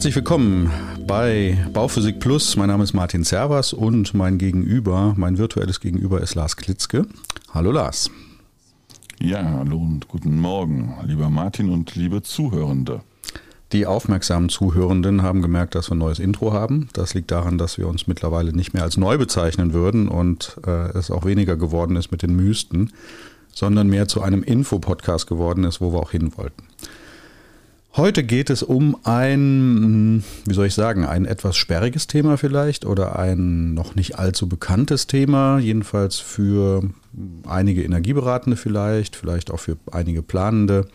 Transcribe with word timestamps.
Herzlich 0.00 0.16
willkommen 0.16 0.70
bei 1.06 1.58
Bauphysik 1.74 2.20
Plus. 2.20 2.56
Mein 2.56 2.68
Name 2.68 2.84
ist 2.84 2.94
Martin 2.94 3.22
Servas 3.22 3.74
und 3.74 4.14
mein 4.14 4.38
Gegenüber, 4.38 5.12
mein 5.18 5.36
virtuelles 5.36 5.78
Gegenüber 5.78 6.22
ist 6.22 6.34
Lars 6.34 6.56
Klitzke. 6.56 7.04
Hallo 7.52 7.70
Lars. 7.70 8.10
Ja, 9.20 9.44
hallo 9.44 9.76
und 9.76 10.08
guten 10.08 10.38
Morgen, 10.38 10.94
lieber 11.04 11.28
Martin 11.28 11.68
und 11.68 11.96
liebe 11.96 12.22
Zuhörende. 12.22 13.02
Die 13.72 13.84
aufmerksamen 13.84 14.48
Zuhörenden 14.48 15.20
haben 15.20 15.42
gemerkt, 15.42 15.74
dass 15.74 15.90
wir 15.90 15.96
ein 15.96 15.98
neues 15.98 16.18
Intro 16.18 16.54
haben. 16.54 16.88
Das 16.94 17.12
liegt 17.12 17.30
daran, 17.30 17.58
dass 17.58 17.76
wir 17.76 17.86
uns 17.86 18.06
mittlerweile 18.06 18.54
nicht 18.54 18.72
mehr 18.72 18.84
als 18.84 18.96
neu 18.96 19.18
bezeichnen 19.18 19.74
würden 19.74 20.08
und 20.08 20.56
äh, 20.66 20.96
es 20.96 21.10
auch 21.10 21.26
weniger 21.26 21.58
geworden 21.58 21.96
ist 21.96 22.10
mit 22.10 22.22
den 22.22 22.34
Mysten, 22.34 22.94
sondern 23.52 23.88
mehr 23.88 24.08
zu 24.08 24.22
einem 24.22 24.44
Infopodcast 24.44 25.26
geworden 25.26 25.64
ist, 25.64 25.82
wo 25.82 25.92
wir 25.92 26.00
auch 26.00 26.12
hin 26.12 26.32
wollten. 26.38 26.69
Heute 27.96 28.22
geht 28.22 28.50
es 28.50 28.62
um 28.62 28.96
ein, 29.02 30.22
wie 30.46 30.54
soll 30.54 30.66
ich 30.66 30.74
sagen, 30.74 31.04
ein 31.04 31.24
etwas 31.24 31.56
sperriges 31.56 32.06
Thema 32.06 32.38
vielleicht 32.38 32.86
oder 32.86 33.18
ein 33.18 33.74
noch 33.74 33.96
nicht 33.96 34.16
allzu 34.16 34.48
bekanntes 34.48 35.08
Thema, 35.08 35.58
jedenfalls 35.58 36.20
für 36.20 36.84
einige 37.48 37.82
Energieberatende 37.82 38.56
vielleicht, 38.56 39.16
vielleicht 39.16 39.50
auch 39.50 39.58
für 39.58 39.76
einige 39.90 40.22
Planende. 40.22 40.86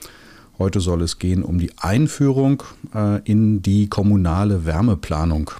Heute 0.57 0.79
soll 0.79 1.01
es 1.01 1.19
gehen 1.19 1.43
um 1.43 1.59
die 1.59 1.71
Einführung 1.77 2.63
äh, 2.93 3.19
in 3.29 3.61
die 3.61 3.89
kommunale 3.89 4.65
Wärmeplanung. 4.65 5.51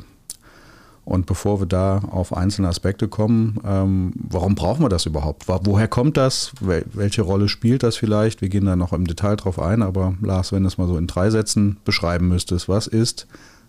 Und 1.06 1.28
bevor 1.28 1.62
wir 1.62 1.68
da 1.68 2.00
auf 2.00 2.36
einzelne 2.36 2.68
Aspekte 2.68 3.08
kommen, 3.08 3.60
ähm, 3.64 4.12
warum 4.16 4.56
brauchen 4.56 4.84
wir 4.84 4.90
das 4.90 5.06
überhaupt? 5.06 5.48
Woher 5.48 5.88
kommt 5.88 6.18
das? 6.18 6.52
Welche 6.60 7.22
Rolle 7.22 7.48
spielt 7.48 7.84
das 7.84 7.96
vielleicht? 7.96 8.42
Wir 8.42 8.50
gehen 8.50 8.66
da 8.66 8.76
noch 8.76 8.92
im 8.92 9.06
Detail 9.06 9.36
drauf 9.36 9.60
ein, 9.60 9.84
aber 9.84 10.16
Lars, 10.22 10.52
wenn 10.52 10.64
du 10.64 10.68
es 10.68 10.80
mal 10.80 10.88
so 10.88 10.98
in 10.98 11.06
drei 11.06 11.30
Sätzen 11.30 11.78
beschreiben 11.86 12.28
müsstest, 12.28 12.68
was 12.68 12.88
ist 12.88 13.28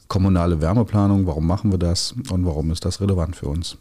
kommunale 0.08 0.62
Wärmeplanung? 0.62 1.27
Warum 1.27 1.46
machen 1.46 1.70
wir 1.70 1.78
das? 1.78 2.14
Und 2.30 2.46
warum 2.46 2.70
ist 2.70 2.86
das 2.86 3.02
relevant 3.02 3.36
für 3.36 3.48
uns? 3.48 3.77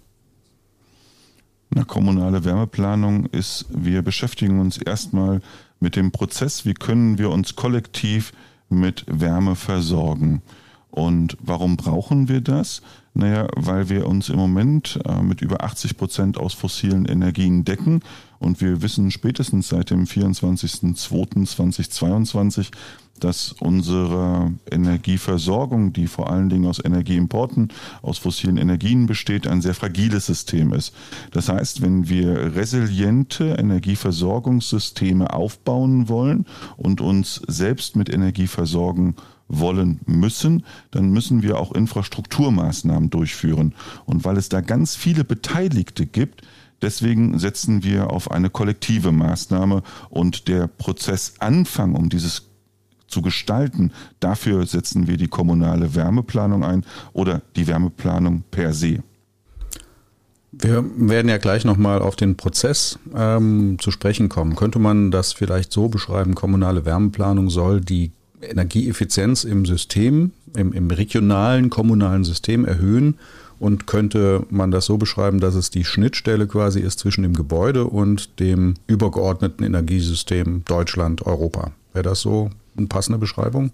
Na, 1.70 1.86
kommunale 1.86 2.44
Wärmeplanung 2.44 3.28
ist, 3.28 3.66
wir 3.70 4.02
beschäftigen 4.02 4.60
uns 4.60 4.78
erstmal 4.78 5.42
mit 5.80 5.96
dem 5.96 6.12
Prozess, 6.12 6.66
wie 6.66 6.74
können 6.74 7.18
wir 7.18 7.30
uns 7.30 7.56
kollektiv 7.56 8.34
mit 8.70 9.06
Wärme 9.08 9.56
versorgen. 9.56 10.42
Und 10.92 11.38
warum 11.42 11.78
brauchen 11.78 12.28
wir 12.28 12.42
das? 12.42 12.82
Naja, 13.18 13.48
weil 13.56 13.88
wir 13.88 14.08
uns 14.08 14.28
im 14.28 14.36
Moment 14.36 15.00
äh, 15.06 15.22
mit 15.22 15.40
über 15.42 15.64
80 15.64 15.96
Prozent 15.96 16.38
aus 16.38 16.54
fossilen 16.54 17.06
Energien 17.06 17.64
decken 17.64 18.02
und 18.40 18.60
wir 18.60 18.82
wissen 18.82 19.10
spätestens 19.10 19.70
seit 19.70 19.90
dem 19.90 20.04
24.02.2022, 20.04 22.72
dass 23.22 23.54
unsere 23.54 24.52
Energieversorgung, 24.70 25.94
die 25.94 26.08
vor 26.08 26.30
allen 26.30 26.50
Dingen 26.50 26.68
aus 26.68 26.84
Energieimporten, 26.84 27.70
aus 28.02 28.18
fossilen 28.18 28.58
Energien 28.58 29.06
besteht, 29.06 29.48
ein 29.48 29.62
sehr 29.62 29.76
fragiles 29.76 30.26
System 30.26 30.74
ist. 30.74 30.94
Das 31.32 31.48
heißt, 31.48 31.82
wenn 31.82 32.10
wir 32.10 32.54
resiliente 32.54 33.56
Energieversorgungssysteme 33.58 35.34
aufbauen 35.34 36.10
wollen 36.10 36.46
und 36.76 37.00
uns 37.00 37.42
selbst 37.48 37.96
mit 37.96 38.14
Energie 38.14 38.48
versorgen 38.48 39.16
wollen 39.16 39.35
müssen, 39.48 40.66
dann 40.92 41.12
müssen 41.12 41.44
wir 41.44 41.60
auch 41.60 41.72
Infrastrukturmaßnahmen 41.72 43.10
durchführen. 43.10 43.74
Und 44.06 44.26
weil 44.26 44.38
es 44.38 44.50
da 44.50 44.62
ganz 44.62 44.96
viele 44.96 45.24
Beteiligte 45.24 46.06
gibt, 46.06 46.42
deswegen 46.82 47.38
setzen 47.40 47.84
wir 47.84 48.12
auf 48.12 48.32
eine 48.32 48.50
kollektive 48.50 49.12
Maßnahme 49.12 49.84
und 50.10 50.48
der 50.48 50.68
Prozessanfang, 50.68 51.96
um 51.96 52.10
dieses 52.10 52.50
zu 53.08 53.22
gestalten, 53.22 53.92
dafür 54.20 54.66
setzen 54.66 55.08
wir 55.08 55.18
die 55.18 55.28
kommunale 55.28 55.96
Wärmeplanung 55.96 56.64
ein 56.64 56.84
oder 57.14 57.42
die 57.56 57.68
Wärmeplanung 57.68 58.44
per 58.50 58.74
se. 58.74 59.04
Wir 60.52 60.84
werden 60.96 61.28
ja 61.30 61.38
gleich 61.38 61.66
nochmal 61.66 62.02
auf 62.02 62.16
den 62.16 62.38
Prozess 62.38 62.98
ähm, 63.14 63.78
zu 63.80 63.92
sprechen 63.92 64.30
kommen. 64.30 64.56
Könnte 64.56 64.80
man 64.80 65.12
das 65.12 65.34
vielleicht 65.34 65.72
so 65.72 65.90
beschreiben, 65.90 66.34
kommunale 66.34 66.86
Wärmeplanung 66.86 67.50
soll 67.50 67.82
die 67.82 68.12
Energieeffizienz 68.42 69.44
im 69.44 69.66
System, 69.66 70.32
im, 70.56 70.74
im 70.74 70.90
regionalen, 70.90 71.70
kommunalen 71.70 72.24
System 72.24 72.66
erhöhen 72.66 73.18
und 73.60 73.88
könnte 73.88 74.46
man 74.50 74.72
das 74.72 74.86
so 74.86 74.98
beschreiben, 74.98 75.40
dass 75.40 75.56
es 75.56 75.70
die 75.70 75.86
Schnittstelle 75.86 76.48
quasi 76.48 76.80
ist 76.80 77.00
zwischen 77.00 77.24
dem 77.24 77.34
Gebäude 77.34 77.86
und 77.86 78.40
dem 78.40 78.76
übergeordneten 78.88 79.66
Energiesystem 79.66 80.64
Deutschland, 80.66 81.26
Europa. 81.26 81.72
Wäre 81.94 82.04
das 82.04 82.22
so 82.22 82.50
eine 82.78 82.88
passende 82.88 83.18
Beschreibung? 83.18 83.72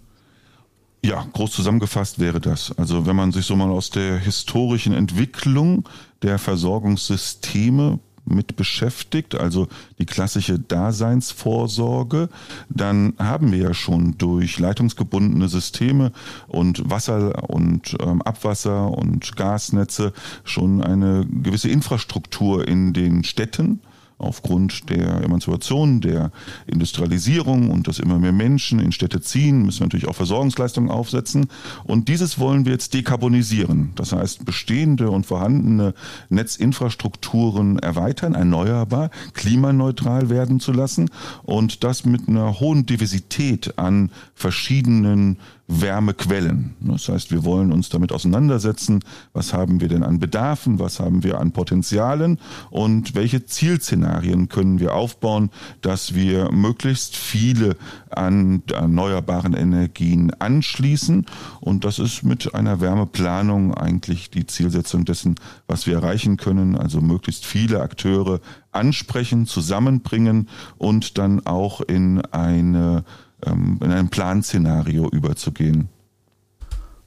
Ja, 1.04 1.26
groß 1.34 1.52
zusammengefasst 1.52 2.20
wäre 2.20 2.40
das. 2.40 2.78
Also 2.78 3.08
wenn 3.08 3.16
man 3.16 3.32
sich 3.32 3.48
so 3.48 3.56
mal 3.56 3.72
aus 3.72 3.90
der 3.90 4.18
historischen 4.18 4.94
Entwicklung 4.94 5.90
der 6.22 6.38
Versorgungssysteme 6.38 8.00
mit 8.26 8.56
beschäftigt, 8.56 9.36
also 9.36 9.68
die 10.00 10.06
klassische 10.06 10.60
Daseinsvorsorge, 10.60 12.30
dann 12.70 13.14
haben 13.18 13.52
wir 13.52 13.60
ja 13.60 13.74
schon 13.74 14.18
durch 14.18 14.60
leitungsgebundene 14.60 15.48
Systeme 15.48 16.12
und 16.48 16.90
Wasser 16.90 17.50
und 17.50 17.96
ähm, 18.02 18.22
Abwasser 18.22 18.90
und 18.92 19.36
Gasnetze 19.36 20.14
schon 20.44 20.82
eine 20.84 21.26
gewisse 21.26 21.70
Infrastruktur 21.70 22.68
in 22.68 22.94
den 22.94 23.24
Städten 23.24 23.82
aufgrund 24.22 24.90
der 24.90 25.24
Emanzipation, 25.24 26.02
der 26.02 26.32
Industrialisierung 26.68 27.70
und 27.70 27.88
dass 27.88 28.00
immer 28.00 28.20
mehr 28.20 28.32
Menschen 28.32 28.80
in 28.80 28.92
Städte 28.92 29.22
ziehen, 29.22 29.64
müssen 29.64 29.82
wir 29.82 29.86
natürlich 29.88 30.08
auch 30.08 30.16
Versorgungsleistungen 30.16 30.90
aufsetzen. 30.90 31.48
Und 31.84 32.08
dieses 32.08 32.40
wollen 32.40 32.66
wir 32.66 32.74
jetzt 32.74 32.94
dekarbonisieren. 32.94 33.92
Das 33.96 34.14
heißt, 34.14 34.46
bestehende 34.46 35.10
und 35.10 35.26
vorhandene 35.26 35.94
Netzinfrastrukturen 36.30 37.80
erweitern, 37.80 38.36
erneuerbar, 38.36 39.10
klimaneutral 39.34 40.30
werden 40.30 40.60
zu 40.60 40.72
lassen 40.72 41.10
und 41.44 41.84
das 41.84 42.06
mit 42.06 42.28
einer 42.28 42.60
hohen 42.60 42.86
Diversität 42.86 43.78
an 43.78 44.12
verschiedenen 44.36 45.38
Wärmequellen. 45.74 46.76
Das 46.82 47.08
heißt, 47.08 47.32
wir 47.32 47.46
wollen 47.46 47.72
uns 47.72 47.88
damit 47.90 48.12
auseinandersetzen, 48.12 49.00
was 49.32 49.54
haben 49.54 49.80
wir 49.80 49.88
denn 49.88 50.04
an 50.04 50.20
Bedarfen, 50.20 50.80
was 50.80 51.00
haben 51.00 51.24
wir 51.24 51.40
an 51.40 51.54
Potenzialen 51.54 52.40
und 52.70 53.16
welche 53.16 53.46
Zielszenarien 53.46 54.50
können 54.50 54.80
wir 54.80 54.94
aufbauen, 54.94 55.50
dass 55.82 56.14
wir 56.14 56.52
möglichst 56.52 57.16
viele 57.16 57.78
an 58.10 58.64
erneuerbaren 58.72 59.54
Energien 59.54 60.34
anschließen. 60.40 61.26
Und 61.62 61.86
das 61.86 62.00
ist 62.00 62.24
mit 62.24 62.54
einer 62.54 62.82
Wärmeplanung 62.82 63.74
eigentlich 63.74 64.30
die 64.30 64.46
Zielsetzung 64.46 65.06
dessen, 65.06 65.36
was 65.68 65.88
wir 65.88 65.96
erreichen 65.96 66.36
können. 66.36 66.76
Also 66.76 67.00
möglichst 67.00 67.46
viele 67.46 67.82
Akteure 67.82 68.42
ansprechen, 68.72 69.46
zusammenbringen 69.46 70.50
und 70.78 71.18
dann 71.18 71.46
auch 71.46 71.82
in 71.82 72.22
eine 72.32 73.04
ähm, 73.46 73.80
in 73.82 73.92
ein 73.92 74.10
Planszenario 74.10 75.10
überzugehen. 75.10 75.90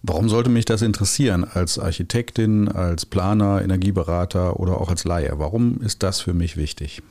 Warum 0.03 0.28
sollte 0.28 0.50
mich 0.50 0.67
das 0.67 0.83
interessieren 0.83 1.45
als 1.45 1.78
Architektin, 1.78 2.69
als 2.69 3.06
Planer, 3.06 3.62
Energieberater 3.62 4.61
oder 4.61 4.78
auch 4.78 4.91
als 4.91 5.05
Laie? 5.05 5.33
Warum 5.39 5.81
ist 5.81 6.03
das 6.03 6.21
für 6.21 6.34
mich 6.34 6.59
wichtig? 6.59 7.03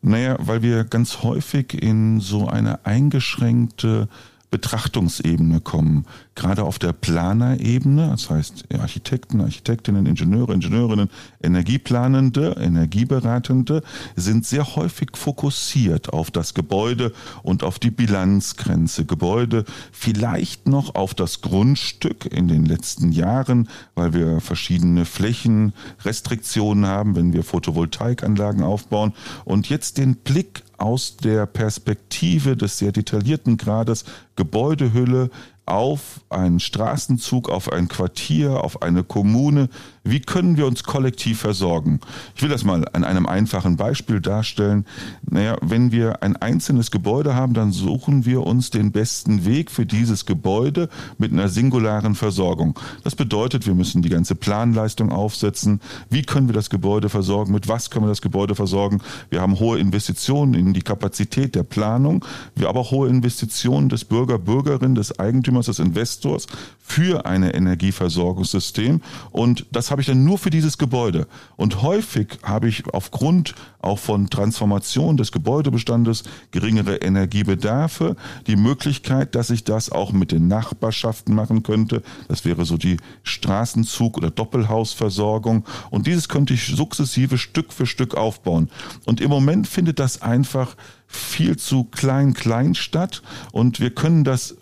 Naja, 0.00 0.36
weil 0.38 0.62
wir 0.62 0.84
ganz 0.84 1.22
häufig 1.24 1.74
in 1.74 2.20
so 2.20 2.46
eine 2.46 2.86
eingeschränkte 2.86 4.08
Betrachtungsebene 4.50 5.60
kommen. 5.60 6.06
Gerade 6.34 6.62
auf 6.64 6.78
der 6.78 6.92
Planerebene, 6.92 8.08
das 8.08 8.30
heißt 8.30 8.64
Architekten, 8.78 9.40
Architektinnen, 9.40 10.06
Ingenieure, 10.06 10.54
Ingenieurinnen, 10.54 11.10
Energieplanende, 11.42 12.56
Energieberatende 12.58 13.82
sind 14.16 14.46
sehr 14.46 14.76
häufig 14.76 15.10
fokussiert 15.14 16.12
auf 16.12 16.30
das 16.30 16.54
Gebäude 16.54 17.12
und 17.42 17.62
auf 17.62 17.78
die 17.78 17.90
Bilanzgrenze. 17.90 19.04
Gebäude 19.04 19.64
vielleicht 19.92 20.68
noch 20.68 20.94
auf 20.94 21.14
das 21.14 21.40
Grundstück 21.40 22.26
in 22.26 22.48
den 22.48 22.64
letzten 22.64 23.12
Jahren, 23.12 23.68
weil 23.94 24.14
wir 24.14 24.40
verschiedene 24.40 25.04
Flächenrestriktionen 25.04 26.86
haben, 26.86 27.16
wenn 27.16 27.32
wir 27.32 27.42
Photovoltaikanlagen 27.42 28.62
aufbauen 28.62 29.12
und 29.44 29.68
jetzt 29.68 29.98
den 29.98 30.16
Blick 30.16 30.62
aus 30.78 31.16
der 31.16 31.46
Perspektive 31.46 32.56
des 32.56 32.78
sehr 32.78 32.92
detaillierten 32.92 33.56
Grades 33.56 34.04
Gebäudehülle 34.36 35.30
auf 35.66 36.20
einen 36.30 36.60
Straßenzug, 36.60 37.50
auf 37.50 37.70
ein 37.70 37.88
Quartier, 37.88 38.64
auf 38.64 38.80
eine 38.80 39.04
Kommune. 39.04 39.68
Wie 40.08 40.20
können 40.20 40.56
wir 40.56 40.66
uns 40.66 40.84
kollektiv 40.84 41.40
versorgen? 41.40 42.00
Ich 42.34 42.42
will 42.42 42.48
das 42.48 42.64
mal 42.64 42.86
an 42.92 43.04
einem 43.04 43.26
einfachen 43.26 43.76
Beispiel 43.76 44.20
darstellen. 44.20 44.84
Naja, 45.28 45.56
wenn 45.60 45.92
wir 45.92 46.22
ein 46.22 46.36
einzelnes 46.36 46.90
Gebäude 46.90 47.34
haben, 47.34 47.54
dann 47.54 47.72
suchen 47.72 48.24
wir 48.24 48.46
uns 48.46 48.70
den 48.70 48.92
besten 48.92 49.44
Weg 49.44 49.70
für 49.70 49.86
dieses 49.86 50.26
Gebäude 50.26 50.88
mit 51.18 51.32
einer 51.32 51.48
singularen 51.48 52.14
Versorgung. 52.14 52.78
Das 53.04 53.16
bedeutet, 53.16 53.66
wir 53.66 53.74
müssen 53.74 54.02
die 54.02 54.08
ganze 54.08 54.34
Planleistung 54.34 55.12
aufsetzen. 55.12 55.80
Wie 56.10 56.22
können 56.22 56.48
wir 56.48 56.54
das 56.54 56.70
Gebäude 56.70 57.08
versorgen? 57.08 57.52
Mit 57.52 57.68
was 57.68 57.90
können 57.90 58.04
wir 58.04 58.10
das 58.10 58.22
Gebäude 58.22 58.54
versorgen? 58.54 59.00
Wir 59.30 59.40
haben 59.40 59.58
hohe 59.58 59.78
Investitionen 59.78 60.54
in 60.54 60.72
die 60.72 60.82
Kapazität 60.82 61.54
der 61.54 61.62
Planung, 61.62 62.24
wir 62.54 62.68
aber 62.68 62.80
auch 62.80 62.90
hohe 62.90 63.08
Investitionen 63.08 63.88
des 63.88 64.04
Bürger, 64.04 64.38
Bürgerin, 64.38 64.94
des 64.94 65.18
Eigentümers 65.18 65.38
Eigentümers, 65.38 65.66
des 65.66 65.78
Investors 65.78 66.46
für 66.80 67.26
ein 67.26 67.42
Energieversorgungssystem. 67.42 69.00
Und 69.30 69.66
das 69.70 69.90
habe 69.90 69.97
ich 70.00 70.06
dann 70.06 70.24
nur 70.24 70.38
für 70.38 70.50
dieses 70.50 70.78
Gebäude. 70.78 71.26
Und 71.56 71.82
häufig 71.82 72.38
habe 72.42 72.68
ich 72.68 72.86
aufgrund 72.92 73.54
auch 73.80 73.98
von 73.98 74.28
Transformation 74.30 75.16
des 75.16 75.32
Gebäudebestandes 75.32 76.24
geringere 76.50 76.96
Energiebedarfe 76.96 78.16
die 78.46 78.56
Möglichkeit, 78.56 79.34
dass 79.34 79.50
ich 79.50 79.64
das 79.64 79.90
auch 79.90 80.12
mit 80.12 80.32
den 80.32 80.48
Nachbarschaften 80.48 81.34
machen 81.34 81.62
könnte. 81.62 82.02
Das 82.28 82.44
wäre 82.44 82.64
so 82.64 82.76
die 82.76 82.98
Straßenzug- 83.24 84.16
oder 84.16 84.30
Doppelhausversorgung. 84.30 85.64
Und 85.90 86.06
dieses 86.06 86.28
könnte 86.28 86.54
ich 86.54 86.66
sukzessive 86.66 87.38
Stück 87.38 87.72
für 87.72 87.86
Stück 87.86 88.14
aufbauen. 88.14 88.70
Und 89.04 89.20
im 89.20 89.30
Moment 89.30 89.68
findet 89.68 89.98
das 89.98 90.22
einfach 90.22 90.76
viel 91.08 91.56
zu 91.56 91.84
klein 91.84 92.34
klein 92.34 92.74
statt 92.74 93.22
und 93.52 93.80
wir 93.80 93.90
können 93.90 94.24
das 94.24 94.56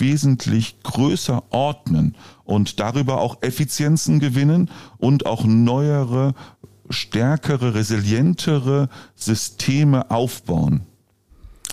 wesentlich 0.00 0.82
größer 0.82 1.44
ordnen 1.50 2.16
und 2.44 2.80
darüber 2.80 3.20
auch 3.20 3.42
Effizienzen 3.42 4.18
gewinnen 4.18 4.70
und 4.98 5.26
auch 5.26 5.44
neuere, 5.44 6.34
stärkere, 6.88 7.74
resilientere 7.74 8.88
Systeme 9.14 10.10
aufbauen. 10.10 10.86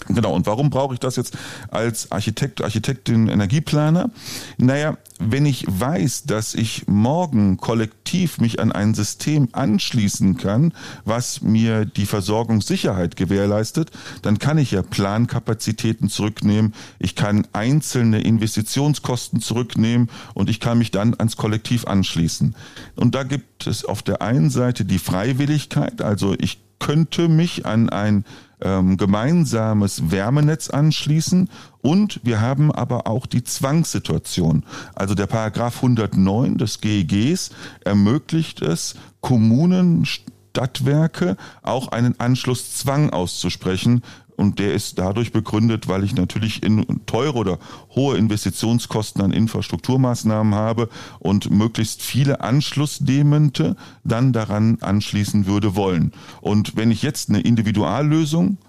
Genau, 0.09 0.33
und 0.33 0.45
warum 0.45 0.69
brauche 0.69 0.93
ich 0.93 0.99
das 0.99 1.15
jetzt 1.17 1.37
als 1.69 2.11
Architekt, 2.11 2.61
Architektin, 2.61 3.27
Energieplaner? 3.27 4.09
Naja, 4.57 4.97
wenn 5.19 5.45
ich 5.45 5.65
weiß, 5.67 6.23
dass 6.23 6.53
ich 6.53 6.87
morgen 6.87 7.57
kollektiv 7.57 8.39
mich 8.39 8.59
an 8.59 8.71
ein 8.71 8.93
System 8.93 9.49
anschließen 9.51 10.37
kann, 10.37 10.73
was 11.03 11.41
mir 11.41 11.85
die 11.85 12.05
Versorgungssicherheit 12.05 13.15
gewährleistet, 13.15 13.91
dann 14.21 14.39
kann 14.39 14.57
ich 14.57 14.71
ja 14.71 14.81
Plankapazitäten 14.81 16.09
zurücknehmen, 16.09 16.73
ich 16.99 17.15
kann 17.15 17.47
einzelne 17.51 18.21
Investitionskosten 18.21 19.41
zurücknehmen 19.41 20.09
und 20.35 20.49
ich 20.49 20.59
kann 20.59 20.77
mich 20.77 20.91
dann 20.91 21.15
ans 21.17 21.35
Kollektiv 21.35 21.85
anschließen. 21.85 22.55
Und 22.95 23.15
da 23.15 23.23
gibt 23.23 23.67
es 23.67 23.83
auf 23.83 24.03
der 24.03 24.21
einen 24.21 24.49
Seite 24.49 24.85
die 24.85 24.99
Freiwilligkeit, 24.99 26.01
also 26.01 26.35
ich 26.37 26.59
könnte 26.79 27.27
mich 27.27 27.65
an 27.65 27.89
ein 27.89 28.23
ähm, 28.61 28.97
gemeinsames 28.97 30.11
Wärmenetz 30.11 30.69
anschließen 30.69 31.49
und 31.81 32.19
wir 32.23 32.41
haben 32.41 32.71
aber 32.71 33.07
auch 33.07 33.25
die 33.25 33.43
Zwangssituation. 33.43 34.63
Also 34.95 35.15
der 35.15 35.27
Paragraph 35.27 35.77
109 35.77 36.57
des 36.57 36.81
GEGs 36.81 37.51
ermöglicht 37.83 38.61
es 38.61 38.95
Kommunen, 39.21 40.05
Stadtwerke 40.05 41.37
auch 41.61 41.89
einen 41.89 42.19
Anschlusszwang 42.19 43.11
auszusprechen, 43.11 44.01
und 44.37 44.59
der 44.59 44.73
ist 44.73 44.99
dadurch 44.99 45.33
begründet, 45.33 45.89
weil 45.89 46.03
ich 46.03 46.15
natürlich 46.15 46.63
in 46.63 46.85
teure 47.07 47.37
oder 47.37 47.59
hohe 47.95 48.17
Investitionskosten 48.17 49.21
an 49.21 49.31
Infrastrukturmaßnahmen 49.31 50.55
habe 50.55 50.89
und 51.19 51.49
möglichst 51.49 52.03
viele 52.03 52.39
Anschlussnehmende 52.39 53.75
dann 54.03 54.31
daran 54.31 54.77
anschließen 54.79 55.47
würde 55.47 55.75
wollen. 55.75 56.13
Und 56.39 56.77
wenn 56.77 56.91
ich 56.91 57.01
jetzt 57.01 57.29
eine 57.29 57.41
Individuallösung 57.41 58.59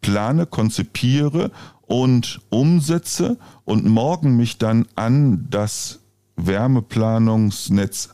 plane, 0.00 0.46
konzipiere 0.46 1.50
und 1.82 2.40
umsetze 2.50 3.36
und 3.64 3.86
morgen 3.86 4.36
mich 4.36 4.58
dann 4.58 4.86
an 4.94 5.48
das 5.50 6.00
Wärmeplanungsnetz 6.36 8.10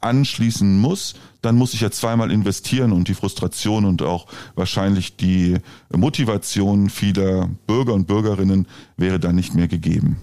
anschließen 0.00 0.78
muss, 0.80 1.14
dann 1.44 1.56
muss 1.56 1.74
ich 1.74 1.80
ja 1.80 1.90
zweimal 1.90 2.30
investieren 2.30 2.92
und 2.92 3.08
die 3.08 3.14
Frustration 3.14 3.84
und 3.84 4.02
auch 4.02 4.26
wahrscheinlich 4.54 5.16
die 5.16 5.58
Motivation 5.94 6.88
vieler 6.88 7.50
Bürger 7.66 7.94
und 7.94 8.06
Bürgerinnen 8.06 8.66
wäre 8.96 9.20
dann 9.20 9.34
nicht 9.34 9.54
mehr 9.54 9.68
gegeben. 9.68 10.16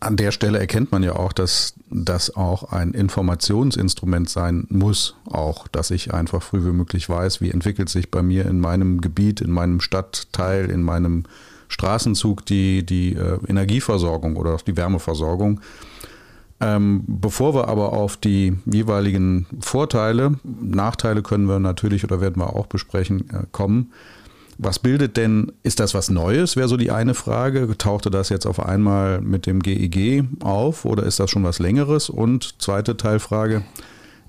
An 0.00 0.16
der 0.16 0.32
Stelle 0.32 0.58
erkennt 0.58 0.90
man 0.90 1.04
ja 1.04 1.14
auch, 1.14 1.32
dass 1.32 1.74
das 1.88 2.34
auch 2.34 2.72
ein 2.72 2.92
Informationsinstrument 2.92 4.28
sein 4.28 4.66
muss, 4.70 5.14
auch, 5.24 5.68
dass 5.68 5.92
ich 5.92 6.12
einfach 6.12 6.42
früh 6.42 6.64
wie 6.64 6.72
möglich 6.72 7.08
weiß, 7.08 7.40
wie 7.40 7.50
entwickelt 7.50 7.88
sich 7.88 8.10
bei 8.10 8.22
mir 8.22 8.46
in 8.46 8.58
meinem 8.58 9.00
Gebiet, 9.00 9.40
in 9.40 9.52
meinem 9.52 9.80
Stadtteil, 9.80 10.68
in 10.70 10.82
meinem 10.82 11.24
Straßenzug 11.68 12.44
die, 12.46 12.84
die 12.84 13.14
äh, 13.14 13.38
Energieversorgung 13.46 14.36
oder 14.36 14.56
die 14.66 14.76
Wärmeversorgung 14.76 15.60
ähm, 16.60 17.04
bevor 17.06 17.54
wir 17.54 17.68
aber 17.68 17.92
auf 17.92 18.16
die 18.16 18.56
jeweiligen 18.66 19.46
Vorteile, 19.60 20.34
Nachteile 20.44 21.22
können 21.22 21.48
wir 21.48 21.60
natürlich 21.60 22.04
oder 22.04 22.20
werden 22.20 22.42
wir 22.42 22.56
auch 22.56 22.66
besprechen, 22.66 23.30
äh, 23.30 23.44
kommen. 23.52 23.92
Was 24.60 24.80
bildet 24.80 25.16
denn, 25.16 25.52
ist 25.62 25.78
das 25.78 25.94
was 25.94 26.10
Neues, 26.10 26.56
wäre 26.56 26.66
so 26.66 26.76
die 26.76 26.90
eine 26.90 27.14
Frage. 27.14 27.78
Tauchte 27.78 28.10
das 28.10 28.28
jetzt 28.28 28.44
auf 28.44 28.58
einmal 28.58 29.20
mit 29.20 29.46
dem 29.46 29.62
GEG 29.62 29.96
e 29.96 30.24
auf 30.40 30.84
oder 30.84 31.04
ist 31.04 31.20
das 31.20 31.30
schon 31.30 31.44
was 31.44 31.60
Längeres? 31.60 32.10
Und 32.10 32.60
zweite 32.60 32.96
Teilfrage, 32.96 33.62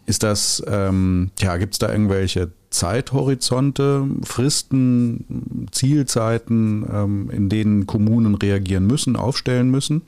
ist 0.09 0.23
das, 0.23 0.63
ähm, 0.67 1.29
ja, 1.39 1.57
gibt 1.57 1.73
es 1.73 1.79
da 1.79 1.91
irgendwelche 1.91 2.51
Zeithorizonte, 2.71 4.07
Fristen, 4.23 5.67
Zielzeiten, 5.71 6.85
ähm, 6.91 7.29
in 7.31 7.47
denen 7.47 7.85
Kommunen 7.85 8.35
reagieren 8.35 8.87
müssen, 8.87 9.15
aufstellen 9.15 9.69
müssen? 9.69 10.01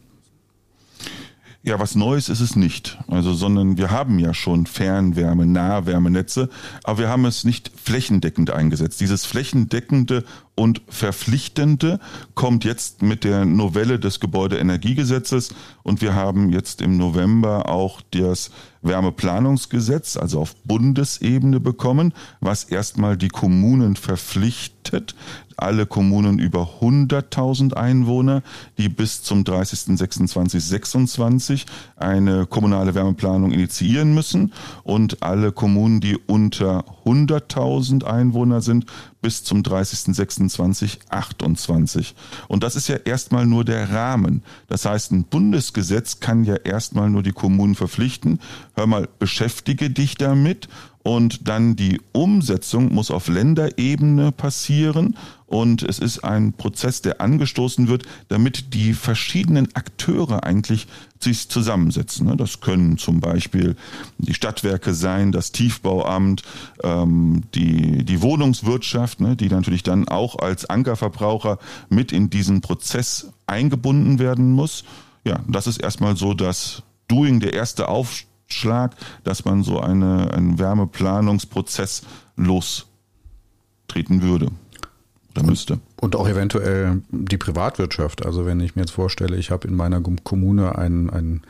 Ja, 1.63 1.79
was 1.79 1.93
Neues 1.93 2.27
ist 2.27 2.39
es 2.39 2.55
nicht. 2.55 2.97
Also, 3.07 3.35
sondern 3.35 3.77
wir 3.77 3.91
haben 3.91 4.17
ja 4.17 4.33
schon 4.33 4.65
Fernwärme, 4.65 5.45
Nahwärmenetze, 5.45 6.49
aber 6.83 6.99
wir 6.99 7.09
haben 7.09 7.25
es 7.25 7.43
nicht 7.43 7.71
flächendeckend 7.75 8.49
eingesetzt. 8.49 8.99
Dieses 8.99 9.25
flächendeckende 9.25 10.23
und 10.55 10.81
verpflichtende 10.87 11.99
kommt 12.33 12.65
jetzt 12.65 13.03
mit 13.03 13.23
der 13.23 13.45
Novelle 13.45 13.99
des 13.99 14.19
Gebäudeenergiegesetzes 14.19 15.53
und 15.83 16.01
wir 16.01 16.15
haben 16.15 16.49
jetzt 16.49 16.81
im 16.81 16.97
November 16.97 17.69
auch 17.69 18.01
das 18.09 18.49
Wärmeplanungsgesetz, 18.81 20.17
also 20.17 20.41
auf 20.41 20.55
Bundesebene 20.63 21.59
bekommen, 21.59 22.15
was 22.39 22.63
erstmal 22.63 23.17
die 23.17 23.27
Kommunen 23.27 23.95
verpflichtet, 23.95 25.13
alle 25.57 25.85
Kommunen 25.85 26.39
über 26.39 26.79
100.000 26.81 27.73
Einwohner, 27.73 28.41
die 28.77 28.89
bis 28.89 29.21
zum 29.21 29.43
30.06.2026 29.43 31.65
eine 31.95 32.47
kommunale 32.47 32.95
Wärmeplanung 32.95 33.51
initiieren 33.51 34.15
müssen. 34.15 34.53
Und 34.83 35.21
alle 35.21 35.51
Kommunen, 35.51 36.01
die 36.01 36.17
unter 36.17 36.83
100.000 37.05 38.03
Einwohner 38.03 38.61
sind, 38.61 38.87
bis 39.21 39.43
zum 39.43 39.61
30.06.2028. 39.61 42.13
Und 42.47 42.63
das 42.63 42.75
ist 42.75 42.87
ja 42.87 42.95
erstmal 42.97 43.45
nur 43.45 43.63
der 43.63 43.91
Rahmen. 43.91 44.41
Das 44.67 44.85
heißt, 44.85 45.11
ein 45.11 45.25
Bundesgesetz 45.25 46.19
kann 46.19 46.43
ja 46.43 46.55
erstmal 46.55 47.07
nur 47.09 47.23
die 47.23 47.31
Kommunen 47.31 47.75
verpflichten. 47.75 48.39
Hör 48.75 48.87
mal, 48.87 49.07
beschäftige 49.19 49.89
dich 49.89 50.15
damit 50.15 50.67
und 51.03 51.47
dann 51.47 51.75
die 51.75 52.01
Umsetzung 52.11 52.93
muss 52.93 53.11
auf 53.11 53.27
Länderebene 53.27 54.31
passieren 54.31 55.15
und 55.51 55.83
es 55.83 55.99
ist 55.99 56.23
ein 56.23 56.53
Prozess, 56.53 57.01
der 57.01 57.19
angestoßen 57.19 57.89
wird, 57.89 58.03
damit 58.29 58.73
die 58.73 58.93
verschiedenen 58.93 59.67
Akteure 59.75 60.45
eigentlich 60.45 60.87
sich 61.19 61.49
zusammensetzen. 61.49 62.25
Ne? 62.25 62.37
Das 62.37 62.61
können 62.61 62.97
zum 62.97 63.19
Beispiel 63.19 63.75
die 64.17 64.33
Stadtwerke 64.33 64.93
sein, 64.93 65.33
das 65.33 65.51
Tiefbauamt, 65.51 66.43
ähm, 66.83 67.43
die, 67.53 68.05
die 68.05 68.21
Wohnungswirtschaft, 68.21 69.19
ne? 69.19 69.35
die 69.35 69.49
natürlich 69.49 69.83
dann 69.83 70.07
auch 70.07 70.39
als 70.39 70.69
Ankerverbraucher 70.69 71.59
mit 71.89 72.13
in 72.13 72.29
diesen 72.29 72.61
Prozess 72.61 73.33
eingebunden 73.45 74.19
werden 74.19 74.53
muss. 74.53 74.85
Ja, 75.25 75.41
das 75.49 75.67
ist 75.67 75.81
erstmal 75.81 76.15
so 76.15 76.33
das 76.33 76.83
Doing, 77.09 77.41
der 77.41 77.53
erste 77.53 77.89
Aufstieg 77.89 78.29
Schlag, 78.53 78.97
dass 79.23 79.45
man 79.45 79.63
so 79.63 79.79
eine, 79.79 80.33
einen 80.33 80.59
Wärmeplanungsprozess 80.59 82.01
lostreten 82.35 84.21
würde 84.21 84.51
oder 85.35 85.45
müsste. 85.45 85.79
Und 85.99 86.15
auch 86.15 86.27
eventuell 86.27 87.01
die 87.09 87.37
Privatwirtschaft. 87.37 88.25
Also 88.25 88.45
wenn 88.45 88.59
ich 88.59 88.75
mir 88.75 88.83
jetzt 88.83 88.91
vorstelle, 88.91 89.37
ich 89.37 89.51
habe 89.51 89.67
in 89.67 89.75
meiner 89.75 90.01
Kommune 90.23 90.77
einen, 90.77 91.09
einen 91.09 91.41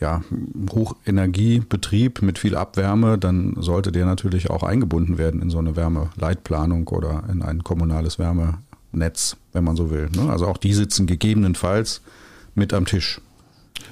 ja, 0.00 0.22
Hochenergiebetrieb 0.70 2.22
mit 2.22 2.38
viel 2.38 2.56
Abwärme, 2.56 3.18
dann 3.18 3.56
sollte 3.58 3.92
der 3.92 4.06
natürlich 4.06 4.50
auch 4.50 4.62
eingebunden 4.62 5.18
werden 5.18 5.42
in 5.42 5.50
so 5.50 5.58
eine 5.58 5.76
Wärmeleitplanung 5.76 6.88
oder 6.88 7.24
in 7.30 7.42
ein 7.42 7.64
kommunales 7.64 8.18
Wärmenetz, 8.18 9.36
wenn 9.52 9.64
man 9.64 9.76
so 9.76 9.90
will. 9.90 10.08
Ne? 10.14 10.30
Also 10.30 10.46
auch 10.46 10.58
die 10.58 10.72
sitzen 10.72 11.06
gegebenenfalls 11.06 12.00
mit 12.54 12.72
am 12.72 12.86
Tisch. 12.86 13.20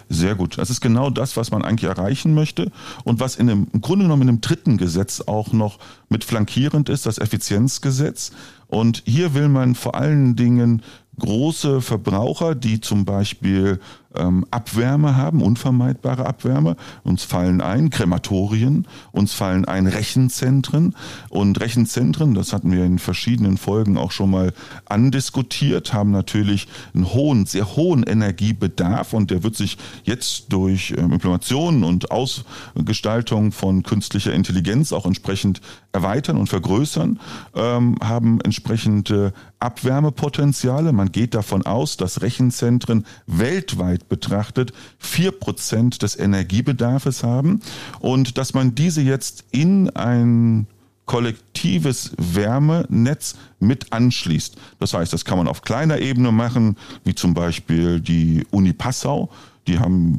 Sehr 0.09 0.35
gut. 0.35 0.59
Das 0.59 0.71
ist 0.71 0.81
genau 0.81 1.11
das, 1.11 1.37
was 1.37 1.51
man 1.51 1.63
eigentlich 1.63 1.91
erreichen 1.91 2.35
möchte 2.35 2.71
und 3.05 3.21
was 3.21 3.37
in 3.37 3.47
dem, 3.47 3.67
im 3.73 3.81
Grunde 3.81 4.05
genommen 4.05 4.23
in 4.23 4.29
dem 4.29 4.41
dritten 4.41 4.77
Gesetz 4.77 5.21
auch 5.21 5.53
noch 5.53 5.79
mit 6.09 6.25
flankierend 6.25 6.89
ist, 6.89 7.07
das 7.07 7.19
Effizienzgesetz. 7.19 8.33
Und 8.69 9.03
hier 9.07 9.35
will 9.35 9.49
man 9.49 9.75
vor 9.75 9.95
allen 9.95 10.37
Dingen 10.37 10.83
große 11.19 11.81
Verbraucher, 11.81 12.55
die 12.55 12.81
zum 12.81 13.05
Beispiel 13.05 13.81
ähm, 14.19 14.47
Abwärme 14.51 15.17
haben, 15.17 15.43
unvermeidbare 15.43 16.27
Abwärme. 16.27 16.77
Uns 17.03 17.25
fallen 17.25 17.61
ein 17.61 17.91
Krematorien, 17.91 18.87
uns 19.13 19.33
fallen 19.33 19.65
ein 19.65 19.87
Rechenzentren 19.87 20.95
und 21.29 21.61
Rechenzentren, 21.61 22.35
das 22.35 22.53
hatten 22.53 22.73
wir 22.73 22.85
in 22.85 22.99
verschiedenen 22.99 23.57
Folgen 23.59 23.97
auch 23.97 24.11
schon 24.11 24.31
mal 24.31 24.53
andiskutiert, 24.87 25.93
haben 25.93 26.11
natürlich 26.11 26.69
einen 26.95 27.13
hohen, 27.13 27.47
sehr 27.47 27.77
hohen 27.77 28.03
Energiebedarf 28.03 29.13
und 29.13 29.31
der 29.31 29.43
wird 29.43 29.57
sich 29.57 29.79
jetzt 30.05 30.53
durch 30.53 30.95
ähm, 30.97 31.13
Implementationen 31.13 31.85
und 31.85 32.11
Ausgestaltung 32.11 33.53
von 33.53 33.83
künstlicher 33.83 34.33
Intelligenz 34.33 34.93
auch 34.93 35.07
entsprechend 35.07 35.61
erweitern 35.97 36.37
und 36.37 36.49
vergrößern, 36.49 37.19
ähm, 37.55 37.97
haben 38.03 38.41
entsprechende 38.43 39.33
Abwärmepotenziale. 39.59 40.93
Man 40.93 41.11
geht 41.11 41.35
davon 41.35 41.65
aus, 41.65 41.97
dass 41.97 42.21
Rechenzentren 42.21 43.07
weltweit 43.27 44.09
betrachtet 44.11 44.73
vier 44.99 45.33
Prozent 45.33 46.03
des 46.03 46.19
Energiebedarfs 46.19 47.25
haben 47.25 47.63
und 48.01 48.37
dass 48.37 48.53
man 48.53 48.75
diese 48.75 49.01
jetzt 49.01 49.45
in 49.51 49.89
ein 49.97 50.67
kollektives 51.07 52.13
Wärmenetz 52.19 53.37
mit 53.59 53.93
anschließt. 53.93 54.57
Das 54.79 54.93
heißt, 54.93 55.13
das 55.13 55.25
kann 55.25 55.39
man 55.39 55.49
auf 55.49 55.63
kleiner 55.63 55.99
Ebene 55.99 56.33
machen, 56.33 56.77
wie 57.05 57.15
zum 57.15 57.33
Beispiel 57.33 58.01
die 58.01 58.45
Uni 58.51 58.73
Passau. 58.73 59.31
Die 59.67 59.79
haben 59.79 60.19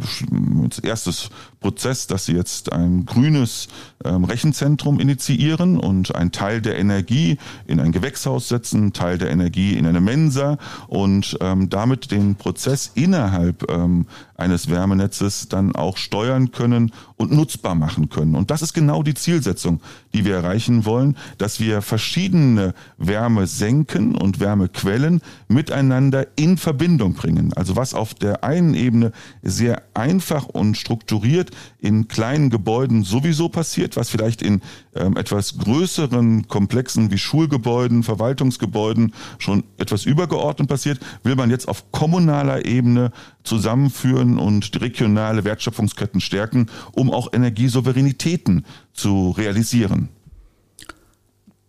als 0.63 0.79
erstes 0.79 1.29
Prozess, 1.60 2.08
dass 2.08 2.26
sie 2.26 2.34
jetzt 2.34 2.72
ein 2.72 3.06
grünes 3.06 3.68
ähm, 4.06 4.24
Rechenzentrum 4.24 5.00
initiieren 5.00 5.78
und 5.78 6.16
einen 6.16 6.32
Teil 6.32 6.62
der 6.62 6.78
Energie 6.78 7.38
in 7.66 7.80
ein 7.80 7.92
Gewächshaus 7.92 8.48
setzen, 8.48 8.94
Teil 8.94 9.18
der 9.18 9.32
Energie 9.32 9.74
in 9.74 9.86
eine 9.86 10.02
Mensa 10.02 10.58
und 10.88 11.38
ähm, 11.42 11.70
damit 11.70 12.12
den 12.12 12.36
Prozess 12.36 12.92
innerhalb 12.94 13.70
ähm, 13.72 14.06
eines 14.36 14.70
Wärmenetzes 14.70 15.50
dann 15.50 15.76
auch 15.76 15.98
steuern 15.98 16.52
können 16.52 16.92
und 17.16 17.32
nutzbar 17.32 17.74
machen 17.74 18.10
können. 18.10 18.36
Und 18.36 18.52
das 18.52 18.62
ist 18.62 18.74
genau 18.74 19.02
die 19.02 19.16
Zielsetzung, 19.16 19.82
die 20.14 20.26
wir 20.26 20.36
erreichen 20.36 20.86
wollen, 20.86 21.18
dass 21.40 21.60
wir 21.60 21.82
verschiedene 21.82 22.76
Wärmesenken 22.98 24.16
und 24.16 24.40
Wärmequellen 24.40 25.22
miteinander 25.48 26.28
in 26.36 26.58
Verbindung 26.58 27.16
bringen. 27.16 27.52
Also 27.54 27.76
was 27.76 27.96
auf 27.96 28.14
der 28.14 28.44
einen 28.44 28.76
Ebene 28.76 29.12
sehr 29.42 29.82
einfach 29.96 30.46
und 30.46 30.78
strukturiert 30.78 31.52
in 31.80 32.08
kleinen 32.08 32.50
Gebäuden 32.50 33.04
sowieso 33.04 33.50
passiert, 33.50 33.96
was 33.96 34.10
vielleicht 34.10 34.42
in 34.42 34.62
ähm, 34.96 35.18
etwas 35.18 35.58
größeren 35.58 36.48
Komplexen 36.48 37.12
wie 37.12 37.18
Schulgebäuden, 37.18 38.04
Verwaltungsgebäuden 38.04 39.14
schon 39.38 39.64
etwas 39.78 40.06
übergeordnet 40.06 40.70
passiert, 40.70 41.00
will 41.24 41.36
man 41.36 41.50
jetzt 41.50 41.68
auf 41.68 41.92
kommunaler 41.92 42.66
Ebene 42.66 43.12
zusammenführen 43.44 44.38
und 44.38 44.82
regionale 44.82 45.44
Wertschöpfungsketten 45.44 46.22
stärken, 46.22 46.68
um 46.94 47.12
auch 47.12 47.34
Energiesouveränitäten 47.34 48.66
zu 48.94 49.32
realisieren. 49.32 50.10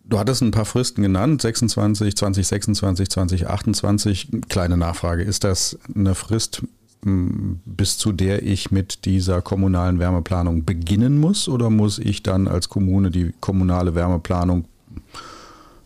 Du 0.09 0.17
hattest 0.17 0.41
ein 0.41 0.49
paar 0.49 0.65
Fristen 0.65 1.03
genannt, 1.03 1.43
26, 1.43 2.15
2026, 2.15 3.09
2028. 3.09 4.27
Kleine 4.49 4.75
Nachfrage, 4.75 5.21
ist 5.21 5.43
das 5.43 5.77
eine 5.95 6.15
Frist, 6.15 6.63
bis 7.01 7.97
zu 7.97 8.11
der 8.11 8.43
ich 8.43 8.71
mit 8.71 9.05
dieser 9.05 9.41
kommunalen 9.41 9.99
Wärmeplanung 9.99 10.65
beginnen 10.65 11.17
muss 11.17 11.47
oder 11.47 11.69
muss 11.69 11.97
ich 11.97 12.23
dann 12.23 12.47
als 12.47 12.67
Kommune 12.67 13.09
die 13.09 13.33
kommunale 13.39 13.95
Wärmeplanung 13.95 14.65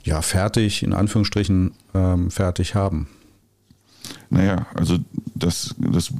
ja 0.03 0.22
fertig, 0.22 0.82
in 0.82 0.93
Anführungsstrichen 0.93 1.72
ähm, 1.93 2.32
fertig 2.32 2.74
haben? 2.74 3.08
Naja, 4.29 4.65
also 4.74 4.98
das, 5.36 5.75
das 5.77 6.12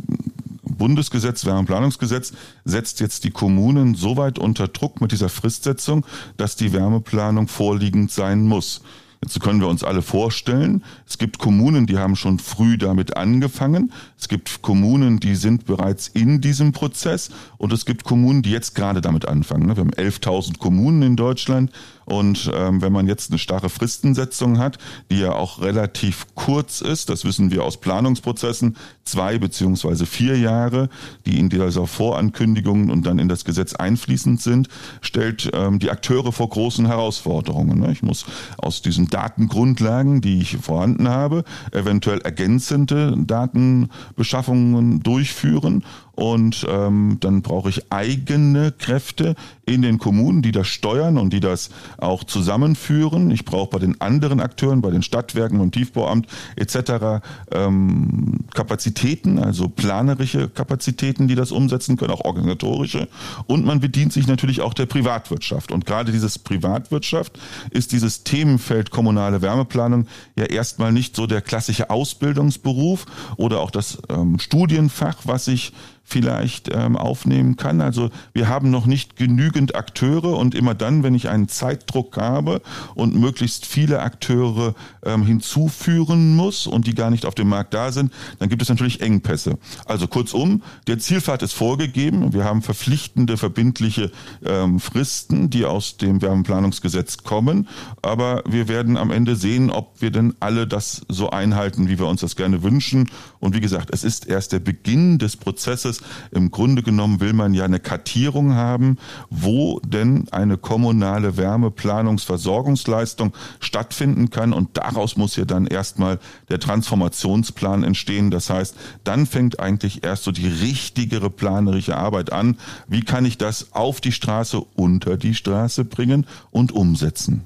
Bundesgesetz, 0.62 1.46
Wärmeplanungsgesetz, 1.46 2.34
setzt 2.64 3.00
jetzt 3.00 3.24
die 3.24 3.32
Kommunen 3.32 3.96
so 3.96 4.16
weit 4.18 4.38
unter 4.38 4.68
Druck 4.68 5.02
mit 5.02 5.12
dieser 5.12 5.30
Fristsetzung, 5.30 6.06
dass 6.38 6.56
die 6.56 6.72
Wärmeplanung 6.72 7.48
vorliegend 7.48 8.12
sein 8.12 8.44
muss. 8.44 8.82
Jetzt 9.24 9.40
können 9.40 9.62
wir 9.62 9.70
uns 9.70 9.86
alle 9.86 10.02
vorstellen, 10.02 10.84
es 11.08 11.18
gibt 11.18 11.38
Kommunen, 11.38 11.86
die 11.86 11.98
haben 11.98 12.18
schon 12.18 12.40
früh 12.40 12.78
damit 12.78 13.16
angefangen. 13.16 13.94
Es 14.20 14.28
gibt 14.28 14.62
Kommunen, 14.62 15.22
die 15.22 15.36
sind 15.36 15.66
bereits 15.66 16.10
in 16.10 16.42
diesem 16.42 16.74
Prozess. 16.74 17.30
Und 17.58 17.72
es 17.72 17.86
gibt 17.86 18.04
Kommunen, 18.04 18.42
die 18.42 18.52
jetzt 18.52 18.76
gerade 18.76 19.00
damit 19.00 19.26
anfangen. 19.26 19.70
Wir 19.70 19.78
haben 19.78 19.92
11.000 19.92 20.58
Kommunen 20.58 21.04
in 21.04 21.16
Deutschland. 21.16 21.72
Und 22.04 22.52
ähm, 22.54 22.82
wenn 22.82 22.92
man 22.92 23.08
jetzt 23.08 23.32
eine 23.32 23.40
starre 23.40 23.70
Fristensetzung 23.70 24.60
hat, 24.60 24.78
die 25.10 25.20
ja 25.20 25.32
auch 25.32 25.62
relativ 25.62 26.28
kurz 26.36 26.82
ist, 26.82 27.10
das 27.10 27.24
wissen 27.24 27.50
wir 27.50 27.64
aus 27.64 27.78
Planungsprozessen, 27.78 28.76
zwei 29.06 29.38
beziehungsweise 29.38 30.06
vier 30.06 30.38
Jahre, 30.38 30.90
die 31.26 31.40
in 31.40 31.48
dieser 31.48 31.88
Vorankündigung 31.88 32.90
und 32.90 33.06
dann 33.06 33.20
in 33.20 33.30
das 33.30 33.46
Gesetz 33.46 33.74
einfließend 33.74 34.42
sind, 34.42 34.68
stellt 35.00 35.50
ähm, 35.54 35.80
die 35.80 35.92
Akteure 35.92 36.34
vor 36.34 36.50
großen 36.50 36.86
Herausforderungen. 36.86 37.80
Ne? 37.80 37.94
Ich 37.94 38.04
muss 38.04 38.26
aus 38.58 38.82
diesen 38.82 39.08
Datengrundlagen, 39.14 40.22
die 40.22 40.42
ich 40.42 40.58
vorhanden 40.58 41.08
habe, 41.08 41.44
eventuell 41.72 42.20
ergänzende 42.22 43.16
Datenbeschaffungen 43.18 45.02
durchführen 45.02 45.84
und 46.16 46.66
ähm, 46.70 47.18
dann 47.20 47.42
brauche 47.42 47.70
ich 47.70 47.92
eigene 47.92 48.72
Kräfte 48.72 49.36
in 49.66 49.82
den 49.82 49.98
Kommunen, 49.98 50.44
die 50.44 50.52
das 50.52 50.68
steuern 50.68 51.18
und 51.18 51.34
die 51.34 51.40
das 51.40 51.70
auch 51.98 52.24
zusammenführen. 52.24 53.32
Ich 53.32 53.46
brauche 53.46 53.70
bei 53.70 53.80
den 53.80 54.00
anderen 54.00 54.40
Akteuren, 54.40 54.82
bei 54.82 54.92
den 54.92 55.02
Stadtwerken 55.02 55.60
und 55.60 55.72
Tiefbauamt 55.72 56.28
etc. 56.56 57.24
Ähm, 57.52 58.42
Kapazitäten, 58.54 59.40
also 59.40 59.70
planerische 59.70 60.50
Kapazitäten, 60.50 61.28
die 61.28 61.36
das 61.36 61.52
umsetzen 61.52 61.98
können, 61.98 62.12
auch 62.12 62.26
organisatorische. 62.26 63.08
Und 63.48 63.66
man 63.66 63.80
bedient 63.80 64.14
sich 64.14 64.28
natürlich 64.28 64.62
auch 64.62 64.76
der 64.76 64.86
Privatwirtschaft. 64.86 65.72
Und 65.72 65.86
gerade 65.86 66.12
dieses 66.12 66.38
Privatwirtschaft 66.38 67.40
ist 67.72 67.92
dieses 67.92 68.24
Themenfeld 68.24 68.92
kommunale 68.92 69.42
Wärmeplanung 69.42 70.08
ja 70.36 70.46
erstmal 70.46 70.92
nicht 70.92 71.16
so 71.16 71.26
der 71.26 71.42
klassische 71.42 71.90
Ausbildungsberuf 71.90 73.06
oder 73.38 73.62
auch 73.62 73.72
das 73.72 73.98
ähm, 74.10 74.38
Studienfach, 74.38 75.18
was 75.24 75.46
sich 75.46 75.74
vielleicht 76.04 76.70
ähm, 76.74 76.98
aufnehmen 76.98 77.56
kann. 77.56 77.82
Also 77.82 78.10
wir 78.34 78.48
haben 78.48 78.70
noch 78.70 78.86
nicht 78.86 79.16
genügend 79.16 79.76
Akteure 79.76 80.38
und 80.38 80.54
immer 80.54 80.76
dann, 80.76 81.02
wenn 81.02 81.16
ich 81.16 81.30
einen 81.30 81.48
Zeitdruck 81.48 82.18
habe 82.18 82.62
und 82.94 83.16
möglichst 83.16 83.66
viele 83.66 84.02
Akteure 84.02 84.76
ähm, 85.04 85.26
hinzuführen 85.26 86.36
muss 86.36 86.68
und 86.68 86.88
die 86.88 86.94
gar 86.94 87.10
nicht 87.10 87.26
auf 87.26 87.36
dem 87.36 87.50
Markt 87.50 87.74
da 87.74 87.92
sind, 87.92 88.12
dann 88.40 88.50
gibt 88.50 88.62
es 88.62 88.70
natürlich 88.70 89.02
Engpässe. 89.02 89.58
Also 89.86 90.08
kurzum, 90.08 90.62
der 90.88 91.00
Zielpfad 91.00 91.42
ist 91.42 91.54
vorgegeben. 91.54 92.34
Wir 92.34 92.44
haben 92.44 92.62
verpflichtende, 92.62 93.38
verbindliche 93.38 94.12
ähm, 94.46 94.80
Fristen, 94.80 95.50
die 95.50 95.66
aus 95.66 95.98
dem 95.98 96.22
Wärmeplanungsgesetz 96.22 97.18
kommen. 97.24 97.68
Aber 98.02 98.44
wir 98.46 98.68
werden 98.68 98.98
am 98.98 99.10
Ende 99.10 99.36
sehen, 99.36 99.72
ob 99.72 100.02
wir 100.02 100.12
denn 100.12 100.36
alle 100.42 100.68
das 100.68 101.02
so 101.08 101.30
einhalten, 101.30 101.88
wie 101.88 101.98
wir 101.98 102.08
uns 102.08 102.22
das 102.22 102.36
gerne 102.36 102.62
wünschen. 102.62 103.10
Und 103.40 103.56
wie 103.56 103.62
gesagt, 103.62 103.90
es 103.92 104.04
ist 104.04 104.28
erst 104.28 104.52
der 104.52 104.60
Beginn 104.60 105.18
des 105.18 105.38
Prozesses 105.38 105.93
ist. 105.94 106.04
Im 106.32 106.52
Grunde 106.52 106.82
genommen 106.84 107.20
will 107.20 107.34
man 107.34 107.54
ja 107.54 107.66
eine 107.66 107.80
Kartierung 107.80 108.54
haben, 108.56 108.98
wo 109.30 109.80
denn 109.80 110.28
eine 110.32 110.58
kommunale 110.58 111.38
Wärmeplanungsversorgungsleistung 111.38 113.34
stattfinden 113.60 114.30
kann. 114.30 114.54
Und 114.54 114.78
daraus 114.78 115.18
muss 115.18 115.36
ja 115.36 115.46
dann 115.46 115.68
erstmal 115.68 116.20
der 116.50 116.60
Transformationsplan 116.60 117.84
entstehen. 117.84 118.32
Das 118.32 118.50
heißt, 118.50 118.76
dann 119.04 119.26
fängt 119.26 119.60
eigentlich 119.60 120.04
erst 120.04 120.24
so 120.24 120.32
die 120.32 120.48
richtigere 120.48 121.30
planerische 121.30 121.98
Arbeit 121.98 122.32
an. 122.32 122.58
Wie 122.88 123.02
kann 123.02 123.26
ich 123.26 123.38
das 123.38 123.74
auf 123.74 124.02
die 124.02 124.12
Straße, 124.12 124.62
unter 124.76 125.18
die 125.18 125.36
Straße 125.36 125.86
bringen 125.86 126.26
und 126.52 126.72
umsetzen? 126.72 127.46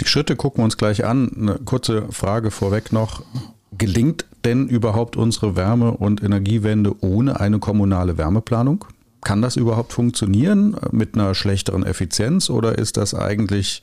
Die 0.00 0.06
Schritte 0.06 0.34
gucken 0.36 0.60
wir 0.60 0.64
uns 0.64 0.76
gleich 0.76 1.04
an. 1.04 1.30
Eine 1.36 1.54
kurze 1.64 2.10
Frage 2.10 2.50
vorweg 2.50 2.92
noch. 2.92 3.22
Gelingt 3.76 4.26
denn 4.44 4.68
überhaupt 4.68 5.16
unsere 5.16 5.56
Wärme- 5.56 5.92
und 5.92 6.22
Energiewende 6.22 6.94
ohne 7.00 7.40
eine 7.40 7.58
kommunale 7.58 8.18
Wärmeplanung? 8.18 8.84
Kann 9.22 9.42
das 9.42 9.56
überhaupt 9.56 9.92
funktionieren 9.92 10.76
mit 10.92 11.14
einer 11.14 11.34
schlechteren 11.34 11.84
Effizienz 11.84 12.50
oder 12.50 12.78
ist 12.78 12.96
das 12.96 13.14
eigentlich 13.14 13.82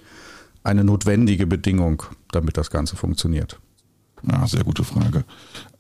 eine 0.63 0.84
notwendige 0.84 1.48
Bedingung, 1.48 2.03
damit 2.32 2.58
das 2.58 2.70
Ganze 2.70 2.96
funktioniert? 2.96 3.60
Ja, 4.30 4.46
sehr 4.46 4.63
gute 4.63 4.84
Frage. 4.84 5.24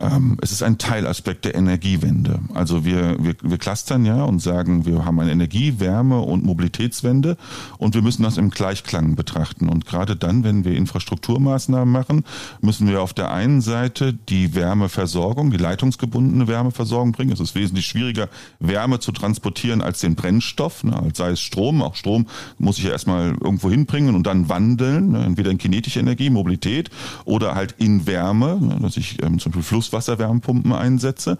Ähm, 0.01 0.37
es 0.41 0.51
ist 0.51 0.63
ein 0.63 0.77
Teilaspekt 0.77 1.45
der 1.45 1.55
Energiewende. 1.55 2.39
Also 2.53 2.85
wir, 2.85 3.23
wir, 3.23 3.35
wir 3.41 3.57
clustern 3.57 4.05
ja 4.05 4.23
und 4.23 4.39
sagen, 4.39 4.85
wir 4.85 5.05
haben 5.05 5.19
eine 5.19 5.31
Energie-, 5.31 5.79
Wärme- 5.79 6.21
und 6.21 6.43
Mobilitätswende 6.43 7.37
und 7.77 7.93
wir 7.93 8.01
müssen 8.01 8.23
das 8.23 8.37
im 8.37 8.49
Gleichklang 8.49 9.15
betrachten. 9.15 9.69
Und 9.69 9.85
gerade 9.85 10.15
dann, 10.15 10.43
wenn 10.43 10.65
wir 10.65 10.75
Infrastrukturmaßnahmen 10.75 11.91
machen, 11.91 12.23
müssen 12.61 12.87
wir 12.87 13.01
auf 13.01 13.13
der 13.13 13.31
einen 13.31 13.61
Seite 13.61 14.13
die 14.13 14.55
Wärmeversorgung, 14.55 15.51
die 15.51 15.57
leitungsgebundene 15.57 16.47
Wärmeversorgung 16.47 17.11
bringen. 17.11 17.31
Es 17.31 17.39
ist 17.39 17.55
wesentlich 17.55 17.85
schwieriger, 17.85 18.27
Wärme 18.59 18.99
zu 18.99 19.11
transportieren 19.11 19.81
als 19.81 19.99
den 19.99 20.15
Brennstoff, 20.15 20.83
ne, 20.83 21.09
sei 21.13 21.31
es 21.31 21.41
Strom. 21.41 21.81
Auch 21.81 21.95
Strom 21.95 22.25
muss 22.57 22.77
ich 22.77 22.85
ja 22.85 22.91
erstmal 22.91 23.29
irgendwo 23.29 23.69
hinbringen 23.69 24.15
und 24.15 24.25
dann 24.25 24.49
wandeln, 24.49 25.11
ne, 25.11 25.25
entweder 25.25 25.51
in 25.51 25.57
kinetische 25.57 25.99
Energie, 25.99 26.29
Mobilität 26.29 26.89
oder 27.25 27.55
halt 27.55 27.75
in 27.77 28.07
Wärme 28.07 28.59
ne, 28.59 28.79
dass 28.81 28.97
ich 28.97 29.21
ähm, 29.21 29.39
zum 29.39 29.51
Beispiel 29.51 29.63
Flusswasserwärmepumpen 29.91 30.73
einsetze. 30.73 31.37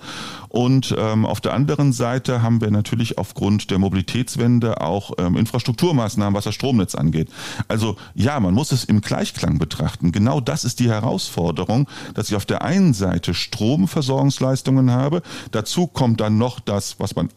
Und 0.50 0.93
ähm, 0.98 1.25
auf 1.25 1.41
der 1.41 1.53
anderen 1.53 1.93
Seite 1.93 2.41
haben 2.41 2.62
wir 2.62 2.72
natürlich 2.72 3.17
aufgrund 3.17 3.72
der 3.72 3.79
Mobilitätswende 3.79 4.81
auch 4.81 5.13
ähm, 5.17 5.38
Infrastrukturmaßnahmen, 5.38 6.36
was 6.36 6.43
das 6.43 6.55
Stromnetz 6.55 6.96
angeht. 6.96 7.29
Also 7.67 7.96
ja, 8.13 8.39
man 8.39 8.53
muss 8.53 8.72
es 8.72 8.84
im 8.84 9.01
Gleichklang 9.01 9.58
betrachten. 9.58 10.12
Genau 10.12 10.41
das 10.41 10.65
ist 10.65 10.79
die 10.79 10.89
Herausforderung, 10.89 11.88
dass 12.13 12.29
ich 12.29 12.36
auf 12.36 12.46
der 12.46 12.63
einen 12.63 12.93
Seite 12.93 13.34
Stromversorgungsleistungen 13.34 14.91
habe. 14.91 15.22
Dazu 15.51 15.88
kommt 15.88 16.20
dann 16.20 16.38
noch 16.38 16.60
das, 16.60 17.00
was 17.00 17.15
man 17.15 17.29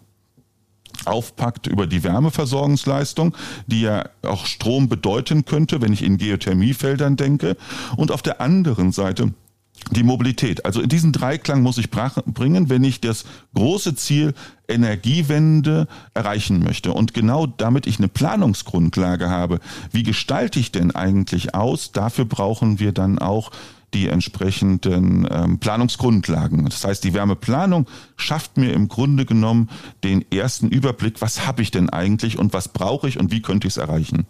aufpackt 1.04 1.66
über 1.66 1.86
die 1.86 2.04
Wärmeversorgungsleistung, 2.04 3.36
die 3.66 3.82
ja 3.82 4.04
auch 4.22 4.46
Strom 4.46 4.88
bedeuten 4.88 5.44
könnte, 5.44 5.82
wenn 5.82 5.92
ich 5.92 6.02
in 6.02 6.18
Geothermiefeldern 6.18 7.16
denke. 7.16 7.56
Und 7.96 8.10
auf 8.10 8.22
der 8.22 8.40
anderen 8.40 8.92
Seite 8.92 9.34
die 9.90 10.02
Mobilität. 10.02 10.64
Also 10.64 10.80
in 10.80 10.88
diesen 10.88 11.12
Dreiklang 11.12 11.62
muss 11.62 11.78
ich 11.78 11.90
bringen, 11.90 12.70
wenn 12.70 12.84
ich 12.84 13.00
das 13.00 13.24
große 13.54 13.94
Ziel 13.94 14.34
Energiewende 14.66 15.86
erreichen 16.14 16.60
möchte. 16.62 16.92
Und 16.92 17.12
genau 17.12 17.46
damit 17.46 17.86
ich 17.86 17.98
eine 17.98 18.08
Planungsgrundlage 18.08 19.28
habe, 19.28 19.60
wie 19.92 20.02
gestalte 20.02 20.58
ich 20.58 20.72
denn 20.72 20.94
eigentlich 20.94 21.54
aus, 21.54 21.92
dafür 21.92 22.24
brauchen 22.24 22.78
wir 22.80 22.92
dann 22.92 23.18
auch 23.18 23.50
die 23.92 24.08
entsprechenden 24.08 25.28
ähm, 25.30 25.58
Planungsgrundlagen. 25.58 26.64
Das 26.64 26.84
heißt, 26.84 27.04
die 27.04 27.14
Wärmeplanung 27.14 27.86
schafft 28.16 28.56
mir 28.56 28.72
im 28.72 28.88
Grunde 28.88 29.24
genommen 29.24 29.70
den 30.02 30.24
ersten 30.32 30.68
Überblick, 30.68 31.20
was 31.20 31.46
habe 31.46 31.62
ich 31.62 31.70
denn 31.70 31.90
eigentlich 31.90 32.38
und 32.38 32.52
was 32.52 32.68
brauche 32.68 33.08
ich 33.08 33.20
und 33.20 33.30
wie 33.30 33.40
könnte 33.40 33.68
ich 33.68 33.74
es 33.74 33.76
erreichen. 33.76 34.26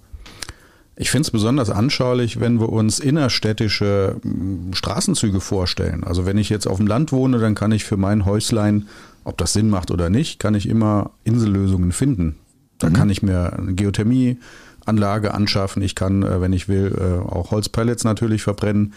Ich 0.96 1.10
finde 1.10 1.26
es 1.26 1.30
besonders 1.30 1.70
anschaulich, 1.70 2.38
wenn 2.38 2.60
wir 2.60 2.68
uns 2.68 3.00
innerstädtische 3.00 4.16
hm, 4.22 4.72
Straßenzüge 4.74 5.40
vorstellen. 5.40 6.04
Also 6.04 6.26
wenn 6.26 6.38
ich 6.38 6.48
jetzt 6.48 6.66
auf 6.66 6.78
dem 6.78 6.86
Land 6.86 7.12
wohne, 7.12 7.38
dann 7.38 7.54
kann 7.54 7.72
ich 7.72 7.84
für 7.84 7.96
mein 7.96 8.24
Häuslein, 8.24 8.88
ob 9.24 9.38
das 9.38 9.52
Sinn 9.52 9.70
macht 9.70 9.90
oder 9.90 10.10
nicht, 10.10 10.38
kann 10.38 10.54
ich 10.54 10.68
immer 10.68 11.10
Insellösungen 11.24 11.92
finden. 11.92 12.36
Da 12.78 12.90
mhm. 12.90 12.94
kann 12.94 13.10
ich 13.10 13.22
mir 13.22 13.54
eine 13.54 13.74
Geothermieanlage 13.74 15.34
anschaffen. 15.34 15.82
Ich 15.82 15.94
kann, 15.94 16.22
äh, 16.22 16.40
wenn 16.40 16.52
ich 16.52 16.68
will, 16.68 16.94
äh, 16.96 17.28
auch 17.28 17.50
Holzpellets 17.50 18.04
natürlich 18.04 18.42
verbrennen 18.42 18.94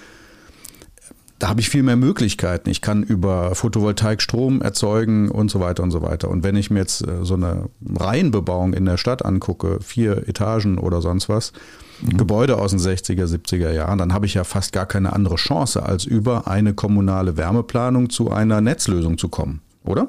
da 1.40 1.50
habe 1.50 1.62
ich 1.62 1.70
viel 1.70 1.84
mehr 1.84 1.96
Möglichkeiten. 1.96 2.70
Ich 2.70 2.82
kann 2.82 3.04
über 3.04 3.54
Photovoltaik 3.54 4.22
Strom 4.22 4.62
erzeugen 4.62 5.30
und 5.30 5.52
so 5.52 5.60
weiter 5.60 5.84
und 5.84 5.92
so 5.92 6.02
weiter. 6.02 6.30
Und 6.30 6.44
wenn 6.44 6.56
ich 6.56 6.72
mir 6.72 6.80
jetzt 6.80 7.08
äh, 7.08 7.24
so 7.24 7.36
eine 7.36 7.70
Reihenbebauung 7.96 8.74
in 8.74 8.86
der 8.86 8.98
Stadt 8.98 9.24
angucke, 9.24 9.80
vier 9.82 10.28
Etagen 10.28 10.80
oder 10.80 11.02
sonst 11.02 11.30
was, 11.30 11.54
mhm. 12.02 12.18
Gebäude 12.18 12.58
aus 12.58 12.72
den 12.72 12.80
60er, 12.80 13.26
70er 13.26 13.72
Jahren, 13.72 14.00
dann 14.00 14.14
habe 14.14 14.26
ich 14.26 14.34
ja 14.34 14.44
fast 14.44 14.74
gar 14.74 14.88
keine 14.88 15.14
andere 15.14 15.36
Chance, 15.36 15.84
als 15.84 16.06
über 16.06 16.48
eine 16.48 16.74
kommunale 16.74 17.38
Wärmeplanung 17.38 18.10
zu 18.10 18.32
einer 18.32 18.62
Netzlösung 18.62 19.18
zu 19.18 19.30
kommen, 19.30 19.62
oder? 19.84 20.08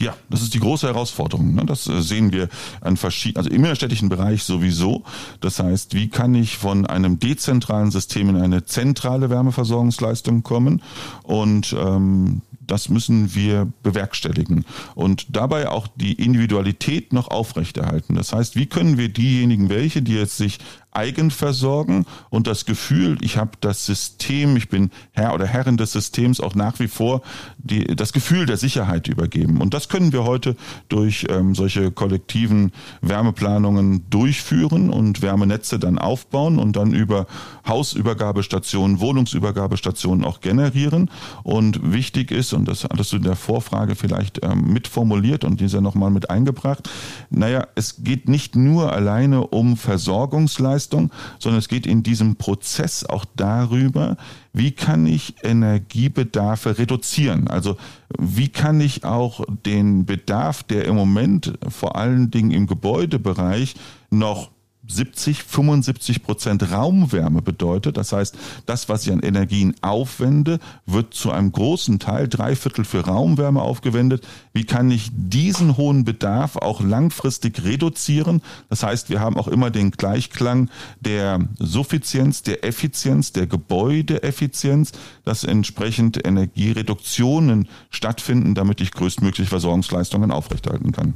Ja, 0.00 0.14
das 0.30 0.42
ist 0.42 0.54
die 0.54 0.60
große 0.60 0.86
Herausforderung. 0.86 1.54
Ne? 1.54 1.64
Das 1.66 1.86
äh, 1.86 2.02
sehen 2.02 2.32
wir 2.32 2.48
an 2.80 2.96
verschiedenen, 2.96 3.44
also 3.44 3.50
im 3.50 3.64
innerstädtischen 3.64 4.08
Bereich 4.08 4.44
sowieso. 4.44 5.04
Das 5.40 5.58
heißt, 5.58 5.94
wie 5.94 6.08
kann 6.08 6.34
ich 6.34 6.56
von 6.56 6.86
einem 6.86 7.18
dezentralen 7.18 7.90
System 7.90 8.28
in 8.28 8.36
eine 8.36 8.64
zentrale 8.64 9.30
Wärmeversorgungsleistung 9.30 10.42
kommen? 10.42 10.82
Und 11.22 11.74
ähm, 11.78 12.42
das 12.66 12.88
müssen 12.88 13.34
wir 13.34 13.70
bewerkstelligen 13.82 14.64
und 14.94 15.26
dabei 15.36 15.68
auch 15.68 15.86
die 15.96 16.12
Individualität 16.12 17.12
noch 17.12 17.28
aufrechterhalten. 17.28 18.14
Das 18.14 18.32
heißt, 18.32 18.56
wie 18.56 18.66
können 18.66 18.98
wir 18.98 19.08
diejenigen, 19.08 19.68
welche, 19.68 20.02
die 20.02 20.14
jetzt 20.14 20.36
sich 20.36 20.58
eigen 20.94 21.30
versorgen 21.30 22.06
und 22.30 22.46
das 22.46 22.64
Gefühl, 22.64 23.18
ich 23.20 23.36
habe 23.36 23.52
das 23.60 23.84
System, 23.84 24.56
ich 24.56 24.68
bin 24.68 24.90
Herr 25.12 25.34
oder 25.34 25.46
Herrin 25.46 25.76
des 25.76 25.92
Systems 25.92 26.40
auch 26.40 26.54
nach 26.54 26.78
wie 26.78 26.88
vor 26.88 27.22
die, 27.58 27.84
das 27.84 28.12
Gefühl 28.12 28.46
der 28.46 28.56
Sicherheit 28.56 29.08
übergeben. 29.08 29.60
Und 29.60 29.74
das 29.74 29.88
können 29.88 30.12
wir 30.12 30.24
heute 30.24 30.56
durch 30.88 31.26
ähm, 31.28 31.54
solche 31.54 31.90
kollektiven 31.90 32.72
Wärmeplanungen 33.00 34.08
durchführen 34.08 34.90
und 34.90 35.20
Wärmenetze 35.20 35.78
dann 35.78 35.98
aufbauen 35.98 36.58
und 36.58 36.76
dann 36.76 36.92
über 36.92 37.26
Hausübergabestationen, 37.66 39.00
Wohnungsübergabestationen 39.00 40.24
auch 40.24 40.40
generieren. 40.40 41.10
Und 41.42 41.92
wichtig 41.92 42.30
ist, 42.30 42.52
und 42.52 42.66
das 42.66 42.84
hattest 42.84 43.12
du 43.12 43.16
in 43.16 43.22
der 43.22 43.36
Vorfrage 43.36 43.96
vielleicht 43.96 44.44
ähm, 44.44 44.72
mitformuliert 44.72 45.44
und 45.44 45.60
dieser 45.60 45.80
nochmal 45.80 46.10
mit 46.10 46.30
eingebracht, 46.30 46.88
naja, 47.30 47.66
es 47.74 48.04
geht 48.04 48.28
nicht 48.28 48.56
nur 48.56 48.92
alleine 48.92 49.46
um 49.48 49.76
Versorgungsleistung, 49.76 50.83
Leistung, 50.84 51.10
sondern 51.38 51.58
es 51.58 51.68
geht 51.68 51.86
in 51.86 52.02
diesem 52.02 52.36
Prozess 52.36 53.04
auch 53.04 53.24
darüber, 53.36 54.16
wie 54.52 54.72
kann 54.72 55.06
ich 55.06 55.34
Energiebedarfe 55.42 56.78
reduzieren? 56.78 57.48
Also 57.48 57.76
wie 58.18 58.48
kann 58.48 58.80
ich 58.80 59.04
auch 59.04 59.44
den 59.66 60.04
Bedarf, 60.06 60.62
der 60.62 60.84
im 60.84 60.94
Moment 60.94 61.54
vor 61.68 61.96
allen 61.96 62.30
Dingen 62.30 62.50
im 62.50 62.66
Gebäudebereich 62.66 63.74
noch 64.10 64.50
70, 64.86 65.42
75 65.42 66.22
Prozent 66.22 66.70
Raumwärme 66.70 67.42
bedeutet. 67.42 67.96
Das 67.96 68.12
heißt, 68.12 68.36
das, 68.66 68.88
was 68.88 69.06
ich 69.06 69.12
an 69.12 69.20
Energien 69.20 69.74
aufwende, 69.80 70.58
wird 70.86 71.14
zu 71.14 71.30
einem 71.30 71.52
großen 71.52 71.98
Teil, 71.98 72.28
drei 72.28 72.54
Viertel 72.56 72.84
für 72.84 73.00
Raumwärme 73.00 73.62
aufgewendet. 73.62 74.26
Wie 74.52 74.64
kann 74.64 74.90
ich 74.90 75.10
diesen 75.12 75.76
hohen 75.76 76.04
Bedarf 76.04 76.56
auch 76.56 76.80
langfristig 76.80 77.64
reduzieren? 77.64 78.42
Das 78.68 78.82
heißt, 78.82 79.10
wir 79.10 79.20
haben 79.20 79.36
auch 79.36 79.48
immer 79.48 79.70
den 79.70 79.90
Gleichklang 79.90 80.68
der 81.00 81.40
Suffizienz, 81.58 82.42
der 82.42 82.64
Effizienz, 82.64 83.32
der 83.32 83.46
Gebäudeeffizienz, 83.46 84.92
dass 85.24 85.44
entsprechend 85.44 86.24
Energiereduktionen 86.26 87.68
stattfinden, 87.90 88.54
damit 88.54 88.80
ich 88.80 88.92
größtmögliche 88.92 89.48
Versorgungsleistungen 89.48 90.30
aufrechterhalten 90.30 90.92
kann. 90.92 91.14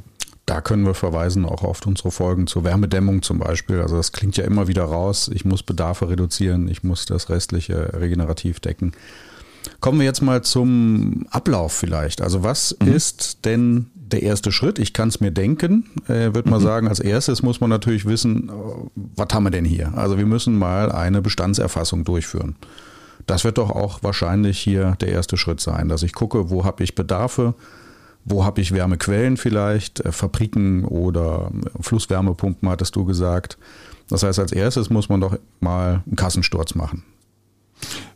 Da 0.49 0.63
können 0.63 0.87
wir 0.87 0.95
verweisen 0.95 1.45
auch 1.45 1.63
auf 1.63 1.85
unsere 1.85 2.11
Folgen 2.11 2.47
zur 2.47 2.65
Wärmedämmung 2.65 3.21
zum 3.21 3.39
Beispiel. 3.39 3.83
Also 3.83 3.99
das 3.99 4.13
klingt 4.13 4.39
ja 4.39 4.45
immer 4.45 4.67
wieder 4.67 4.85
raus. 4.85 5.31
Ich 5.31 5.45
muss 5.45 5.63
Bedarfe 5.63 6.09
reduzieren, 6.09 6.69
ich 6.69 6.83
muss 6.83 7.05
das 7.05 7.29
restliche 7.29 7.93
regenerativ 8.01 8.59
decken. 8.59 8.93
Kommen 9.81 9.99
wir 9.99 10.07
jetzt 10.07 10.23
mal 10.23 10.43
zum 10.43 11.27
Ablauf 11.29 11.75
vielleicht. 11.75 12.23
Also 12.23 12.45
was 12.45 12.75
mhm. 12.81 12.95
ist 12.95 13.45
denn 13.45 13.91
der 13.95 14.23
erste 14.23 14.51
Schritt? 14.51 14.79
Ich 14.79 14.95
kann 14.95 15.11
es 15.11 15.21
mir 15.21 15.33
denken. 15.33 15.85
Äh, 16.09 16.33
würde 16.33 16.49
mhm. 16.49 16.61
sagen, 16.61 16.89
als 16.89 17.01
erstes 17.01 17.43
muss 17.43 17.61
man 17.61 17.69
natürlich 17.69 18.07
wissen, 18.07 18.51
was 18.95 19.29
haben 19.35 19.45
wir 19.45 19.51
denn 19.51 19.67
hier? 19.67 19.93
Also 19.97 20.17
wir 20.17 20.25
müssen 20.25 20.59
mal 20.59 20.91
eine 20.91 21.21
Bestandserfassung 21.21 22.05
durchführen. 22.05 22.57
Das 23.27 23.45
wird 23.45 23.59
doch 23.59 23.71
auch 23.71 24.03
wahrscheinlich 24.03 24.59
hier 24.59 24.97
der 25.03 25.09
erste 25.09 25.37
Schritt 25.37 25.61
sein, 25.61 25.91
dass 25.91 26.03
ich 26.03 26.15
gucke, 26.15 26.49
wo 26.49 26.65
habe 26.65 26.83
ich 26.85 26.95
Bedarfe, 26.95 27.53
wo 28.29 28.45
habe 28.45 28.61
ich 28.61 28.73
Wärmequellen 28.73 29.37
vielleicht? 29.37 30.01
Äh, 30.01 30.13
Fabriken 30.13 30.85
oder 30.85 31.51
Flusswärmepumpen, 31.81 32.69
hattest 32.69 32.97
du 32.97 33.05
gesagt. 33.05 33.59
Das 34.09 34.23
heißt, 34.23 34.39
als 34.39 34.53
erstes 34.53 34.91
muss 34.91 35.09
man 35.09 35.21
doch 35.21 35.39
mal 35.61 36.03
einen 36.07 36.17
Kassensturz 36.17 36.75
machen. 36.75 37.05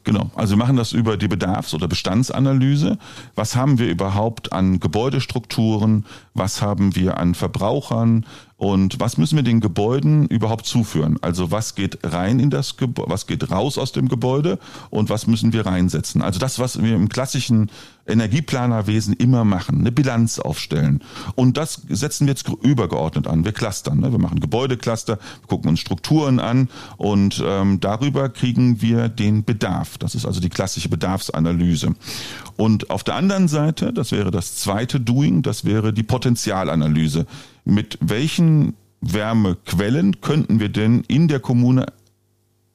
Genau, 0.05 0.31
also 0.35 0.55
wir 0.55 0.59
machen 0.59 0.77
das 0.77 0.93
über 0.93 1.17
die 1.17 1.29
Bedarfs- 1.29 1.75
oder 1.75 1.87
Bestandsanalyse. 1.87 2.99
Was 3.37 3.55
haben 3.55 3.79
wir 3.79 3.89
überhaupt 3.89 4.53
an 4.53 4.81
Gebäudestrukturen? 4.81 6.07
Was 6.35 6.61
haben 6.61 6.97
wir 6.97 7.19
an 7.19 7.35
Verbrauchern? 7.35 8.27
Und 8.63 9.01
was 9.01 9.19
müssen 9.19 9.35
wir 9.35 9.43
den 9.43 9.59
Gebäuden 9.59 10.29
überhaupt 10.29 10.67
zuführen? 10.67 11.19
Also 11.21 11.51
was 11.51 11.75
geht 11.75 11.99
rein 12.05 12.39
in 12.39 12.49
das 12.49 12.77
Gebäude, 12.77 13.11
was 13.11 13.27
geht 13.27 13.51
raus 13.51 13.77
aus 13.77 13.91
dem 13.91 14.07
Gebäude 14.07 14.61
und 14.89 15.11
was 15.11 15.27
müssen 15.27 15.53
wir 15.53 15.67
reinsetzen? 15.67 16.23
Also 16.23 16.39
das, 16.39 16.61
was 16.61 16.81
wir 16.81 16.95
im 16.95 17.09
klassischen 17.09 17.73
Energieplanerwesen 18.07 19.15
immer 19.15 19.45
machen, 19.45 19.81
eine 19.81 19.91
Bilanz 19.91 20.39
aufstellen. 20.39 21.03
Und 21.35 21.57
das 21.57 21.83
setzen 21.89 22.29
wir 22.29 22.35
jetzt 22.35 22.49
übergeordnet 22.63 23.27
an. 23.27 23.45
Wir 23.45 23.51
clustern. 23.51 23.99
Ne? 23.99 24.13
Wir 24.13 24.21
machen 24.21 24.39
Gebäudecluster, 24.39 25.19
gucken 25.49 25.69
uns 25.69 25.81
Strukturen 25.81 26.39
an 26.39 26.69
und 26.99 27.43
ähm, 27.45 27.81
darüber 27.81 28.29
kriegen 28.29 28.81
wir 28.81 29.09
den 29.09 29.45
Bedarf. 29.45 29.99
Das 29.99 30.15
ist 30.15 30.25
also 30.25 30.41
die 30.41 30.51
klassische 30.51 30.89
Bedarfsanalyse. 30.89 31.97
Und 32.57 32.91
auf 32.91 33.03
der 33.03 33.17
anderen 33.17 33.49
Seite, 33.49 33.93
das 33.93 34.13
wäre 34.13 34.31
das 34.31 34.55
zweite 34.55 35.01
Doing, 35.01 35.43
das 35.43 35.65
wäre 35.65 35.93
die 35.93 36.05
Potenzialanalyse. 36.05 37.27
Mit 37.65 37.99
welchen 38.01 38.75
Wärmequellen 39.01 40.21
könnten 40.21 40.61
wir 40.61 40.69
denn 40.69 41.03
in 41.09 41.29
der 41.29 41.41
Kommune 41.41 41.87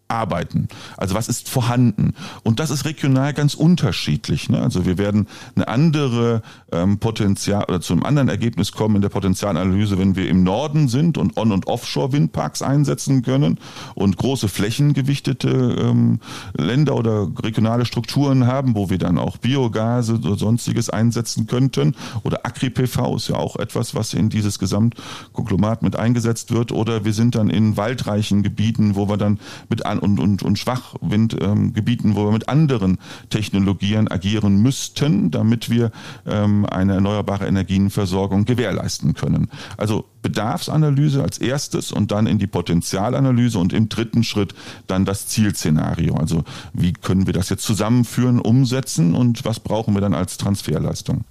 arbeiten. 0.07 0.67
Also 0.95 1.15
was 1.15 1.27
ist 1.27 1.49
vorhanden? 1.49 2.13
Und 2.43 2.59
das 2.59 2.69
ist 2.69 2.85
regional 2.85 3.33
ganz 3.33 3.53
unterschiedlich. 3.53 4.49
Ne? 4.49 4.61
Also 4.61 4.85
wir 4.85 4.97
werden 4.97 5.27
eine 5.55 5.67
andere 5.67 6.41
ähm, 6.71 6.99
Potenzial 6.99 7.65
oder 7.67 7.81
zu 7.81 7.93
einem 7.93 8.03
anderen 8.03 8.29
Ergebnis 8.29 8.71
kommen 8.71 8.97
in 8.97 9.01
der 9.01 9.09
Potenzialanalyse, 9.09 9.97
wenn 9.97 10.15
wir 10.15 10.29
im 10.29 10.43
Norden 10.43 10.87
sind 10.87 11.17
und 11.17 11.37
On- 11.37 11.51
und 11.51 11.67
Offshore-Windparks 11.67 12.61
einsetzen 12.61 13.21
können 13.21 13.59
und 13.95 14.17
große 14.17 14.47
flächengewichtete 14.47 15.49
ähm, 15.49 16.19
Länder 16.57 16.95
oder 16.95 17.27
regionale 17.43 17.85
Strukturen 17.85 18.47
haben, 18.47 18.75
wo 18.75 18.89
wir 18.89 18.97
dann 18.97 19.17
auch 19.17 19.37
Biogase 19.37 20.15
oder 20.15 20.37
sonstiges 20.37 20.89
einsetzen 20.89 21.47
könnten. 21.47 21.95
Oder 22.23 22.45
Agri-PV 22.45 23.15
ist 23.15 23.29
ja 23.29 23.35
auch 23.35 23.55
etwas, 23.57 23.95
was 23.95 24.13
in 24.13 24.29
dieses 24.29 24.59
Gesamtkonglomat 24.59 25.81
mit 25.81 25.95
eingesetzt 25.95 26.53
wird. 26.53 26.71
Oder 26.71 27.05
wir 27.05 27.13
sind 27.13 27.35
dann 27.35 27.49
in 27.49 27.77
waldreichen 27.77 28.43
Gebieten, 28.43 28.95
wo 28.95 29.09
wir 29.09 29.17
dann 29.17 29.39
mit 29.69 29.85
an 29.85 29.96
Fern- 29.97 29.99
und, 29.99 30.19
und, 30.19 30.43
und 30.43 30.59
Schwachwindgebieten, 30.59 32.11
ähm, 32.11 32.15
wo 32.15 32.25
wir 32.25 32.31
mit 32.31 32.49
anderen 32.49 32.97
Technologien 33.29 34.07
agieren 34.09 34.61
müssten, 34.61 35.31
damit 35.31 35.69
wir 35.69 35.91
ähm, 36.25 36.65
eine 36.65 36.95
erneuerbare 36.95 37.47
Energienversorgung 37.47 38.45
gewährleisten 38.45 39.13
können. 39.13 39.49
Also 39.77 40.05
Bedarfsanalyse 40.21 41.23
als 41.23 41.37
erstes 41.37 41.91
und 41.91 42.11
dann 42.11 42.27
in 42.27 42.39
die 42.39 42.47
Potenzialanalyse 42.47 43.59
und 43.59 43.73
im 43.73 43.89
dritten 43.89 44.23
Schritt 44.23 44.53
dann 44.87 45.05
das 45.05 45.27
Zielszenario. 45.27 46.15
Also 46.15 46.43
wie 46.73 46.93
können 46.93 47.27
wir 47.27 47.33
das 47.33 47.49
jetzt 47.49 47.63
zusammenführen, 47.63 48.39
umsetzen 48.39 49.13
und 49.15 49.45
was 49.45 49.59
brauchen 49.59 49.93
wir 49.93 50.01
dann 50.01 50.13
als 50.13 50.37
Transferleistung? 50.37 51.23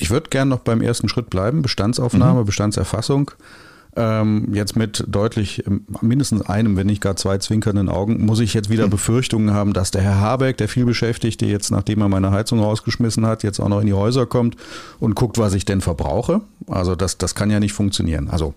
Ich 0.00 0.10
würde 0.10 0.30
gerne 0.30 0.50
noch 0.50 0.60
beim 0.60 0.80
ersten 0.80 1.08
Schritt 1.08 1.28
bleiben, 1.28 1.62
Bestandsaufnahme, 1.62 2.42
mhm. 2.42 2.46
Bestandserfassung. 2.46 3.32
Ähm, 4.00 4.54
jetzt 4.54 4.76
mit 4.76 5.04
deutlich 5.08 5.66
ähm, 5.66 5.84
mindestens 6.00 6.42
einem, 6.42 6.76
wenn 6.76 6.86
nicht 6.86 7.02
gar 7.02 7.16
zwei 7.16 7.38
zwinkernden 7.38 7.88
Augen, 7.88 8.24
muss 8.24 8.38
ich 8.38 8.54
jetzt 8.54 8.70
wieder 8.70 8.86
mhm. 8.86 8.90
Befürchtungen 8.90 9.52
haben, 9.52 9.72
dass 9.72 9.90
der 9.90 10.02
Herr 10.02 10.20
Habeck, 10.20 10.56
der 10.56 10.68
vielbeschäftigte, 10.68 11.46
jetzt 11.46 11.72
nachdem 11.72 12.02
er 12.02 12.08
meine 12.08 12.30
Heizung 12.30 12.60
rausgeschmissen 12.60 13.26
hat, 13.26 13.42
jetzt 13.42 13.58
auch 13.58 13.68
noch 13.68 13.80
in 13.80 13.88
die 13.88 13.94
Häuser 13.94 14.26
kommt 14.26 14.54
und 15.00 15.16
guckt, 15.16 15.36
was 15.36 15.52
ich 15.52 15.64
denn 15.64 15.80
verbrauche. 15.80 16.42
Also 16.68 16.94
das, 16.94 17.18
das 17.18 17.34
kann 17.34 17.50
ja 17.50 17.58
nicht 17.58 17.72
funktionieren. 17.72 18.30
Also 18.30 18.54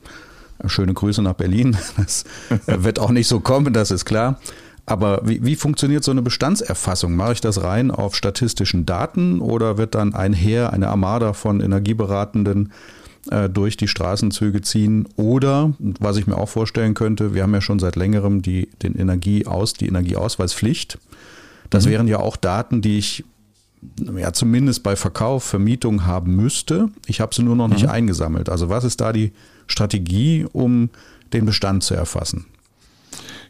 schöne 0.68 0.94
Grüße 0.94 1.24
nach 1.24 1.34
Berlin. 1.34 1.76
Das 1.98 2.24
wird 2.68 3.00
auch 3.00 3.10
nicht 3.10 3.28
so 3.28 3.40
kommen, 3.40 3.74
das 3.74 3.90
ist 3.90 4.06
klar. 4.06 4.40
Aber 4.86 5.22
wie, 5.24 5.44
wie 5.44 5.56
funktioniert 5.56 6.04
so 6.04 6.12
eine 6.12 6.22
Bestandserfassung? 6.22 7.16
Mache 7.16 7.34
ich 7.34 7.42
das 7.42 7.64
rein 7.64 7.90
auf 7.90 8.16
statistischen 8.16 8.86
Daten 8.86 9.40
oder 9.40 9.80
wird 9.80 9.96
dann 9.96 10.14
ein 10.14 10.34
Heer, 10.34 10.72
eine 10.72 10.90
Armada 10.90 11.34
von 11.34 11.62
Energieberatenden 11.62 12.72
äh, 13.30 13.50
durch 13.50 13.78
die 13.78 13.88
Straßenzüge 13.88 14.62
ziehen? 14.62 15.08
Oder, 15.16 15.74
was 15.80 16.18
ich 16.18 16.28
mir 16.28 16.38
auch 16.38 16.50
vorstellen 16.50 16.94
könnte, 16.94 17.34
wir 17.34 17.44
haben 17.44 17.54
ja 17.54 17.62
schon 17.62 17.80
seit 17.80 17.96
längerem 17.96 18.42
die, 18.42 18.70
den 18.82 18.96
Energieaus, 18.96 19.74
die 19.74 19.88
Energieausweispflicht. 19.88 20.98
Das 21.70 21.86
mhm. 21.86 21.90
wären 21.90 22.08
ja 22.08 22.20
auch 22.20 22.38
Daten, 22.38 22.82
die 22.82 22.98
ich 22.98 23.24
ja 24.16 24.32
zumindest 24.32 24.84
bei 24.84 24.96
Verkauf, 24.96 25.44
Vermietung 25.44 26.06
haben 26.06 26.36
müsste. 26.36 26.90
Ich 27.08 27.20
habe 27.20 27.34
sie 27.34 27.44
nur 27.44 27.56
noch 27.56 27.68
nicht 27.68 27.84
mhm. 27.84 27.92
eingesammelt. 27.92 28.50
Also 28.50 28.70
was 28.70 28.84
ist 28.84 29.02
da 29.02 29.12
die 29.12 29.32
Strategie, 29.68 30.46
um 30.52 30.90
den 31.34 31.46
Bestand 31.46 31.84
zu 31.84 31.96
erfassen? 31.96 32.46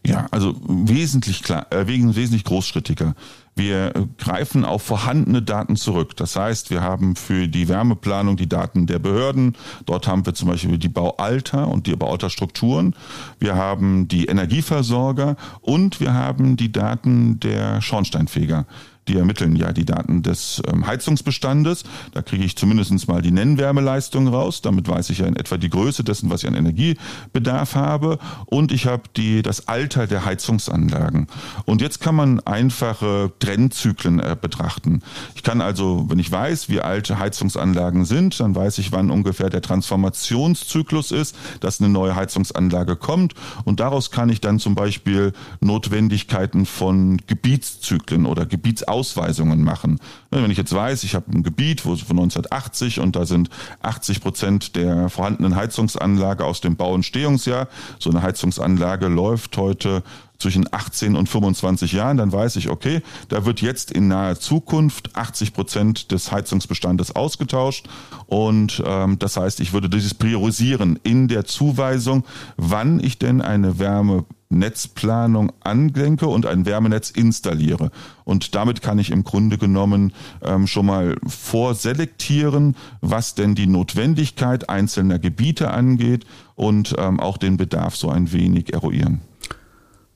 Ja, 0.05 0.27
also 0.31 0.55
wesentlich 0.67 1.43
klar, 1.43 1.67
äh, 1.71 1.85
wesentlich 1.87 2.43
großschrittiger. 2.43 3.15
Wir 3.55 3.93
greifen 4.17 4.63
auf 4.63 4.81
vorhandene 4.81 5.41
Daten 5.41 5.75
zurück. 5.75 6.15
Das 6.15 6.35
heißt, 6.35 6.69
wir 6.69 6.81
haben 6.81 7.15
für 7.15 7.47
die 7.47 7.67
Wärmeplanung 7.67 8.37
die 8.37 8.47
Daten 8.47 8.87
der 8.87 8.99
Behörden. 8.99 9.57
Dort 9.85 10.07
haben 10.07 10.25
wir 10.25 10.33
zum 10.33 10.47
Beispiel 10.47 10.77
die 10.77 10.87
Baualter 10.87 11.67
und 11.67 11.85
die 11.85 11.95
Baualterstrukturen. 11.95 12.95
Wir 13.39 13.55
haben 13.55 14.07
die 14.07 14.25
Energieversorger 14.25 15.35
und 15.59 15.99
wir 15.99 16.13
haben 16.13 16.55
die 16.55 16.71
Daten 16.71 17.39
der 17.39 17.81
Schornsteinfeger 17.81 18.65
die 19.11 19.17
ermitteln 19.17 19.55
ja 19.55 19.73
die 19.73 19.85
Daten 19.85 20.23
des 20.23 20.61
ähm, 20.71 20.87
Heizungsbestandes. 20.87 21.83
Da 22.13 22.21
kriege 22.21 22.45
ich 22.45 22.55
zumindest 22.55 23.07
mal 23.07 23.21
die 23.21 23.31
Nennwärmeleistung 23.31 24.27
raus. 24.29 24.61
Damit 24.61 24.87
weiß 24.87 25.09
ich 25.09 25.19
ja 25.19 25.25
in 25.25 25.35
etwa 25.35 25.57
die 25.57 25.69
Größe 25.69 26.03
dessen, 26.03 26.29
was 26.29 26.43
ich 26.43 26.49
an 26.49 26.55
Energiebedarf 26.55 27.75
habe. 27.75 28.19
Und 28.45 28.71
ich 28.71 28.85
habe 28.85 29.03
die, 29.17 29.41
das 29.41 29.67
Alter 29.67 30.07
der 30.07 30.23
Heizungsanlagen. 30.23 31.27
Und 31.65 31.81
jetzt 31.81 31.99
kann 31.99 32.15
man 32.15 32.39
einfache 32.39 33.33
Trennzyklen 33.39 34.19
äh, 34.19 34.37
betrachten. 34.39 35.01
Ich 35.35 35.43
kann 35.43 35.59
also, 35.59 36.05
wenn 36.07 36.19
ich 36.19 36.31
weiß, 36.31 36.69
wie 36.69 36.79
alte 36.79 37.19
Heizungsanlagen 37.19 38.05
sind, 38.05 38.39
dann 38.39 38.55
weiß 38.55 38.77
ich, 38.77 38.93
wann 38.93 39.11
ungefähr 39.11 39.49
der 39.49 39.61
Transformationszyklus 39.61 41.11
ist, 41.11 41.35
dass 41.59 41.81
eine 41.81 41.89
neue 41.89 42.15
Heizungsanlage 42.15 42.95
kommt. 42.95 43.33
Und 43.65 43.81
daraus 43.81 44.11
kann 44.11 44.29
ich 44.29 44.39
dann 44.39 44.59
zum 44.59 44.75
Beispiel 44.75 45.33
Notwendigkeiten 45.59 46.65
von 46.65 47.17
Gebietszyklen 47.27 48.25
oder 48.25 48.45
Gebietsausgaben 48.45 49.00
Ausweisungen 49.01 49.63
machen. 49.63 49.99
Ne, 50.29 50.43
wenn 50.43 50.51
ich 50.51 50.59
jetzt 50.59 50.73
weiß, 50.73 51.03
ich 51.03 51.15
habe 51.15 51.31
ein 51.31 51.41
Gebiet 51.41 51.85
wo 51.85 51.95
von 51.95 52.19
1980 52.19 52.99
und 52.99 53.15
da 53.15 53.25
sind 53.25 53.49
80 53.81 54.21
Prozent 54.21 54.75
der 54.75 55.09
vorhandenen 55.09 55.55
Heizungsanlage 55.55 56.45
aus 56.45 56.61
dem 56.61 56.75
Bau- 56.75 56.93
und 56.93 57.03
Stehungsjahr. 57.03 57.67
So 57.97 58.11
eine 58.11 58.21
Heizungsanlage 58.21 59.07
läuft 59.07 59.57
heute 59.57 60.03
zwischen 60.37 60.71
18 60.71 61.15
und 61.15 61.29
25 61.29 61.93
Jahren, 61.93 62.17
dann 62.17 62.31
weiß 62.31 62.55
ich, 62.57 62.69
okay, 62.69 63.01
da 63.29 63.45
wird 63.45 63.61
jetzt 63.61 63.91
in 63.91 64.07
naher 64.07 64.39
Zukunft 64.39 65.15
80 65.15 65.53
Prozent 65.53 66.11
des 66.11 66.31
Heizungsbestandes 66.31 67.15
ausgetauscht 67.15 67.87
und 68.25 68.81
ähm, 68.85 69.19
das 69.19 69.37
heißt, 69.37 69.59
ich 69.59 69.73
würde 69.73 69.87
dieses 69.87 70.15
priorisieren 70.15 70.99
in 71.03 71.27
der 71.27 71.45
Zuweisung, 71.45 72.23
wann 72.57 72.99
ich 72.99 73.19
denn 73.19 73.41
eine 73.41 73.77
Wärme 73.77 74.25
Netzplanung 74.51 75.51
andenke 75.61 76.27
und 76.27 76.45
ein 76.45 76.65
Wärmenetz 76.65 77.09
installiere. 77.09 77.91
Und 78.23 78.55
damit 78.55 78.81
kann 78.81 78.99
ich 78.99 79.11
im 79.11 79.23
Grunde 79.23 79.57
genommen 79.57 80.13
ähm, 80.41 80.67
schon 80.67 80.85
mal 80.85 81.15
vorselektieren, 81.25 82.75
was 83.01 83.35
denn 83.35 83.55
die 83.55 83.67
Notwendigkeit 83.67 84.69
einzelner 84.69 85.19
Gebiete 85.19 85.71
angeht 85.71 86.25
und 86.55 86.95
ähm, 86.97 87.19
auch 87.19 87.37
den 87.37 87.57
Bedarf 87.57 87.95
so 87.95 88.09
ein 88.09 88.31
wenig 88.31 88.73
eruieren. 88.73 89.21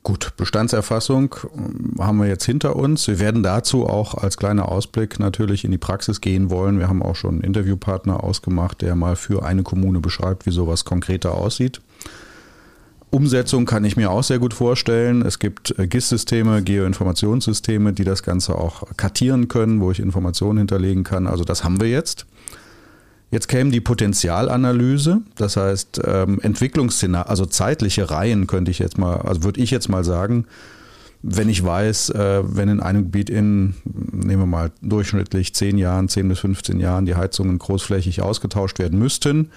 Gut, 0.05 0.33
Bestandserfassung 0.37 1.35
ähm, 1.57 1.95
haben 1.97 2.19
wir 2.19 2.27
jetzt 2.27 2.45
hinter 2.45 2.75
uns. 2.75 3.07
Wir 3.07 3.17
werden 3.17 3.41
dazu 3.41 3.87
auch 3.87 4.13
als 4.13 4.37
kleiner 4.37 4.69
Ausblick 4.69 5.19
natürlich 5.19 5.65
in 5.65 5.71
die 5.71 5.79
Praxis 5.79 6.21
gehen 6.21 6.51
wollen. 6.51 6.77
Wir 6.77 6.87
haben 6.87 7.01
auch 7.01 7.15
schon 7.15 7.31
einen 7.31 7.41
Interviewpartner 7.43 8.23
ausgemacht, 8.23 8.83
der 8.83 8.93
mal 8.93 9.15
für 9.15 9.43
eine 9.43 9.63
Kommune 9.63 10.01
beschreibt, 10.01 10.45
wie 10.45 10.51
sowas 10.51 10.85
konkreter 10.85 11.33
aussieht. 11.33 11.81
Umsetzung 13.11 13.65
kann 13.65 13.85
ich 13.85 13.95
mir 13.95 14.11
auch 14.11 14.23
sehr 14.23 14.39
gut 14.39 14.53
vorstellen. 14.53 15.21
Es 15.21 15.39
gibt 15.39 15.77
äh, 15.79 15.87
GIS-Systeme, 15.87 16.61
Geoinformationssysteme, 16.61 17.93
die 17.93 18.03
das 18.03 18.23
Ganze 18.23 18.55
auch 18.55 18.83
kartieren 18.97 19.47
können, 19.47 19.79
wo 19.81 19.91
ich 19.91 19.99
Informationen 19.99 20.57
hinterlegen 20.59 21.03
kann. 21.03 21.27
Also 21.27 21.43
das 21.43 21.63
haben 21.63 21.79
wir 21.79 21.89
jetzt. 21.89 22.25
Jetzt 23.31 23.47
käme 23.47 23.71
die 23.71 23.81
Potenzialanalyse, 23.81 25.21
das 25.35 25.57
heißt 25.57 26.01
ähm, 26.05 26.39
Entwicklungsszenario, 26.41 27.27
also 27.27 27.45
zeitliche 27.45 28.09
Reihen 28.09 28.47
könnte 28.47 28.71
ich 28.71 28.79
jetzt 28.79 28.97
mal, 28.97 29.17
also 29.17 29.43
würde 29.43 29.59
ich 29.59 29.71
jetzt 29.71 29.89
mal 29.89 30.03
sagen, 30.03 30.45
wenn 31.21 31.49
ich 31.49 31.65
weiß, 31.65 32.11
äh, 32.11 32.43
wenn 32.45 32.69
in 32.69 32.79
einem 32.79 33.05
Gebiet 33.05 33.31
in, 33.31 33.73
nehmen 33.83 34.43
wir 34.43 34.45
mal 34.45 34.71
durchschnittlich 34.81 35.55
10 35.55 35.79
Jahren, 35.79 36.07
10 36.07 36.29
bis 36.29 36.39
15 36.39 36.79
Jahren 36.79 37.07
die 37.07 37.15
Heizungen 37.15 37.57
großflächig 37.57 38.21
ausgetauscht 38.21 38.77
werden 38.77 38.99
müssten, 38.99 39.49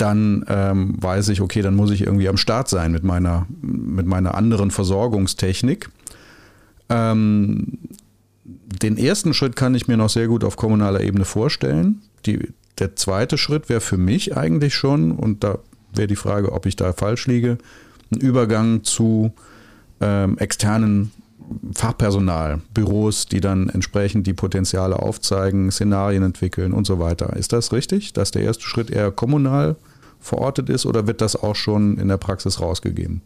dann 0.00 0.44
ähm, 0.48 0.94
weiß 1.00 1.28
ich, 1.28 1.40
okay, 1.40 1.62
dann 1.62 1.74
muss 1.74 1.90
ich 1.90 2.02
irgendwie 2.02 2.28
am 2.28 2.36
Start 2.36 2.68
sein 2.68 2.92
mit 2.92 3.04
meiner, 3.04 3.46
mit 3.60 4.06
meiner 4.06 4.34
anderen 4.34 4.70
Versorgungstechnik. 4.70 5.90
Ähm, 6.88 7.78
den 8.44 8.96
ersten 8.96 9.34
Schritt 9.34 9.56
kann 9.56 9.74
ich 9.74 9.88
mir 9.88 9.96
noch 9.96 10.08
sehr 10.08 10.28
gut 10.28 10.44
auf 10.44 10.56
kommunaler 10.56 11.00
Ebene 11.00 11.24
vorstellen. 11.24 12.02
Die, 12.26 12.52
der 12.78 12.96
zweite 12.96 13.36
Schritt 13.36 13.68
wäre 13.68 13.80
für 13.80 13.98
mich 13.98 14.36
eigentlich 14.36 14.74
schon, 14.74 15.12
und 15.12 15.44
da 15.44 15.58
wäre 15.92 16.08
die 16.08 16.16
Frage, 16.16 16.52
ob 16.52 16.66
ich 16.66 16.76
da 16.76 16.92
falsch 16.92 17.26
liege, 17.26 17.58
ein 18.10 18.18
Übergang 18.18 18.82
zu 18.84 19.32
ähm, 20.00 20.38
externen 20.38 21.12
Fachpersonal, 21.74 22.60
Büros, 22.72 23.26
die 23.26 23.40
dann 23.40 23.68
entsprechend 23.68 24.26
die 24.26 24.32
Potenziale 24.32 25.00
aufzeigen, 25.00 25.70
Szenarien 25.70 26.22
entwickeln 26.22 26.72
und 26.72 26.86
so 26.86 26.98
weiter. 27.00 27.36
Ist 27.36 27.52
das 27.52 27.72
richtig, 27.72 28.12
dass 28.12 28.30
der 28.30 28.42
erste 28.42 28.64
Schritt 28.64 28.90
eher 28.90 29.10
kommunal 29.10 29.76
verortet 30.20 30.68
ist 30.68 30.86
oder 30.86 31.06
wird 31.06 31.20
das 31.20 31.36
auch 31.36 31.56
schon 31.56 31.98
in 31.98 32.08
der 32.08 32.18
Praxis 32.18 32.60
rausgegeben? 32.60 33.22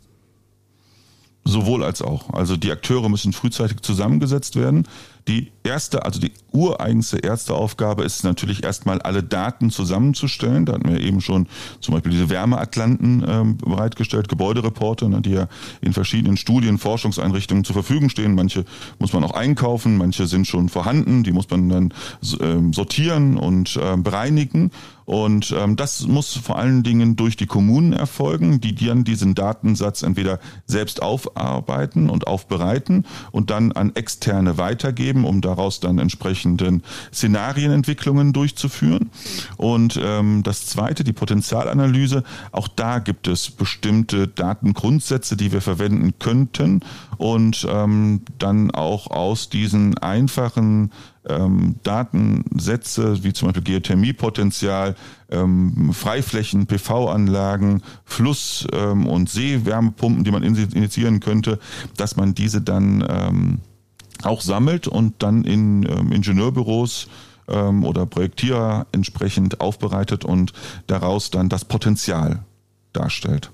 Sowohl 1.45 1.85
als 1.85 2.01
auch. 2.01 2.31
Also 2.31 2.57
die 2.57 2.73
Akteure 2.73 3.09
müssen 3.11 3.33
frühzeitig 3.33 3.81
zusammengesetzt 3.83 4.57
werden. 4.57 4.89
Die 5.27 5.53
erste, 5.63 6.05
also 6.05 6.21
die 6.21 6.33
ureigenste 6.53 7.17
erste 7.19 7.55
Aufgabe 7.55 8.05
ist 8.05 8.23
natürlich 8.25 8.63
erstmal 8.63 9.01
alle 9.01 9.23
Daten 9.23 9.71
zusammenzustellen. 9.71 10.67
Da 10.67 10.75
hatten 10.75 10.89
wir 10.89 11.01
eben 11.01 11.23
schon 11.23 11.47
zum 11.81 11.95
Beispiel 11.95 12.13
diese 12.13 12.29
Wärmeatlanten 12.29 13.25
ähm, 13.27 13.57
bereitgestellt, 13.57 14.29
Gebäudereporte, 14.29 15.09
ne, 15.09 15.23
die 15.23 15.31
ja 15.31 15.49
in 15.81 15.95
verschiedenen 15.95 16.37
Studien, 16.37 16.77
Forschungseinrichtungen 16.77 17.65
zur 17.65 17.73
Verfügung 17.73 18.11
stehen. 18.11 18.35
Manche 18.35 18.67
muss 18.99 19.15
man 19.15 19.25
auch 19.25 19.33
einkaufen, 19.33 19.97
manche 19.97 20.27
sind 20.27 20.47
schon 20.47 20.69
vorhanden, 20.69 21.25
die 21.25 21.33
muss 21.33 21.49
man 21.49 21.69
dann 21.71 21.95
ähm, 22.41 22.75
sortieren 22.75 23.39
und 23.39 23.79
ähm, 23.83 24.03
bereinigen. 24.03 24.71
Und 25.07 25.55
ähm, 25.59 25.77
das 25.77 26.07
muss 26.07 26.35
vor 26.35 26.59
allen 26.59 26.83
Dingen 26.83 27.17
durch 27.17 27.37
die 27.37 27.47
Kommunen 27.47 27.93
erfolgen, 27.93 28.61
die 28.61 28.75
dann 28.75 29.05
diesen 29.05 29.35
Datensatz 29.35 30.03
entweder 30.03 30.39
selbst 30.67 31.03
aufarbeiten 31.03 32.09
und 32.09 32.27
aufbereiten 32.27 33.05
und 33.31 33.51
dann 33.51 33.73
an 33.73 33.95
Externe 33.95 34.57
weitergeben 34.57 35.14
geben, 35.15 35.25
um 35.25 35.41
daraus 35.41 35.81
dann 35.81 35.99
entsprechenden 35.99 36.83
Szenarienentwicklungen 37.13 38.33
durchzuführen. 38.33 39.11
Und 39.57 39.99
ähm, 40.03 40.43
das 40.43 40.67
zweite, 40.67 41.05
die 41.05 41.13
Potenzialanalyse, 41.13 42.25
auch 42.53 42.69
da 42.69 42.99
gibt 42.99 43.29
es 43.29 43.51
bestimmte 43.51 44.29
Datengrundsätze, 44.29 45.37
die 45.37 45.53
wir 45.53 45.61
verwenden 45.61 46.15
könnten 46.19 46.81
und 47.17 47.67
ähm, 47.71 48.23
dann 48.39 48.71
auch 48.73 49.11
aus 49.11 49.49
diesen 49.49 49.97
einfachen 49.99 50.91
ähm, 51.27 51.77
Datensätze 51.83 53.25
wie 53.25 53.33
zum 53.33 53.49
Beispiel 53.49 53.63
Geothermiepotenzial, 53.63 54.95
ähm, 55.31 55.93
Freiflächen, 55.93 56.67
PV-Anlagen, 56.67 57.83
Fluss- 58.05 58.67
ähm, 58.73 59.07
und 59.07 59.31
Seewärmepumpen, 59.31 60.25
die 60.25 60.31
man 60.31 60.43
initiieren 60.43 61.21
könnte, 61.21 61.59
dass 61.97 62.17
man 62.17 62.35
diese 62.35 62.61
dann 62.61 63.05
ähm, 63.09 63.61
auch 64.27 64.41
sammelt 64.41 64.89
und 64.89 65.23
dann 65.23 65.45
in 65.45 65.85
ähm, 65.85 66.13
Ingenieurbüros 66.13 67.09
ähm, 67.49 67.85
oder 67.85 68.07
Projektierer 68.07 68.87
entsprechend 68.93 69.61
aufbereitet 69.61 70.25
und 70.25 70.53
daraus 70.87 71.31
dann 71.31 71.49
das 71.49 71.65
Potenzial 71.65 72.45
darstellt. 72.93 73.51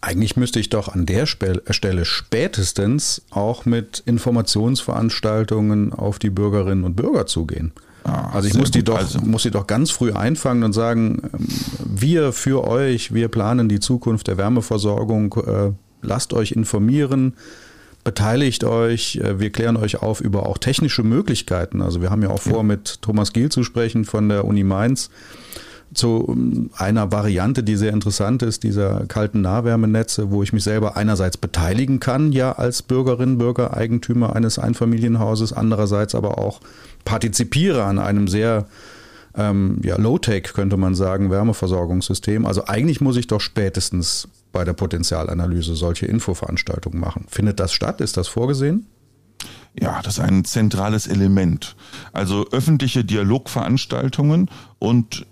Eigentlich 0.00 0.36
müsste 0.36 0.60
ich 0.60 0.68
doch 0.68 0.88
an 0.88 1.06
der 1.06 1.24
Stelle 1.26 2.04
spätestens 2.04 3.22
auch 3.30 3.64
mit 3.64 4.02
Informationsveranstaltungen 4.04 5.92
auf 5.92 6.18
die 6.18 6.30
Bürgerinnen 6.30 6.84
und 6.84 6.94
Bürger 6.94 7.26
zugehen. 7.26 7.72
Ah, 8.04 8.30
also 8.32 8.48
ich 8.48 8.54
muss 8.54 8.70
die, 8.70 8.84
doch, 8.84 8.98
also. 8.98 9.20
muss 9.20 9.42
die 9.42 9.50
doch 9.50 9.66
ganz 9.66 9.90
früh 9.90 10.12
einfangen 10.12 10.62
und 10.62 10.72
sagen, 10.72 11.22
ähm, 11.32 11.46
wir 11.84 12.32
für 12.32 12.66
euch, 12.66 13.12
wir 13.14 13.28
planen 13.28 13.68
die 13.68 13.80
Zukunft 13.80 14.28
der 14.28 14.36
Wärmeversorgung, 14.36 15.34
äh, 15.44 15.72
lasst 16.02 16.32
euch 16.32 16.52
informieren, 16.52 17.34
beteiligt 18.06 18.62
euch, 18.62 19.16
äh, 19.16 19.40
wir 19.40 19.50
klären 19.50 19.76
euch 19.76 20.00
auf 20.00 20.20
über 20.20 20.46
auch 20.46 20.58
technische 20.58 21.02
Möglichkeiten. 21.02 21.82
Also 21.82 22.00
wir 22.00 22.10
haben 22.10 22.22
ja 22.22 22.30
auch 22.30 22.40
vor, 22.40 22.62
mit 22.62 23.02
Thomas 23.02 23.32
Giel 23.32 23.50
zu 23.50 23.64
sprechen 23.64 24.04
von 24.04 24.28
der 24.28 24.44
Uni 24.44 24.62
Mainz 24.62 25.10
zu 25.92 26.24
ähm, 26.28 26.70
einer 26.76 27.10
Variante, 27.10 27.64
die 27.64 27.74
sehr 27.74 27.92
interessant 27.92 28.42
ist, 28.42 28.62
dieser 28.62 29.06
kalten 29.06 29.40
Nahwärmenetze, 29.40 30.30
wo 30.30 30.44
ich 30.44 30.52
mich 30.52 30.62
selber 30.62 30.96
einerseits 30.96 31.36
beteiligen 31.36 31.98
kann, 31.98 32.30
ja 32.30 32.52
als 32.52 32.82
Bürgerin, 32.82 33.38
Bürger, 33.38 33.76
Eigentümer 33.76 34.36
eines 34.36 34.60
Einfamilienhauses, 34.60 35.52
andererseits 35.52 36.14
aber 36.14 36.38
auch 36.38 36.60
partizipiere 37.04 37.82
an 37.82 37.98
einem 37.98 38.28
sehr 38.28 38.66
ähm, 39.36 39.80
ja, 39.84 39.96
Low-Tech, 39.96 40.52
könnte 40.54 40.76
man 40.76 40.94
sagen, 40.94 41.30
Wärmeversorgungssystem. 41.30 42.46
Also 42.46 42.64
eigentlich 42.66 43.00
muss 43.00 43.16
ich 43.16 43.26
doch 43.26 43.40
spätestens 43.40 44.28
bei 44.52 44.64
der 44.64 44.72
Potenzialanalyse 44.72 45.74
solche 45.74 46.06
Infoveranstaltungen 46.06 46.98
machen. 46.98 47.26
Findet 47.28 47.60
das 47.60 47.72
statt? 47.72 48.00
Ist 48.00 48.16
das 48.16 48.28
vorgesehen? 48.28 48.86
Ja, 49.78 50.00
das 50.02 50.14
ist 50.14 50.20
ein 50.24 50.44
zentrales 50.46 51.06
Element. 51.06 51.76
Also 52.12 52.46
öffentliche 52.50 53.04
Dialogveranstaltungen 53.04 54.48
und 54.86 55.26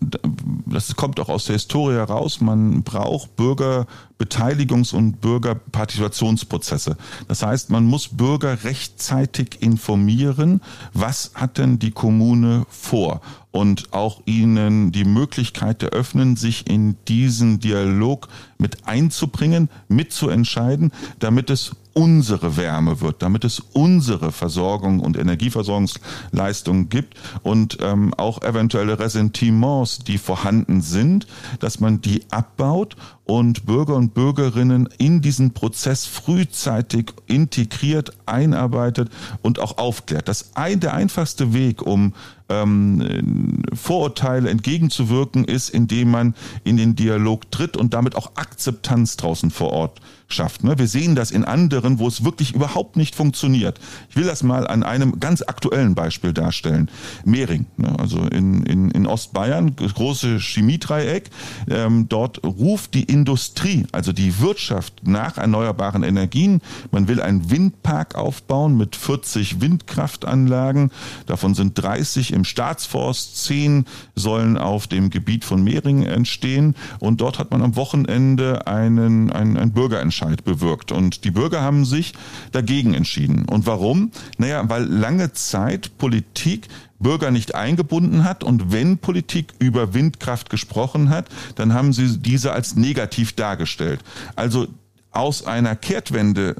das 0.66 0.96
kommt 0.96 1.20
auch 1.20 1.28
aus 1.28 1.44
der 1.44 1.52
Historie 1.52 1.94
heraus. 1.94 2.40
Man 2.40 2.82
braucht 2.82 3.38
Bürgerbeteiligungs- 3.38 4.92
und 4.92 5.20
Bürgerpartizipationsprozesse. 5.20 6.96
Das 7.28 7.44
heißt, 7.44 7.70
man 7.70 7.84
muss 7.84 8.08
Bürger 8.08 8.64
rechtzeitig 8.64 9.62
informieren, 9.62 10.60
was 10.92 11.30
hat 11.34 11.58
denn 11.58 11.78
die 11.78 11.92
Kommune 11.92 12.66
vor 12.68 13.20
und 13.52 13.92
auch 13.92 14.22
ihnen 14.26 14.90
die 14.90 15.04
Möglichkeit 15.04 15.84
eröffnen, 15.84 16.34
sich 16.34 16.68
in 16.68 16.96
diesen 17.06 17.60
Dialog 17.60 18.26
mit 18.58 18.88
einzubringen, 18.88 19.68
mitzuentscheiden, 19.86 20.90
damit 21.20 21.50
es 21.50 21.76
unsere 21.94 22.56
Wärme 22.56 23.00
wird, 23.00 23.22
damit 23.22 23.44
es 23.44 23.60
unsere 23.60 24.32
Versorgung 24.32 25.00
und 25.00 25.16
Energieversorgungsleistung 25.16 26.88
gibt 26.88 27.16
und 27.42 27.78
ähm, 27.80 28.12
auch 28.14 28.42
eventuelle 28.42 28.98
Ressentiments, 29.44 29.98
die 29.98 30.18
vorhanden 30.18 30.80
sind, 30.80 31.26
dass 31.60 31.80
man 31.80 32.00
die 32.00 32.22
abbaut 32.30 32.96
und 33.24 33.66
Bürger 33.66 33.96
und 33.96 34.14
Bürgerinnen 34.14 34.88
in 34.98 35.20
diesen 35.20 35.52
Prozess 35.52 36.06
frühzeitig 36.06 37.12
integriert, 37.26 38.12
einarbeitet 38.26 39.10
und 39.42 39.58
auch 39.58 39.78
aufklärt. 39.78 40.28
Das 40.28 40.56
ein, 40.56 40.80
der 40.80 40.94
einfachste 40.94 41.52
Weg, 41.52 41.82
um 41.82 42.14
ähm, 42.48 43.62
Vorurteile 43.72 44.50
entgegenzuwirken, 44.50 45.44
ist, 45.44 45.70
indem 45.70 46.10
man 46.10 46.34
in 46.64 46.76
den 46.76 46.94
Dialog 46.94 47.50
tritt 47.50 47.76
und 47.76 47.94
damit 47.94 48.16
auch 48.16 48.32
Akzeptanz 48.36 49.16
draußen 49.16 49.50
vor 49.50 49.70
Ort 49.70 50.00
schafft. 50.28 50.64
Ne? 50.64 50.78
Wir 50.78 50.88
sehen 50.88 51.14
das 51.14 51.30
in 51.30 51.44
anderen, 51.44 51.98
wo 51.98 52.08
es 52.08 52.24
wirklich 52.24 52.54
überhaupt 52.54 52.96
nicht 52.96 53.14
funktioniert. 53.14 53.78
Ich 54.10 54.16
will 54.16 54.24
das 54.24 54.42
mal 54.42 54.66
an 54.66 54.82
einem 54.82 55.20
ganz 55.20 55.42
aktuellen 55.42 55.94
Beispiel 55.94 56.32
darstellen. 56.32 56.90
Mehring, 57.24 57.66
ne? 57.76 57.94
also 57.98 58.20
in, 58.22 58.64
in, 58.64 58.90
in 58.90 59.06
Ostbayern, 59.06 59.76
große 59.76 60.38
Chemiedreieck. 60.38 61.30
Ähm, 61.68 62.08
dort 62.08 62.42
ruft 62.44 62.94
die 62.94 63.04
Industrie, 63.04 63.86
also 63.92 64.12
die 64.12 64.40
Wirtschaft 64.40 65.06
nach 65.06 65.38
erneuerbaren 65.38 66.02
Energien. 66.02 66.60
Man 66.90 67.08
will 67.08 67.20
einen 67.20 67.50
Windpark 67.50 68.14
aufbauen 68.14 68.76
mit 68.76 68.96
40 68.96 69.60
Windkraftanlagen. 69.60 70.90
Davon 71.26 71.54
sind 71.54 71.74
30 71.74 72.33
im 72.34 72.44
Staatsforst, 72.44 73.44
10 73.44 73.86
sollen 74.14 74.58
auf 74.58 74.86
dem 74.86 75.10
Gebiet 75.10 75.44
von 75.44 75.62
Mehring 75.64 76.02
entstehen. 76.02 76.74
Und 76.98 77.20
dort 77.20 77.38
hat 77.38 77.50
man 77.50 77.62
am 77.62 77.76
Wochenende 77.76 78.66
einen, 78.66 79.30
einen, 79.30 79.56
einen 79.56 79.72
Bürgerentscheid 79.72 80.44
bewirkt. 80.44 80.92
Und 80.92 81.24
die 81.24 81.30
Bürger 81.30 81.62
haben 81.62 81.84
sich 81.84 82.12
dagegen 82.52 82.94
entschieden. 82.94 83.46
Und 83.48 83.66
warum? 83.66 84.10
Naja, 84.38 84.68
weil 84.68 84.84
lange 84.84 85.32
Zeit 85.32 85.96
Politik 85.98 86.68
Bürger 86.98 87.30
nicht 87.30 87.54
eingebunden 87.54 88.24
hat 88.24 88.42
und 88.42 88.72
wenn 88.72 88.98
Politik 88.98 89.52
über 89.58 89.94
Windkraft 89.94 90.48
gesprochen 90.48 91.10
hat, 91.10 91.28
dann 91.54 91.74
haben 91.74 91.92
sie 91.92 92.18
diese 92.18 92.52
als 92.52 92.76
negativ 92.76 93.34
dargestellt. 93.34 94.00
Also 94.36 94.68
aus 95.14 95.46
einer 95.46 95.76
Kehrtwende 95.76 96.56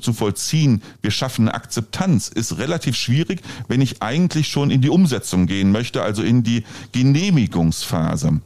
zu 0.00 0.12
vollziehen, 0.12 0.82
wir 1.02 1.10
schaffen 1.10 1.48
eine 1.48 1.54
Akzeptanz, 1.54 2.28
ist 2.28 2.58
relativ 2.58 2.96
schwierig, 2.96 3.42
wenn 3.68 3.80
ich 3.80 4.02
eigentlich 4.02 4.48
schon 4.48 4.70
in 4.70 4.80
die 4.80 4.88
Umsetzung 4.88 5.46
gehen 5.46 5.70
möchte, 5.70 6.02
also 6.02 6.22
in 6.22 6.42
die 6.42 6.64
Genehmigungsphase. 6.92 8.40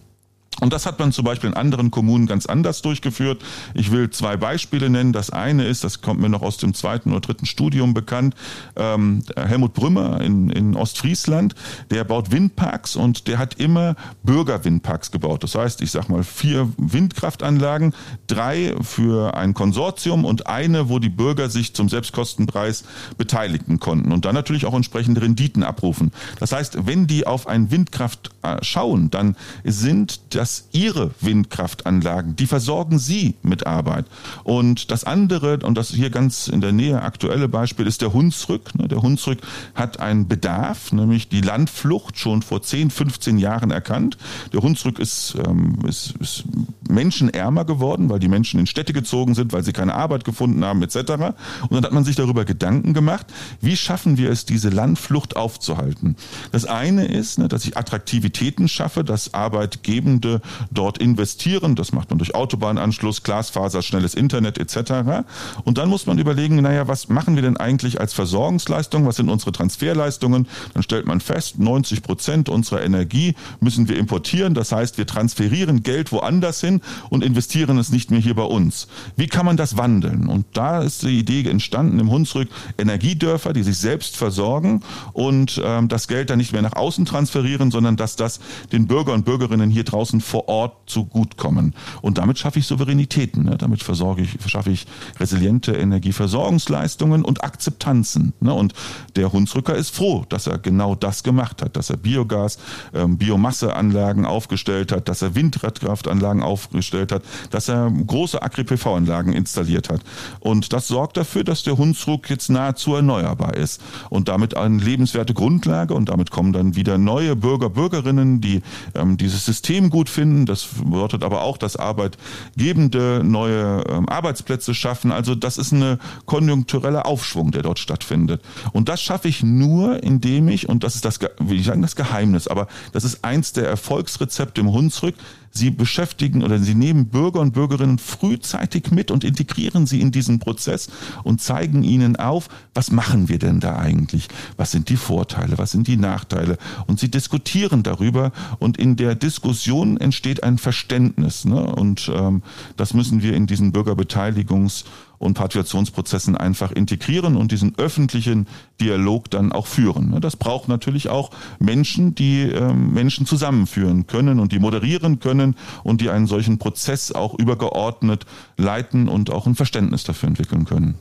Und 0.62 0.72
das 0.72 0.86
hat 0.86 1.00
man 1.00 1.10
zum 1.10 1.24
Beispiel 1.24 1.50
in 1.50 1.56
anderen 1.56 1.90
Kommunen 1.90 2.28
ganz 2.28 2.46
anders 2.46 2.82
durchgeführt. 2.82 3.42
Ich 3.74 3.90
will 3.90 4.10
zwei 4.10 4.36
Beispiele 4.36 4.90
nennen. 4.90 5.12
Das 5.12 5.30
eine 5.30 5.64
ist, 5.64 5.82
das 5.82 6.02
kommt 6.02 6.20
mir 6.20 6.28
noch 6.28 6.42
aus 6.42 6.56
dem 6.56 6.72
zweiten 6.72 7.10
oder 7.10 7.20
dritten 7.20 7.46
Studium 7.46 7.94
bekannt, 7.94 8.36
ähm, 8.76 9.24
Helmut 9.34 9.74
Brümmer 9.74 10.20
in, 10.20 10.50
in 10.50 10.76
Ostfriesland, 10.76 11.56
der 11.90 12.04
baut 12.04 12.30
Windparks 12.30 12.94
und 12.94 13.26
der 13.26 13.38
hat 13.38 13.54
immer 13.54 13.96
Bürgerwindparks 14.22 15.10
gebaut. 15.10 15.42
Das 15.42 15.56
heißt, 15.56 15.82
ich 15.82 15.90
sag 15.90 16.08
mal 16.08 16.22
vier 16.22 16.68
Windkraftanlagen, 16.76 17.92
drei 18.28 18.76
für 18.82 19.34
ein 19.34 19.54
Konsortium 19.54 20.24
und 20.24 20.46
eine, 20.46 20.88
wo 20.88 21.00
die 21.00 21.08
Bürger 21.08 21.50
sich 21.50 21.74
zum 21.74 21.88
Selbstkostenpreis 21.88 22.84
beteiligen 23.18 23.80
konnten 23.80 24.12
und 24.12 24.26
dann 24.26 24.36
natürlich 24.36 24.64
auch 24.66 24.74
entsprechende 24.74 25.22
Renditen 25.22 25.64
abrufen. 25.64 26.12
Das 26.38 26.52
heißt, 26.52 26.86
wenn 26.86 27.08
die 27.08 27.26
auf 27.26 27.48
ein 27.48 27.72
Windkraft 27.72 28.30
äh, 28.42 28.58
schauen, 28.62 29.10
dann 29.10 29.34
sind 29.64 30.20
das 30.36 30.51
dass 30.52 30.68
ihre 30.72 31.12
Windkraftanlagen, 31.20 32.36
die 32.36 32.46
versorgen 32.46 32.98
sie 32.98 33.36
mit 33.42 33.66
Arbeit. 33.66 34.04
Und 34.44 34.90
das 34.90 35.04
andere, 35.04 35.60
und 35.60 35.78
das 35.78 35.88
hier 35.88 36.10
ganz 36.10 36.46
in 36.46 36.60
der 36.60 36.72
Nähe 36.72 37.00
aktuelle 37.00 37.48
Beispiel, 37.48 37.86
ist 37.86 38.02
der 38.02 38.12
Hunsrück. 38.12 38.74
Ne, 38.74 38.86
der 38.86 39.00
Hunsrück 39.00 39.38
hat 39.74 40.00
einen 40.00 40.28
Bedarf, 40.28 40.92
nämlich 40.92 41.30
die 41.30 41.40
Landflucht 41.40 42.18
schon 42.18 42.42
vor 42.42 42.60
10, 42.60 42.90
15 42.90 43.38
Jahren 43.38 43.70
erkannt. 43.70 44.18
Der 44.52 44.60
Hunsrück 44.60 44.98
ist, 44.98 45.36
ähm, 45.46 45.78
ist, 45.88 46.16
ist 46.20 46.44
menschenärmer 46.86 47.64
geworden, 47.64 48.10
weil 48.10 48.18
die 48.18 48.28
Menschen 48.28 48.60
in 48.60 48.66
Städte 48.66 48.92
gezogen 48.92 49.34
sind, 49.34 49.54
weil 49.54 49.62
sie 49.62 49.72
keine 49.72 49.94
Arbeit 49.94 50.24
gefunden 50.24 50.62
haben, 50.66 50.82
etc. 50.82 50.96
Und 50.96 51.72
dann 51.72 51.84
hat 51.84 51.92
man 51.92 52.04
sich 52.04 52.16
darüber 52.16 52.44
Gedanken 52.44 52.92
gemacht, 52.92 53.26
wie 53.62 53.76
schaffen 53.78 54.18
wir 54.18 54.28
es, 54.28 54.44
diese 54.44 54.68
Landflucht 54.68 55.34
aufzuhalten. 55.34 56.16
Das 56.50 56.66
eine 56.66 57.06
ist, 57.06 57.38
ne, 57.38 57.48
dass 57.48 57.64
ich 57.64 57.78
Attraktivitäten 57.78 58.68
schaffe, 58.68 59.02
dass 59.02 59.32
Arbeitgebende 59.32 60.41
dort 60.70 60.98
investieren. 60.98 61.74
Das 61.74 61.92
macht 61.92 62.10
man 62.10 62.18
durch 62.18 62.34
Autobahnanschluss, 62.34 63.22
Glasfaser, 63.22 63.82
schnelles 63.82 64.14
Internet 64.14 64.58
etc. 64.58 65.24
Und 65.64 65.78
dann 65.78 65.88
muss 65.88 66.06
man 66.06 66.18
überlegen, 66.18 66.60
naja, 66.60 66.88
was 66.88 67.08
machen 67.08 67.34
wir 67.34 67.42
denn 67.42 67.56
eigentlich 67.56 68.00
als 68.00 68.12
Versorgungsleistung? 68.12 69.06
Was 69.06 69.16
sind 69.16 69.28
unsere 69.28 69.52
Transferleistungen? 69.52 70.48
Dann 70.74 70.82
stellt 70.82 71.06
man 71.06 71.20
fest, 71.20 71.58
90 71.58 72.02
Prozent 72.02 72.48
unserer 72.48 72.82
Energie 72.82 73.34
müssen 73.60 73.88
wir 73.88 73.98
importieren. 73.98 74.54
Das 74.54 74.72
heißt, 74.72 74.98
wir 74.98 75.06
transferieren 75.06 75.82
Geld 75.82 76.12
woanders 76.12 76.60
hin 76.60 76.80
und 77.10 77.24
investieren 77.24 77.78
es 77.78 77.90
nicht 77.90 78.10
mehr 78.10 78.20
hier 78.20 78.34
bei 78.34 78.44
uns. 78.44 78.88
Wie 79.16 79.26
kann 79.26 79.46
man 79.46 79.56
das 79.56 79.76
wandeln? 79.76 80.28
Und 80.28 80.46
da 80.52 80.82
ist 80.82 81.02
die 81.02 81.18
Idee 81.18 81.48
entstanden 81.48 81.98
im 81.98 82.10
Hunsrück, 82.10 82.48
Energiedörfer, 82.78 83.52
die 83.52 83.62
sich 83.62 83.78
selbst 83.78 84.16
versorgen 84.16 84.82
und 85.12 85.60
ähm, 85.64 85.88
das 85.88 86.08
Geld 86.08 86.30
dann 86.30 86.38
nicht 86.38 86.52
mehr 86.52 86.62
nach 86.62 86.74
außen 86.74 87.04
transferieren, 87.04 87.70
sondern 87.70 87.96
dass 87.96 88.16
das 88.16 88.40
den 88.72 88.86
Bürger 88.86 89.12
und 89.12 89.24
Bürgerinnen 89.24 89.70
hier 89.70 89.84
draußen 89.84 90.20
vor 90.32 90.48
Ort 90.48 90.88
zugutekommen. 90.88 91.74
Und 92.00 92.16
damit 92.16 92.38
schaffe 92.38 92.58
ich 92.58 92.66
Souveränitäten, 92.66 93.44
ne? 93.44 93.58
damit 93.58 93.82
versorge 93.82 94.22
ich, 94.22 94.38
schaffe 94.46 94.70
ich 94.70 94.86
resiliente 95.20 95.72
Energieversorgungsleistungen 95.72 97.22
und 97.22 97.44
Akzeptanzen. 97.44 98.32
Ne? 98.40 98.54
Und 98.54 98.72
der 99.14 99.30
Hunsrücker 99.30 99.74
ist 99.74 99.94
froh, 99.94 100.24
dass 100.30 100.46
er 100.46 100.56
genau 100.56 100.94
das 100.94 101.22
gemacht 101.22 101.60
hat, 101.60 101.76
dass 101.76 101.90
er 101.90 101.98
Biogas, 101.98 102.56
ähm, 102.94 103.18
Biomasseanlagen 103.18 104.24
aufgestellt 104.24 104.90
hat, 104.90 105.06
dass 105.06 105.20
er 105.20 105.34
Windradkraftanlagen 105.34 106.42
aufgestellt 106.42 107.12
hat, 107.12 107.22
dass 107.50 107.68
er 107.68 107.90
große 107.90 108.40
Agri-PV-Anlagen 108.40 109.34
installiert 109.34 109.90
hat. 109.90 110.00
Und 110.40 110.72
das 110.72 110.88
sorgt 110.88 111.18
dafür, 111.18 111.44
dass 111.44 111.62
der 111.62 111.76
Hunsrück 111.76 112.30
jetzt 112.30 112.48
nahezu 112.48 112.94
erneuerbar 112.94 113.52
ist 113.52 113.82
und 114.08 114.28
damit 114.28 114.56
eine 114.56 114.78
lebenswerte 114.78 115.34
Grundlage 115.34 115.92
und 115.92 116.08
damit 116.08 116.30
kommen 116.30 116.54
dann 116.54 116.74
wieder 116.74 116.96
neue 116.96 117.36
Bürger, 117.36 117.68
Bürgerinnen, 117.68 118.40
die 118.40 118.62
ähm, 118.94 119.18
dieses 119.18 119.44
System 119.44 119.90
gut 119.90 120.08
finden. 120.12 120.46
Das 120.46 120.66
bedeutet 120.84 121.24
aber 121.24 121.42
auch, 121.42 121.56
dass 121.56 121.76
Arbeitgebende 121.76 123.22
neue 123.24 123.84
ähm, 123.88 124.08
Arbeitsplätze 124.08 124.74
schaffen. 124.74 125.10
Also 125.12 125.34
das 125.34 125.58
ist 125.58 125.72
eine 125.72 125.98
konjunktureller 126.26 127.06
Aufschwung, 127.06 127.50
der 127.50 127.62
dort 127.62 127.78
stattfindet. 127.78 128.42
Und 128.72 128.88
das 128.88 129.02
schaffe 129.02 129.28
ich 129.28 129.42
nur, 129.42 130.02
indem 130.02 130.48
ich, 130.48 130.68
und 130.68 130.84
das 130.84 130.94
ist 130.94 131.04
das, 131.04 131.18
will 131.38 131.58
ich 131.58 131.66
sagen, 131.66 131.82
das 131.82 131.96
Geheimnis, 131.96 132.48
aber 132.48 132.68
das 132.92 133.04
ist 133.04 133.24
eins 133.24 133.52
der 133.52 133.66
Erfolgsrezepte 133.68 134.60
im 134.60 134.72
Hunsrück, 134.72 135.14
Sie 135.52 135.70
beschäftigen 135.70 136.42
oder 136.42 136.58
Sie 136.58 136.74
nehmen 136.74 137.06
Bürger 137.06 137.40
und 137.40 137.52
Bürgerinnen 137.52 137.98
frühzeitig 137.98 138.90
mit 138.90 139.10
und 139.10 139.22
integrieren 139.22 139.86
sie 139.86 140.00
in 140.00 140.10
diesen 140.10 140.38
Prozess 140.38 140.88
und 141.24 141.40
zeigen 141.40 141.82
ihnen 141.82 142.16
auf, 142.16 142.48
was 142.74 142.90
machen 142.90 143.28
wir 143.28 143.38
denn 143.38 143.60
da 143.60 143.76
eigentlich? 143.76 144.28
Was 144.56 144.70
sind 144.70 144.88
die 144.88 144.96
Vorteile? 144.96 145.58
Was 145.58 145.70
sind 145.70 145.86
die 145.86 145.96
Nachteile? 145.98 146.56
Und 146.86 146.98
sie 146.98 147.10
diskutieren 147.10 147.82
darüber 147.82 148.32
und 148.58 148.78
in 148.78 148.96
der 148.96 149.14
Diskussion 149.14 149.98
entsteht 149.98 150.42
ein 150.42 150.58
Verständnis. 150.58 151.44
Ne? 151.44 151.62
Und 151.62 152.10
ähm, 152.14 152.42
das 152.76 152.94
müssen 152.94 153.22
wir 153.22 153.34
in 153.34 153.46
diesen 153.46 153.72
Bürgerbeteiligungs- 153.72 154.84
und 155.22 155.34
Partizipationsprozessen 155.34 156.36
einfach 156.36 156.72
integrieren 156.72 157.36
und 157.36 157.52
diesen 157.52 157.78
öffentlichen 157.78 158.48
Dialog 158.80 159.30
dann 159.30 159.52
auch 159.52 159.66
führen. 159.66 160.10
Ne, 160.10 160.20
das 160.20 160.36
braucht 160.36 160.68
natürlich 160.68 161.08
auch 161.08 161.30
Menschen, 161.60 162.14
die 162.14 162.42
ähm, 162.42 162.92
Menschen 162.92 163.24
zusammenführen 163.24 164.06
können 164.06 164.40
und 164.40 164.52
die 164.52 164.58
moderieren 164.58 165.20
können 165.20 165.54
und 165.84 166.00
die 166.00 166.10
einen 166.10 166.26
solchen 166.26 166.58
Prozess 166.58 167.12
auch 167.12 167.38
übergeordnet 167.38 168.26
leiten 168.56 169.08
und 169.08 169.30
auch 169.30 169.46
ein 169.46 169.54
Verständnis 169.54 170.02
dafür 170.04 170.28
entwickeln 170.28 170.64
können. 170.64 170.96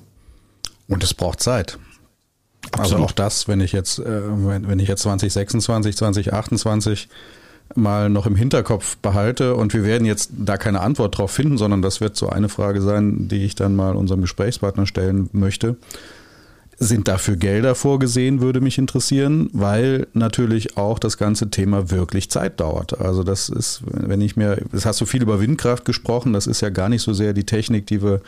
Und 0.88 1.04
es 1.04 1.14
braucht 1.14 1.42
Zeit. 1.42 1.80
Also 2.72 2.82
Absolut. 2.84 2.94
Also 2.94 3.06
auch 3.06 3.12
das, 3.14 3.48
wenn 3.48 3.60
ich 3.60 3.72
jetzt, 3.72 3.98
äh, 4.00 4.04
wenn 4.06 4.80
ich 4.80 4.88
jetzt 4.88 5.02
2026, 5.02 5.98
2028 5.98 7.10
mal 7.76 8.10
noch 8.10 8.26
im 8.26 8.36
Hinterkopf 8.36 8.98
behalte. 8.98 9.56
Und 9.56 9.74
wir 9.74 9.84
werden 9.84 10.06
jetzt 10.06 10.32
da 10.38 10.58
keine 10.58 10.82
Antwort 10.82 11.18
drauf 11.18 11.32
finden, 11.32 11.58
sondern 11.58 11.82
das 11.82 12.02
wird 12.02 12.16
so 12.16 12.30
eine 12.30 12.50
Frage 12.50 12.82
sein, 12.82 13.28
die 13.28 13.44
ich 13.44 13.56
dann 13.56 13.76
mal 13.76 13.96
unserem 13.96 14.22
Gesprächspartner 14.22 14.86
stellen 14.86 15.30
möchte. 15.34 15.78
Sind 16.78 17.08
dafür 17.08 17.36
Gelder 17.36 17.76
vorgesehen, 17.76 18.42
würde 18.42 18.60
mich 18.60 18.80
interessieren, 18.80 19.50
weil 19.54 20.08
natürlich 20.14 20.78
auch 20.78 20.98
das 20.98 21.18
ganze 21.18 21.52
Thema 21.52 21.92
wirklich 21.92 22.32
Zeit 22.32 22.60
dauert. 22.60 23.00
Also 23.00 23.24
das 23.24 23.50
ist, 23.50 23.82
wenn 23.86 24.20
ich 24.20 24.36
mir, 24.36 24.58
es 24.72 24.88
hast 24.88 25.00
du 25.00 25.06
viel 25.06 25.22
über 25.22 25.40
Windkraft 25.40 25.86
gesprochen, 25.86 26.34
das 26.34 26.48
ist 26.48 26.62
ja 26.62 26.70
gar 26.70 26.90
nicht 26.90 27.04
so 27.04 27.14
sehr 27.14 27.34
die 27.34 27.46
Technik, 27.46 27.86
die 27.86 28.02
wir 28.02 28.22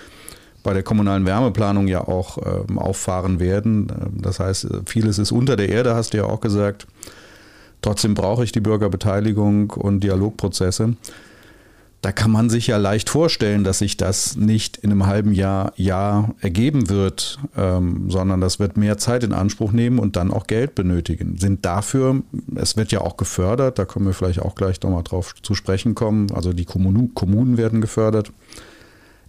bei 0.63 0.73
der 0.73 0.83
kommunalen 0.83 1.25
Wärmeplanung 1.25 1.87
ja 1.87 2.07
auch 2.07 2.37
äh, 2.37 2.77
auffahren 2.77 3.39
werden. 3.39 3.87
Das 4.21 4.39
heißt, 4.39 4.67
vieles 4.85 5.19
ist 5.19 5.31
unter 5.31 5.55
der 5.55 5.69
Erde, 5.69 5.93
hast 5.95 6.13
du 6.13 6.17
ja 6.17 6.25
auch 6.25 6.39
gesagt. 6.39 6.87
Trotzdem 7.83 8.13
brauche 8.13 8.45
ich 8.45 8.53
die 8.53 8.61
Bürgerbeteiligung 8.61 9.71
und 9.71 9.99
Dialogprozesse. 10.03 10.95
Da 12.01 12.11
kann 12.11 12.31
man 12.31 12.49
sich 12.49 12.67
ja 12.67 12.77
leicht 12.77 13.09
vorstellen, 13.09 13.63
dass 13.63 13.79
sich 13.79 13.97
das 13.97 14.35
nicht 14.35 14.77
in 14.77 14.91
einem 14.91 15.05
halben 15.05 15.33
Jahr, 15.33 15.73
Jahr 15.75 16.33
ergeben 16.39 16.89
wird, 16.89 17.39
ähm, 17.55 18.09
sondern 18.09 18.41
das 18.41 18.57
wird 18.57 18.77
mehr 18.77 18.97
Zeit 18.97 19.23
in 19.23 19.33
Anspruch 19.33 19.73
nehmen 19.73 19.99
und 19.99 20.15
dann 20.15 20.31
auch 20.31 20.47
Geld 20.47 20.75
benötigen. 20.75 21.37
Sind 21.37 21.65
dafür, 21.65 22.21
es 22.55 22.77
wird 22.77 22.91
ja 22.91 23.01
auch 23.01 23.17
gefördert, 23.17 23.79
da 23.79 23.85
können 23.85 24.05
wir 24.05 24.13
vielleicht 24.13 24.41
auch 24.41 24.55
gleich 24.55 24.81
nochmal 24.81 25.03
drauf 25.03 25.35
zu 25.41 25.53
sprechen 25.53 25.93
kommen, 25.93 26.31
also 26.33 26.51
die 26.53 26.65
Kommunen, 26.65 27.13
Kommunen 27.13 27.57
werden 27.57 27.81
gefördert. 27.81 28.31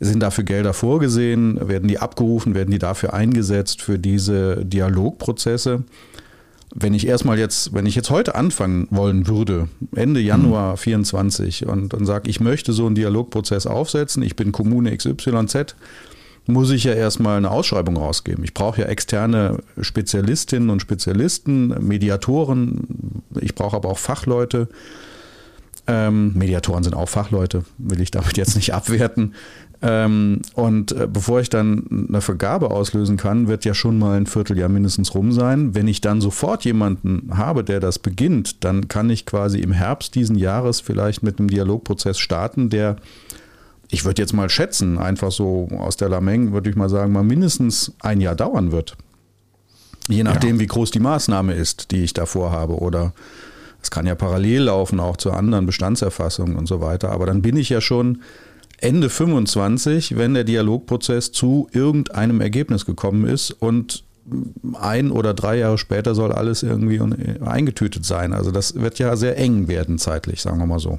Sind 0.01 0.21
dafür 0.21 0.45
Gelder 0.45 0.75
vorgesehen? 0.75 1.69
Werden 1.69 1.89
die 1.89 1.99
abgerufen? 1.99 2.55
Werden 2.55 2.73
die 2.73 2.81
dafür 2.81 3.15
eingesetzt 3.15 3.83
für 3.83 3.99
diese 3.99 4.65
Dialogprozesse? 4.65 5.85
Wenn 6.75 6.93
ich 6.93 7.07
erstmal 7.07 7.39
jetzt, 7.39 7.73
wenn 7.73 7.87
ich 7.87 7.95
jetzt 7.95 8.11
heute 8.11 8.35
anfangen 8.35 8.89
wollen 8.91 9.29
würde, 9.29 9.69
Ende 9.95 10.21
Januar 10.21 10.73
mhm. 10.73 10.79
24 10.79 11.67
und 11.67 11.93
dann 11.93 12.05
sage, 12.05 12.29
ich 12.29 12.41
möchte 12.41 12.73
so 12.73 12.87
einen 12.87 12.97
Dialogprozess 12.97 13.67
aufsetzen, 13.67 14.23
ich 14.23 14.35
bin 14.35 14.51
Kommune 14.51 14.95
XYZ, 14.97 15.77
muss 16.47 16.71
ich 16.71 16.85
ja 16.85 16.93
erstmal 16.93 17.39
eine 17.39 17.51
Ausschreibung 17.51 17.97
rausgeben. 17.97 18.45
Ich 18.45 18.53
brauche 18.53 18.83
ja 18.83 18.89
externe 18.89 19.59
Spezialistinnen 19.81 20.69
und 20.69 20.81
Spezialisten, 20.81 21.69
Mediatoren, 21.87 23.23
ich 23.41 23.55
brauche 23.55 23.77
aber 23.77 23.89
auch 23.89 23.99
Fachleute. 23.99 24.69
Ähm, 25.87 26.33
Mediatoren 26.35 26.83
sind 26.83 26.95
auch 26.95 27.09
Fachleute, 27.09 27.65
will 27.79 28.01
ich 28.01 28.11
damit 28.11 28.37
jetzt 28.37 28.57
nicht 28.57 28.75
abwerten. 28.75 29.35
Ähm, 29.87 30.41
und 30.55 30.93
äh, 30.93 31.07
bevor 31.07 31.41
ich 31.41 31.51
dann 31.51 32.07
eine 32.09 32.23
Vergabe 32.23 32.71
auslösen 32.71 33.19
kann, 33.19 33.49
wird 33.49 33.67
ja 33.67 33.75
schon 33.75 33.99
mal 33.99 34.17
ein 34.17 34.25
Vierteljahr 34.25 34.71
mindestens 34.71 35.15
rum 35.15 35.31
sein. 35.31 35.75
Wenn 35.75 35.89
ich 35.89 36.01
dann 36.01 36.23
sofort 36.23 36.65
jemanden 36.65 37.37
habe, 37.37 37.65
der 37.65 37.81
das 37.81 37.99
beginnt, 37.99 38.65
dann 38.65 38.89
kann 38.89 39.11
ich 39.11 39.27
quasi 39.27 39.59
im 39.59 39.73
Herbst 39.73 40.15
diesen 40.15 40.37
Jahres 40.37 40.81
vielleicht 40.81 41.23
mit 41.23 41.39
einem 41.39 41.49
Dialogprozess 41.49 42.19
starten, 42.19 42.71
der 42.71 42.97
ich 43.91 44.07
würde 44.07 44.23
jetzt 44.23 44.33
mal 44.33 44.49
schätzen, 44.49 44.99
einfach 44.99 45.31
so 45.31 45.69
aus 45.79 45.99
der 45.99 46.09
Lameng 46.09 46.53
würde 46.53 46.71
ich 46.71 46.77
mal 46.77 46.89
sagen, 46.89 47.13
mal 47.13 47.23
mindestens 47.23 47.93
ein 48.01 48.23
Jahr 48.23 48.35
dauern 48.35 48.73
wird. 48.73 48.97
Je 50.09 50.25
nachdem, 50.25 50.57
ja. 50.57 50.61
wie 50.61 50.67
groß 50.67 50.93
die 50.93 51.01
Maßnahme 51.01 51.53
ist, 51.53 51.91
die 51.91 52.05
ich 52.05 52.15
davor 52.15 52.51
habe. 52.51 52.79
Oder 52.79 53.13
es 53.83 53.91
kann 53.91 54.07
ja 54.07 54.15
parallel 54.15 54.63
laufen, 54.63 54.99
auch 54.99 55.19
zu 55.19 55.31
anderen 55.31 55.67
Bestandserfassungen 55.67 56.57
und 56.57 56.67
so 56.67 56.81
weiter. 56.81 57.11
Aber 57.11 57.27
dann 57.27 57.43
bin 57.43 57.57
ich 57.59 57.69
ja 57.69 57.83
schon 57.83 58.23
Ende 58.85 59.09
25, 59.09 60.19
wenn 60.19 60.35
der 60.35 60.45
Dialogprozess 60.45 61.33
zu 61.33 61.69
irgendeinem 61.73 62.43
Ergebnis 62.43 62.85
gekommen 62.85 63.27
ist 63.27 63.51
und 63.51 64.05
ein 64.75 65.11
oder 65.11 65.33
drei 65.33 65.57
Jahre 65.57 65.79
später 65.79 66.15
soll 66.15 66.33
alles 66.33 66.63
irgendwie 66.63 67.01
eingetütet 67.41 68.05
sein. 68.05 68.33
Also 68.35 68.51
das 68.51 68.75
wird 68.75 68.99
ja 68.99 69.17
sehr 69.17 69.39
eng 69.39 69.69
werden 69.69 69.99
zeitlich, 69.99 70.43
sagen 70.43 70.59
wir 70.59 70.67
mal 70.67 70.81
so. 70.81 70.99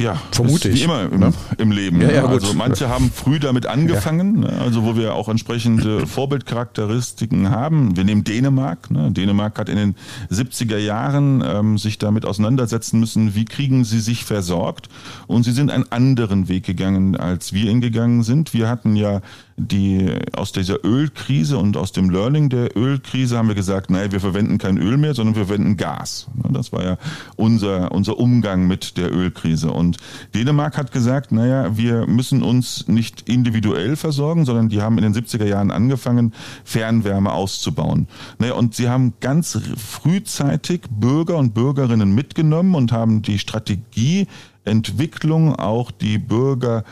Ja, 0.00 0.18
vermute 0.32 0.70
ich. 0.70 0.76
Wie 0.76 0.84
immer 0.84 1.02
im, 1.02 1.20
ne? 1.20 1.32
im 1.58 1.72
Leben. 1.72 2.00
Ja, 2.00 2.10
ja, 2.10 2.24
also 2.24 2.54
manche 2.54 2.88
haben 2.88 3.12
früh 3.12 3.38
damit 3.38 3.66
angefangen, 3.66 4.42
ja. 4.42 4.50
Ne? 4.50 4.60
also 4.60 4.84
wo 4.84 4.96
wir 4.96 5.14
auch 5.14 5.28
entsprechende 5.28 6.06
Vorbildcharakteristiken 6.06 7.50
haben. 7.50 7.98
Wir 7.98 8.04
nehmen 8.04 8.24
Dänemark. 8.24 8.90
Ne? 8.90 9.12
Dänemark 9.12 9.58
hat 9.58 9.68
in 9.68 9.76
den 9.76 9.94
70er 10.30 10.78
Jahren 10.78 11.44
ähm, 11.46 11.76
sich 11.76 11.98
damit 11.98 12.24
auseinandersetzen 12.24 12.98
müssen, 12.98 13.34
wie 13.34 13.44
kriegen 13.44 13.84
sie 13.84 14.00
sich 14.00 14.24
versorgt. 14.24 14.88
Und 15.26 15.42
sie 15.42 15.52
sind 15.52 15.70
einen 15.70 15.90
anderen 15.92 16.48
Weg 16.48 16.64
gegangen, 16.64 17.16
als 17.16 17.52
wir 17.52 17.70
ihn 17.70 17.82
gegangen 17.82 18.22
sind. 18.22 18.54
Wir 18.54 18.70
hatten 18.70 18.96
ja 18.96 19.20
die 19.68 20.14
aus 20.32 20.52
dieser 20.52 20.84
Ölkrise 20.84 21.58
und 21.58 21.76
aus 21.76 21.92
dem 21.92 22.08
Learning 22.10 22.48
der 22.48 22.76
Ölkrise 22.76 23.36
haben 23.36 23.48
wir 23.48 23.54
gesagt, 23.54 23.90
naja, 23.90 24.10
wir 24.10 24.20
verwenden 24.20 24.58
kein 24.58 24.78
Öl 24.78 24.96
mehr, 24.96 25.14
sondern 25.14 25.36
wir 25.36 25.46
verwenden 25.46 25.76
Gas. 25.76 26.26
Das 26.50 26.72
war 26.72 26.82
ja 26.82 26.98
unser, 27.36 27.92
unser 27.92 28.18
Umgang 28.18 28.66
mit 28.66 28.96
der 28.96 29.12
Ölkrise. 29.12 29.70
Und 29.70 29.98
Dänemark 30.34 30.78
hat 30.78 30.92
gesagt, 30.92 31.32
naja, 31.32 31.76
wir 31.76 32.06
müssen 32.06 32.42
uns 32.42 32.88
nicht 32.88 33.28
individuell 33.28 33.96
versorgen, 33.96 34.44
sondern 34.44 34.70
die 34.70 34.80
haben 34.80 34.98
in 34.98 35.12
den 35.12 35.14
70er 35.14 35.44
Jahren 35.44 35.70
angefangen, 35.70 36.32
Fernwärme 36.64 37.32
auszubauen. 37.32 38.08
Naja, 38.38 38.54
und 38.54 38.74
sie 38.74 38.88
haben 38.88 39.12
ganz 39.20 39.58
frühzeitig 39.76 40.80
Bürger 40.90 41.36
und 41.36 41.52
Bürgerinnen 41.54 42.14
mitgenommen 42.14 42.74
und 42.74 42.92
haben 42.92 43.20
die 43.22 43.38
Strategieentwicklung 43.38 45.56
auch 45.56 45.90
die 45.90 46.18
Bürger 46.18 46.84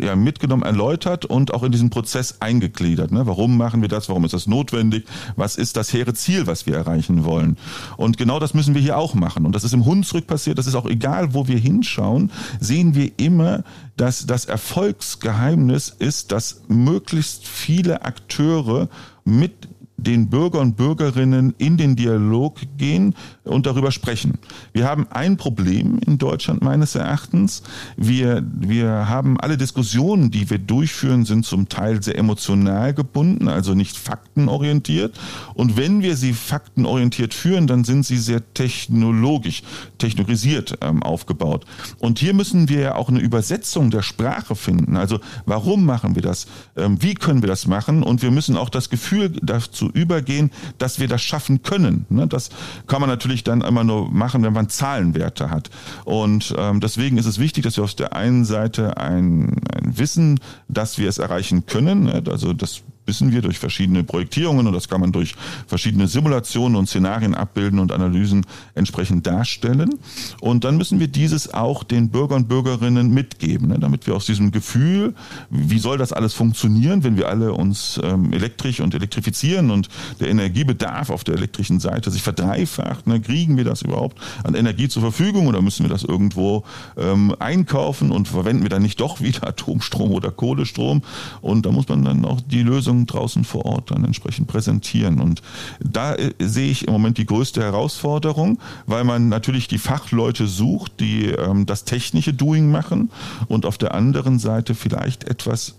ja, 0.00 0.16
mitgenommen, 0.16 0.62
erläutert 0.62 1.24
und 1.24 1.52
auch 1.52 1.62
in 1.62 1.72
diesen 1.72 1.90
Prozess 1.90 2.36
eingegliedert. 2.40 3.10
Ne? 3.10 3.26
Warum 3.26 3.56
machen 3.56 3.82
wir 3.82 3.88
das? 3.88 4.08
Warum 4.08 4.24
ist 4.24 4.34
das 4.34 4.46
notwendig? 4.46 5.06
Was 5.36 5.56
ist 5.56 5.76
das 5.76 5.92
hehre 5.92 6.14
Ziel, 6.14 6.46
was 6.46 6.66
wir 6.66 6.76
erreichen 6.76 7.24
wollen? 7.24 7.56
Und 7.96 8.16
genau 8.16 8.38
das 8.38 8.54
müssen 8.54 8.74
wir 8.74 8.82
hier 8.82 8.98
auch 8.98 9.14
machen. 9.14 9.46
Und 9.46 9.54
das 9.54 9.64
ist 9.64 9.74
im 9.74 9.84
Hunsrück 9.84 10.26
passiert. 10.26 10.58
Das 10.58 10.66
ist 10.66 10.74
auch 10.74 10.86
egal, 10.86 11.34
wo 11.34 11.48
wir 11.48 11.58
hinschauen, 11.58 12.30
sehen 12.60 12.94
wir 12.94 13.10
immer, 13.16 13.64
dass 13.96 14.26
das 14.26 14.44
Erfolgsgeheimnis 14.44 15.94
ist, 15.98 16.32
dass 16.32 16.62
möglichst 16.68 17.46
viele 17.46 18.02
Akteure 18.02 18.88
mit 19.24 19.68
den 20.02 20.28
Bürger 20.28 20.60
und 20.60 20.76
Bürgerinnen 20.76 21.54
in 21.58 21.76
den 21.76 21.96
Dialog 21.96 22.60
gehen 22.76 23.14
und 23.44 23.66
darüber 23.66 23.90
sprechen. 23.90 24.38
Wir 24.72 24.86
haben 24.86 25.06
ein 25.10 25.36
Problem 25.36 25.98
in 26.06 26.18
Deutschland 26.18 26.62
meines 26.62 26.94
Erachtens. 26.94 27.62
Wir, 27.96 28.44
wir 28.52 29.08
haben 29.08 29.38
alle 29.40 29.56
Diskussionen, 29.56 30.30
die 30.30 30.48
wir 30.48 30.58
durchführen, 30.58 31.24
sind 31.24 31.44
zum 31.44 31.68
Teil 31.68 32.02
sehr 32.02 32.16
emotional 32.16 32.94
gebunden, 32.94 33.48
also 33.48 33.74
nicht 33.74 33.96
faktenorientiert. 33.96 35.18
Und 35.54 35.76
wenn 35.76 36.02
wir 36.02 36.16
sie 36.16 36.32
faktenorientiert 36.32 37.34
führen, 37.34 37.66
dann 37.66 37.84
sind 37.84 38.06
sie 38.06 38.18
sehr 38.18 38.42
technologisch, 38.54 39.62
technologisiert 39.98 40.78
ähm, 40.80 41.02
aufgebaut. 41.02 41.64
Und 41.98 42.18
hier 42.18 42.34
müssen 42.34 42.68
wir 42.68 42.80
ja 42.80 42.94
auch 42.94 43.08
eine 43.08 43.20
Übersetzung 43.20 43.90
der 43.90 44.02
Sprache 44.02 44.54
finden. 44.54 44.96
Also 44.96 45.20
warum 45.46 45.84
machen 45.84 46.14
wir 46.14 46.22
das? 46.22 46.46
Ähm, 46.76 47.02
wie 47.02 47.14
können 47.14 47.42
wir 47.42 47.48
das 47.48 47.66
machen? 47.66 48.02
Und 48.02 48.22
wir 48.22 48.30
müssen 48.30 48.56
auch 48.56 48.70
das 48.70 48.90
Gefühl 48.90 49.30
dazu 49.42 49.89
übergehen, 49.90 50.50
dass 50.78 50.98
wir 50.98 51.08
das 51.08 51.22
schaffen 51.22 51.62
können. 51.62 52.06
Ne? 52.08 52.26
Das 52.26 52.50
kann 52.86 53.00
man 53.00 53.10
natürlich 53.10 53.44
dann 53.44 53.60
immer 53.60 53.84
nur 53.84 54.10
machen, 54.10 54.42
wenn 54.42 54.52
man 54.52 54.68
Zahlenwerte 54.68 55.50
hat. 55.50 55.70
Und 56.04 56.54
ähm, 56.56 56.80
deswegen 56.80 57.18
ist 57.18 57.26
es 57.26 57.38
wichtig, 57.38 57.64
dass 57.64 57.76
wir 57.76 57.84
auf 57.84 57.94
der 57.94 58.14
einen 58.14 58.44
Seite 58.44 58.96
ein, 58.96 59.60
ein 59.74 59.98
Wissen, 59.98 60.40
dass 60.68 60.98
wir 60.98 61.08
es 61.08 61.18
erreichen 61.18 61.66
können, 61.66 62.04
ne? 62.04 62.22
also 62.28 62.52
das 62.52 62.82
wissen 63.10 63.30
wir 63.32 63.42
durch 63.42 63.58
verschiedene 63.58 64.02
Projektierungen 64.02 64.66
und 64.66 64.72
das 64.72 64.88
kann 64.88 65.00
man 65.00 65.12
durch 65.12 65.34
verschiedene 65.66 66.08
Simulationen 66.08 66.76
und 66.76 66.88
Szenarien 66.88 67.34
abbilden 67.34 67.78
und 67.78 67.92
Analysen 67.92 68.46
entsprechend 68.74 69.26
darstellen. 69.26 69.98
Und 70.40 70.64
dann 70.64 70.76
müssen 70.76 71.00
wir 71.00 71.08
dieses 71.08 71.52
auch 71.52 71.84
den 71.84 72.08
Bürgern 72.08 72.40
und 72.40 72.48
Bürgerinnen 72.48 73.12
mitgeben, 73.12 73.68
ne, 73.68 73.78
damit 73.78 74.06
wir 74.06 74.14
aus 74.14 74.26
diesem 74.26 74.50
Gefühl, 74.50 75.14
wie 75.50 75.78
soll 75.78 75.98
das 75.98 76.12
alles 76.12 76.32
funktionieren, 76.32 77.04
wenn 77.04 77.16
wir 77.16 77.28
alle 77.28 77.52
uns 77.52 78.00
ähm, 78.02 78.32
elektrisch 78.32 78.80
und 78.80 78.94
elektrifizieren 78.94 79.70
und 79.70 79.88
der 80.20 80.28
Energiebedarf 80.28 81.10
auf 81.10 81.24
der 81.24 81.34
elektrischen 81.34 81.80
Seite 81.80 82.10
sich 82.10 82.22
verdreifacht, 82.22 83.06
ne, 83.06 83.20
kriegen 83.20 83.56
wir 83.56 83.64
das 83.64 83.82
überhaupt 83.82 84.18
an 84.42 84.54
Energie 84.54 84.88
zur 84.88 85.02
Verfügung 85.02 85.46
oder 85.48 85.60
müssen 85.60 85.84
wir 85.84 85.90
das 85.90 86.02
irgendwo 86.02 86.64
ähm, 86.96 87.34
einkaufen 87.38 88.10
und 88.10 88.28
verwenden 88.28 88.62
wir 88.62 88.70
dann 88.70 88.82
nicht 88.82 89.00
doch 89.00 89.20
wieder 89.20 89.46
Atomstrom 89.46 90.12
oder 90.12 90.30
Kohlestrom? 90.30 91.02
Und 91.42 91.66
da 91.66 91.72
muss 91.72 91.88
man 91.88 92.04
dann 92.04 92.24
auch 92.24 92.40
die 92.40 92.62
Lösung 92.62 92.99
Lösungen 93.00 93.06
draußen 93.06 93.44
vor 93.44 93.64
Ort 93.64 93.90
dann 93.90 94.04
entsprechend 94.04 94.48
präsentieren. 94.48 95.20
Und 95.20 95.42
da 95.80 96.14
äh, 96.14 96.32
sehe 96.38 96.70
ich 96.70 96.86
im 96.86 96.92
Moment 96.92 97.18
die 97.18 97.26
größte 97.26 97.62
Herausforderung, 97.62 98.58
weil 98.86 99.04
man 99.04 99.28
natürlich 99.28 99.68
die 99.68 99.78
Fachleute 99.78 100.46
sucht, 100.46 101.00
die 101.00 101.26
ähm, 101.26 101.66
das 101.66 101.84
technische 101.84 102.32
Doing 102.32 102.70
machen 102.70 103.10
und 103.48 103.66
auf 103.66 103.78
der 103.78 103.94
anderen 103.94 104.38
Seite 104.38 104.74
vielleicht 104.74 105.24
etwas 105.24 105.74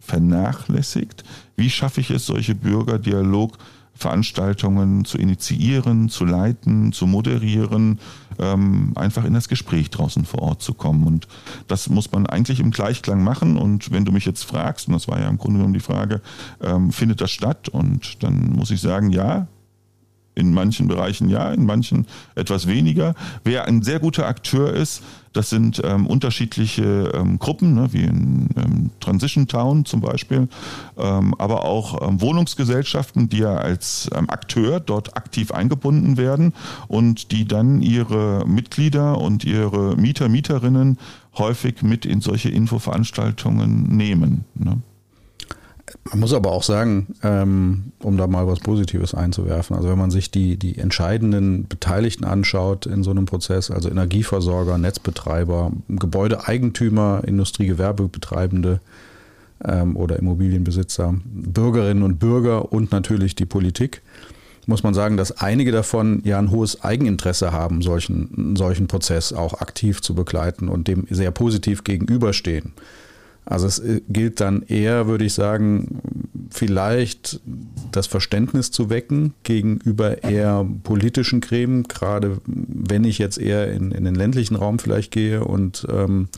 vernachlässigt. 0.00 1.24
Wie 1.56 1.70
schaffe 1.70 2.00
ich 2.00 2.10
es, 2.10 2.26
solche 2.26 2.54
Bürgerdialog 2.54 3.56
Veranstaltungen 3.94 5.04
zu 5.04 5.18
initiieren, 5.18 6.08
zu 6.08 6.24
leiten, 6.24 6.92
zu 6.92 7.06
moderieren, 7.06 8.00
ähm, 8.38 8.92
einfach 8.96 9.24
in 9.24 9.34
das 9.34 9.48
Gespräch 9.48 9.90
draußen 9.90 10.24
vor 10.24 10.42
Ort 10.42 10.62
zu 10.62 10.74
kommen. 10.74 11.06
Und 11.06 11.28
das 11.68 11.88
muss 11.88 12.10
man 12.10 12.26
eigentlich 12.26 12.60
im 12.60 12.70
Gleichklang 12.70 13.22
machen. 13.22 13.56
Und 13.56 13.92
wenn 13.92 14.04
du 14.04 14.12
mich 14.12 14.26
jetzt 14.26 14.44
fragst, 14.44 14.88
und 14.88 14.94
das 14.94 15.08
war 15.08 15.20
ja 15.20 15.28
im 15.28 15.38
Grunde 15.38 15.58
genommen 15.58 15.74
die 15.74 15.80
Frage, 15.80 16.20
ähm, 16.60 16.92
findet 16.92 17.20
das 17.20 17.30
statt? 17.30 17.68
Und 17.68 18.22
dann 18.22 18.50
muss 18.50 18.70
ich 18.70 18.80
sagen, 18.80 19.10
ja, 19.10 19.46
in 20.34 20.52
manchen 20.52 20.88
Bereichen 20.88 21.28
ja, 21.28 21.52
in 21.52 21.64
manchen 21.66 22.06
etwas 22.34 22.66
weniger. 22.66 23.14
Wer 23.44 23.66
ein 23.66 23.82
sehr 23.82 24.00
guter 24.00 24.26
Akteur 24.26 24.72
ist, 24.72 25.02
das 25.32 25.50
sind 25.50 25.82
ähm, 25.84 26.06
unterschiedliche 26.06 27.10
ähm, 27.12 27.40
Gruppen, 27.40 27.74
ne, 27.74 27.92
wie 27.92 28.04
in 28.04 28.48
ähm, 28.56 28.90
Transition 29.00 29.48
Town 29.48 29.84
zum 29.84 30.00
Beispiel, 30.00 30.48
ähm, 30.96 31.34
aber 31.38 31.64
auch 31.64 32.06
ähm, 32.06 32.20
Wohnungsgesellschaften, 32.20 33.28
die 33.28 33.38
ja 33.38 33.56
als 33.56 34.08
ähm, 34.14 34.30
Akteur 34.30 34.78
dort 34.78 35.16
aktiv 35.16 35.50
eingebunden 35.50 36.16
werden 36.16 36.52
und 36.86 37.32
die 37.32 37.46
dann 37.46 37.82
ihre 37.82 38.44
Mitglieder 38.46 39.20
und 39.20 39.44
ihre 39.44 39.96
Mieter, 39.96 40.28
Mieterinnen 40.28 40.98
häufig 41.36 41.82
mit 41.82 42.06
in 42.06 42.20
solche 42.20 42.50
Infoveranstaltungen 42.50 43.96
nehmen. 43.96 44.44
Ne. 44.54 44.80
Man 46.10 46.20
muss 46.20 46.32
aber 46.32 46.50
auch 46.52 46.62
sagen, 46.62 47.14
ähm, 47.22 47.92
um 48.02 48.16
da 48.16 48.26
mal 48.26 48.46
was 48.46 48.60
Positives 48.60 49.14
einzuwerfen, 49.14 49.76
also 49.76 49.88
wenn 49.88 49.98
man 49.98 50.10
sich 50.10 50.30
die, 50.30 50.56
die 50.56 50.78
entscheidenden 50.78 51.68
Beteiligten 51.68 52.24
anschaut 52.24 52.86
in 52.86 53.02
so 53.02 53.10
einem 53.10 53.26
Prozess, 53.26 53.70
also 53.70 53.90
Energieversorger, 53.90 54.78
Netzbetreiber, 54.78 55.72
Gebäudeeigentümer, 55.88 57.22
Industriegewerbebetreibende 57.26 58.80
ähm, 59.62 59.96
oder 59.96 60.18
Immobilienbesitzer, 60.18 61.16
Bürgerinnen 61.24 62.02
und 62.02 62.18
Bürger 62.18 62.72
und 62.72 62.90
natürlich 62.90 63.34
die 63.34 63.46
Politik, 63.46 64.02
muss 64.66 64.82
man 64.82 64.94
sagen, 64.94 65.16
dass 65.18 65.32
einige 65.32 65.72
davon 65.72 66.22
ja 66.24 66.38
ein 66.38 66.50
hohes 66.50 66.82
Eigeninteresse 66.82 67.52
haben, 67.52 67.82
solchen, 67.82 68.56
solchen 68.56 68.86
Prozess 68.86 69.32
auch 69.32 69.60
aktiv 69.60 70.00
zu 70.00 70.14
begleiten 70.14 70.68
und 70.68 70.88
dem 70.88 71.06
sehr 71.10 71.30
positiv 71.30 71.84
gegenüberstehen. 71.84 72.72
Also 73.46 73.66
es 73.66 73.78
äh, 73.78 74.00
gilt 74.08 74.40
dann 74.40 74.62
eher, 74.62 75.06
würde 75.06 75.24
ich 75.24 75.34
sagen, 75.34 76.00
vielleicht 76.50 77.40
das 77.92 78.06
Verständnis 78.06 78.70
zu 78.70 78.90
wecken 78.90 79.34
gegenüber 79.42 80.22
eher 80.24 80.66
politischen 80.82 81.40
Gremien, 81.40 81.84
gerade 81.84 82.38
wenn 82.46 83.04
ich 83.04 83.18
jetzt 83.18 83.38
eher 83.38 83.72
in, 83.72 83.92
in 83.92 84.04
den 84.04 84.14
ländlichen 84.14 84.56
Raum 84.56 84.78
vielleicht 84.78 85.10
gehe 85.10 85.44
und 85.44 85.86
ähm, 85.90 86.28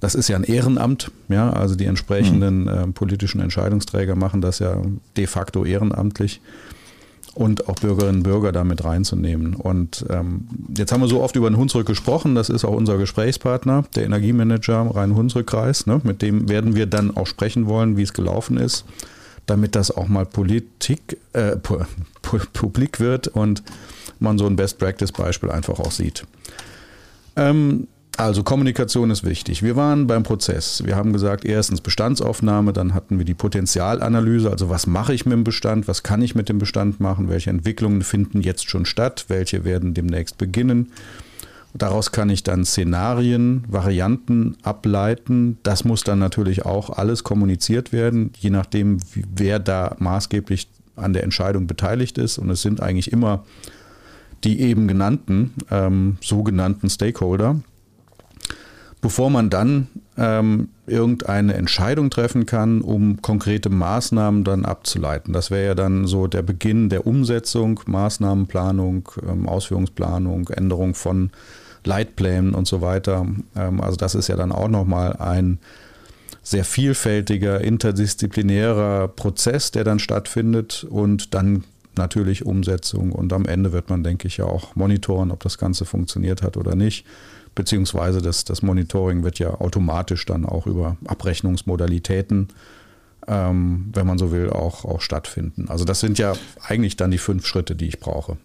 das 0.00 0.16
ist 0.16 0.26
ja 0.26 0.36
ein 0.36 0.42
Ehrenamt, 0.42 1.12
ja, 1.28 1.50
also 1.50 1.76
die 1.76 1.84
entsprechenden 1.84 2.66
äh, 2.66 2.88
politischen 2.88 3.40
Entscheidungsträger 3.40 4.16
machen 4.16 4.40
das 4.40 4.58
ja 4.58 4.82
de 5.16 5.26
facto 5.28 5.64
ehrenamtlich 5.64 6.40
und 7.34 7.68
auch 7.68 7.76
Bürgerinnen 7.76 8.18
und 8.18 8.22
Bürger 8.24 8.52
damit 8.52 8.84
reinzunehmen. 8.84 9.54
Und 9.54 10.04
ähm, 10.10 10.48
jetzt 10.76 10.92
haben 10.92 11.00
wir 11.00 11.08
so 11.08 11.22
oft 11.22 11.36
über 11.36 11.48
den 11.48 11.56
Hunsrück 11.56 11.86
gesprochen, 11.86 12.34
das 12.34 12.50
ist 12.50 12.64
auch 12.64 12.74
unser 12.74 12.98
Gesprächspartner, 12.98 13.84
der 13.94 14.04
Energiemanager 14.04 14.94
Rhein-Hunsrück-Kreis. 14.94 15.86
Ne? 15.86 16.00
Mit 16.04 16.20
dem 16.22 16.48
werden 16.48 16.74
wir 16.74 16.86
dann 16.86 17.16
auch 17.16 17.26
sprechen 17.26 17.66
wollen, 17.66 17.96
wie 17.96 18.02
es 18.02 18.12
gelaufen 18.12 18.58
ist, 18.58 18.84
damit 19.46 19.74
das 19.74 19.90
auch 19.90 20.08
mal 20.08 20.26
Politik, 20.26 21.18
äh, 21.32 21.56
publik 22.52 23.00
wird 23.00 23.28
und 23.28 23.62
man 24.20 24.38
so 24.38 24.46
ein 24.46 24.56
Best-Practice-Beispiel 24.56 25.50
einfach 25.50 25.80
auch 25.80 25.90
sieht. 25.90 26.24
Ähm, 27.34 27.88
also 28.18 28.42
Kommunikation 28.42 29.10
ist 29.10 29.24
wichtig. 29.24 29.62
Wir 29.62 29.74
waren 29.74 30.06
beim 30.06 30.22
Prozess. 30.22 30.84
Wir 30.84 30.96
haben 30.96 31.12
gesagt, 31.12 31.44
erstens 31.44 31.80
Bestandsaufnahme, 31.80 32.72
dann 32.72 32.92
hatten 32.92 33.18
wir 33.18 33.24
die 33.24 33.34
Potenzialanalyse, 33.34 34.50
also 34.50 34.68
was 34.68 34.86
mache 34.86 35.14
ich 35.14 35.24
mit 35.24 35.32
dem 35.32 35.44
Bestand, 35.44 35.88
was 35.88 36.02
kann 36.02 36.20
ich 36.20 36.34
mit 36.34 36.48
dem 36.48 36.58
Bestand 36.58 37.00
machen, 37.00 37.28
welche 37.28 37.50
Entwicklungen 37.50 38.02
finden 38.02 38.42
jetzt 38.42 38.68
schon 38.68 38.84
statt, 38.84 39.26
welche 39.28 39.64
werden 39.64 39.94
demnächst 39.94 40.36
beginnen. 40.36 40.92
Daraus 41.74 42.12
kann 42.12 42.28
ich 42.28 42.42
dann 42.42 42.66
Szenarien, 42.66 43.64
Varianten 43.66 44.58
ableiten. 44.62 45.56
Das 45.62 45.84
muss 45.84 46.04
dann 46.04 46.18
natürlich 46.18 46.66
auch 46.66 46.90
alles 46.90 47.24
kommuniziert 47.24 47.92
werden, 47.92 48.30
je 48.38 48.50
nachdem, 48.50 48.98
wer 49.14 49.58
da 49.58 49.96
maßgeblich 49.98 50.68
an 50.96 51.14
der 51.14 51.22
Entscheidung 51.22 51.66
beteiligt 51.66 52.18
ist. 52.18 52.36
Und 52.36 52.50
es 52.50 52.60
sind 52.60 52.82
eigentlich 52.82 53.10
immer 53.10 53.44
die 54.44 54.60
eben 54.60 54.88
genannten 54.88 55.54
ähm, 55.70 56.18
sogenannten 56.20 56.90
Stakeholder 56.90 57.60
bevor 59.02 59.30
man 59.30 59.50
dann 59.50 59.88
ähm, 60.16 60.68
irgendeine 60.86 61.54
Entscheidung 61.54 62.08
treffen 62.08 62.46
kann, 62.46 62.80
um 62.80 63.20
konkrete 63.20 63.68
Maßnahmen 63.68 64.44
dann 64.44 64.64
abzuleiten. 64.64 65.34
Das 65.34 65.50
wäre 65.50 65.66
ja 65.66 65.74
dann 65.74 66.06
so 66.06 66.28
der 66.28 66.42
Beginn 66.42 66.88
der 66.88 67.06
Umsetzung, 67.06 67.80
Maßnahmenplanung, 67.84 69.10
ähm, 69.28 69.48
Ausführungsplanung, 69.48 70.48
Änderung 70.48 70.94
von 70.94 71.30
Leitplänen 71.84 72.54
und 72.54 72.68
so 72.68 72.80
weiter. 72.80 73.26
Ähm, 73.56 73.80
also 73.80 73.96
das 73.96 74.14
ist 74.14 74.28
ja 74.28 74.36
dann 74.36 74.52
auch 74.52 74.68
nochmal 74.68 75.16
ein 75.16 75.58
sehr 76.44 76.64
vielfältiger, 76.64 77.60
interdisziplinärer 77.60 79.08
Prozess, 79.08 79.72
der 79.72 79.82
dann 79.82 79.98
stattfindet 79.98 80.86
und 80.88 81.34
dann 81.34 81.64
natürlich 81.96 82.46
Umsetzung 82.46 83.12
und 83.12 83.32
am 83.32 83.46
Ende 83.46 83.72
wird 83.72 83.90
man, 83.90 84.02
denke 84.04 84.28
ich, 84.28 84.38
ja 84.38 84.44
auch 84.44 84.76
monitoren, 84.76 85.30
ob 85.30 85.40
das 85.42 85.58
Ganze 85.58 85.84
funktioniert 85.84 86.42
hat 86.42 86.56
oder 86.56 86.74
nicht 86.74 87.04
beziehungsweise 87.54 88.22
das, 88.22 88.44
das 88.44 88.62
Monitoring 88.62 89.24
wird 89.24 89.38
ja 89.38 89.60
automatisch 89.60 90.24
dann 90.26 90.44
auch 90.44 90.66
über 90.66 90.96
Abrechnungsmodalitäten, 91.06 92.48
ähm, 93.28 93.90
wenn 93.92 94.06
man 94.06 94.18
so 94.18 94.32
will, 94.32 94.50
auch, 94.50 94.84
auch 94.84 95.00
stattfinden. 95.00 95.68
Also 95.68 95.84
das 95.84 96.00
sind 96.00 96.18
ja 96.18 96.34
eigentlich 96.66 96.96
dann 96.96 97.10
die 97.10 97.18
fünf 97.18 97.46
Schritte, 97.46 97.76
die 97.76 97.86
ich 97.86 98.00
brauche. 98.00 98.36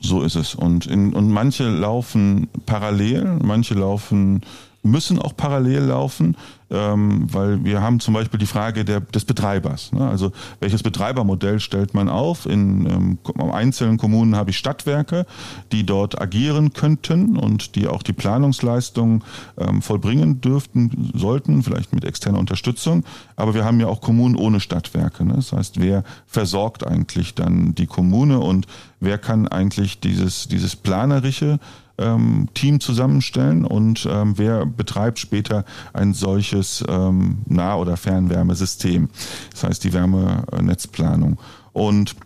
So 0.00 0.22
ist 0.22 0.36
es. 0.36 0.54
Und, 0.54 0.86
in, 0.86 1.12
und 1.12 1.28
manche 1.28 1.68
laufen 1.68 2.48
parallel, 2.66 3.24
manche 3.42 3.74
laufen 3.74 4.42
müssen 4.88 5.18
auch 5.18 5.36
parallel 5.36 5.84
laufen 5.84 6.36
ähm, 6.70 7.26
weil 7.32 7.64
wir 7.64 7.80
haben 7.80 8.00
zum 8.00 8.14
Beispiel 8.14 8.38
die 8.38 8.46
Frage 8.46 8.84
der, 8.84 9.00
des 9.00 9.24
Betreibers. 9.24 9.92
Ne? 9.92 10.06
Also 10.06 10.32
welches 10.60 10.82
Betreibermodell 10.82 11.60
stellt 11.60 11.94
man 11.94 12.08
auf? 12.08 12.46
In 12.46 12.86
ähm, 12.86 13.52
einzelnen 13.52 13.96
Kommunen 13.96 14.36
habe 14.36 14.50
ich 14.50 14.58
Stadtwerke, 14.58 15.26
die 15.72 15.84
dort 15.84 16.20
agieren 16.20 16.72
könnten 16.72 17.36
und 17.36 17.74
die 17.74 17.88
auch 17.88 18.02
die 18.02 18.12
Planungsleistung 18.12 19.24
ähm, 19.56 19.80
vollbringen 19.80 20.40
dürften, 20.40 21.10
sollten, 21.14 21.62
vielleicht 21.62 21.94
mit 21.94 22.04
externer 22.04 22.38
Unterstützung. 22.38 23.04
Aber 23.36 23.54
wir 23.54 23.64
haben 23.64 23.80
ja 23.80 23.86
auch 23.86 24.00
Kommunen 24.00 24.36
ohne 24.36 24.60
Stadtwerke. 24.60 25.24
Ne? 25.24 25.34
Das 25.36 25.52
heißt, 25.52 25.80
wer 25.80 26.04
versorgt 26.26 26.86
eigentlich 26.86 27.34
dann 27.34 27.74
die 27.74 27.86
Kommune 27.86 28.40
und 28.40 28.66
wer 29.00 29.16
kann 29.16 29.48
eigentlich 29.48 30.00
dieses, 30.00 30.48
dieses 30.48 30.76
planerische 30.76 31.58
ähm, 31.98 32.48
Team 32.54 32.80
zusammenstellen 32.80 33.64
und 33.64 34.08
ähm, 34.10 34.38
wer 34.38 34.64
betreibt 34.66 35.18
später 35.18 35.64
ein 35.92 36.14
solches 36.14 36.84
ähm, 36.88 37.38
Nah- 37.46 37.76
oder 37.76 37.96
Fernwärmesystem. 37.96 39.08
Das 39.52 39.64
heißt 39.64 39.84
die 39.84 39.92
Wärmenetzplanung. 39.92 41.38
Und 41.72 42.16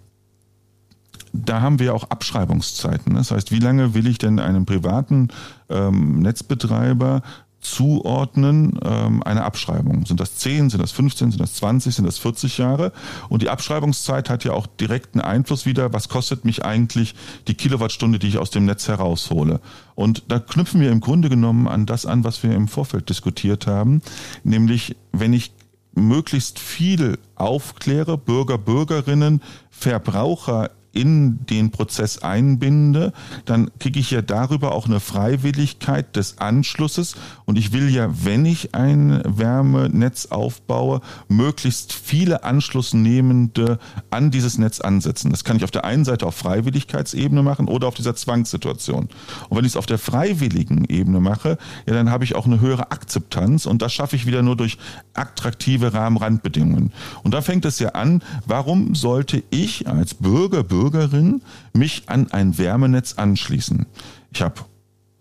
da 1.32 1.62
haben 1.62 1.78
wir 1.78 1.94
auch 1.94 2.04
Abschreibungszeiten. 2.04 3.14
Das 3.14 3.30
heißt, 3.30 3.52
wie 3.52 3.58
lange 3.58 3.94
will 3.94 4.06
ich 4.06 4.18
denn 4.18 4.38
einem 4.38 4.66
privaten 4.66 5.28
ähm, 5.70 6.20
Netzbetreiber 6.20 7.22
zuordnen 7.62 8.78
ähm, 8.84 9.22
eine 9.22 9.44
Abschreibung. 9.44 10.04
Sind 10.04 10.20
das 10.20 10.36
10, 10.36 10.70
sind 10.70 10.82
das 10.82 10.92
15, 10.92 11.30
sind 11.30 11.40
das 11.40 11.54
20, 11.54 11.94
sind 11.94 12.04
das 12.04 12.18
40 12.18 12.58
Jahre? 12.58 12.92
Und 13.28 13.40
die 13.40 13.48
Abschreibungszeit 13.48 14.28
hat 14.28 14.44
ja 14.44 14.52
auch 14.52 14.66
direkten 14.66 15.20
Einfluss 15.20 15.64
wieder, 15.64 15.92
was 15.92 16.08
kostet 16.08 16.44
mich 16.44 16.64
eigentlich 16.64 17.14
die 17.48 17.54
Kilowattstunde, 17.54 18.18
die 18.18 18.28
ich 18.28 18.38
aus 18.38 18.50
dem 18.50 18.66
Netz 18.66 18.88
heraushole. 18.88 19.60
Und 19.94 20.24
da 20.28 20.40
knüpfen 20.40 20.80
wir 20.80 20.90
im 20.90 21.00
Grunde 21.00 21.28
genommen 21.28 21.68
an 21.68 21.86
das 21.86 22.04
an, 22.04 22.24
was 22.24 22.42
wir 22.42 22.52
im 22.52 22.68
Vorfeld 22.68 23.08
diskutiert 23.08 23.66
haben, 23.66 24.02
nämlich 24.42 24.96
wenn 25.12 25.32
ich 25.32 25.52
möglichst 25.94 26.58
viel 26.58 27.18
aufkläre, 27.36 28.18
Bürger, 28.18 28.58
Bürgerinnen, 28.58 29.42
Verbraucher 29.70 30.70
in 30.92 31.46
den 31.46 31.70
Prozess 31.70 32.18
einbinde, 32.18 33.12
dann 33.44 33.70
kriege 33.78 33.98
ich 33.98 34.10
ja 34.10 34.22
darüber 34.22 34.72
auch 34.72 34.86
eine 34.86 35.00
Freiwilligkeit 35.00 36.16
des 36.16 36.38
Anschlusses. 36.38 37.14
Und 37.46 37.58
ich 37.58 37.72
will 37.72 37.88
ja, 37.88 38.10
wenn 38.24 38.44
ich 38.44 38.74
ein 38.74 39.22
Wärmenetz 39.24 40.26
aufbaue, 40.26 41.00
möglichst 41.28 41.92
viele 41.92 42.44
Anschlussnehmende 42.44 43.78
an 44.10 44.30
dieses 44.30 44.58
Netz 44.58 44.80
ansetzen. 44.80 45.30
Das 45.30 45.44
kann 45.44 45.56
ich 45.56 45.64
auf 45.64 45.70
der 45.70 45.84
einen 45.84 46.04
Seite 46.04 46.26
auf 46.26 46.34
Freiwilligkeitsebene 46.36 47.42
machen 47.42 47.68
oder 47.68 47.88
auf 47.88 47.94
dieser 47.94 48.14
Zwangssituation. 48.14 49.08
Und 49.48 49.56
wenn 49.56 49.64
ich 49.64 49.72
es 49.72 49.76
auf 49.76 49.86
der 49.86 49.98
freiwilligen 49.98 50.84
Ebene 50.84 51.20
mache, 51.20 51.58
ja, 51.86 51.94
dann 51.94 52.10
habe 52.10 52.24
ich 52.24 52.34
auch 52.34 52.46
eine 52.46 52.60
höhere 52.60 52.90
Akzeptanz 52.90 53.66
und 53.66 53.80
das 53.80 53.92
schaffe 53.92 54.16
ich 54.16 54.26
wieder 54.26 54.42
nur 54.42 54.56
durch 54.56 54.76
attraktive 55.14 55.94
Rahmenrandbedingungen. 55.94 56.92
Und 57.22 57.32
da 57.32 57.40
fängt 57.40 57.64
es 57.64 57.78
ja 57.78 57.90
an, 57.90 58.22
warum 58.46 58.94
sollte 58.94 59.42
ich 59.50 59.88
als 59.88 60.14
Bürger, 60.14 60.42
Bürger 60.42 60.81
Bürgerin 60.82 61.42
mich 61.74 62.08
an 62.08 62.32
ein 62.32 62.58
Wärmenetz 62.58 63.14
anschließen. 63.14 63.86
Ich 64.32 64.42
habe 64.42 64.62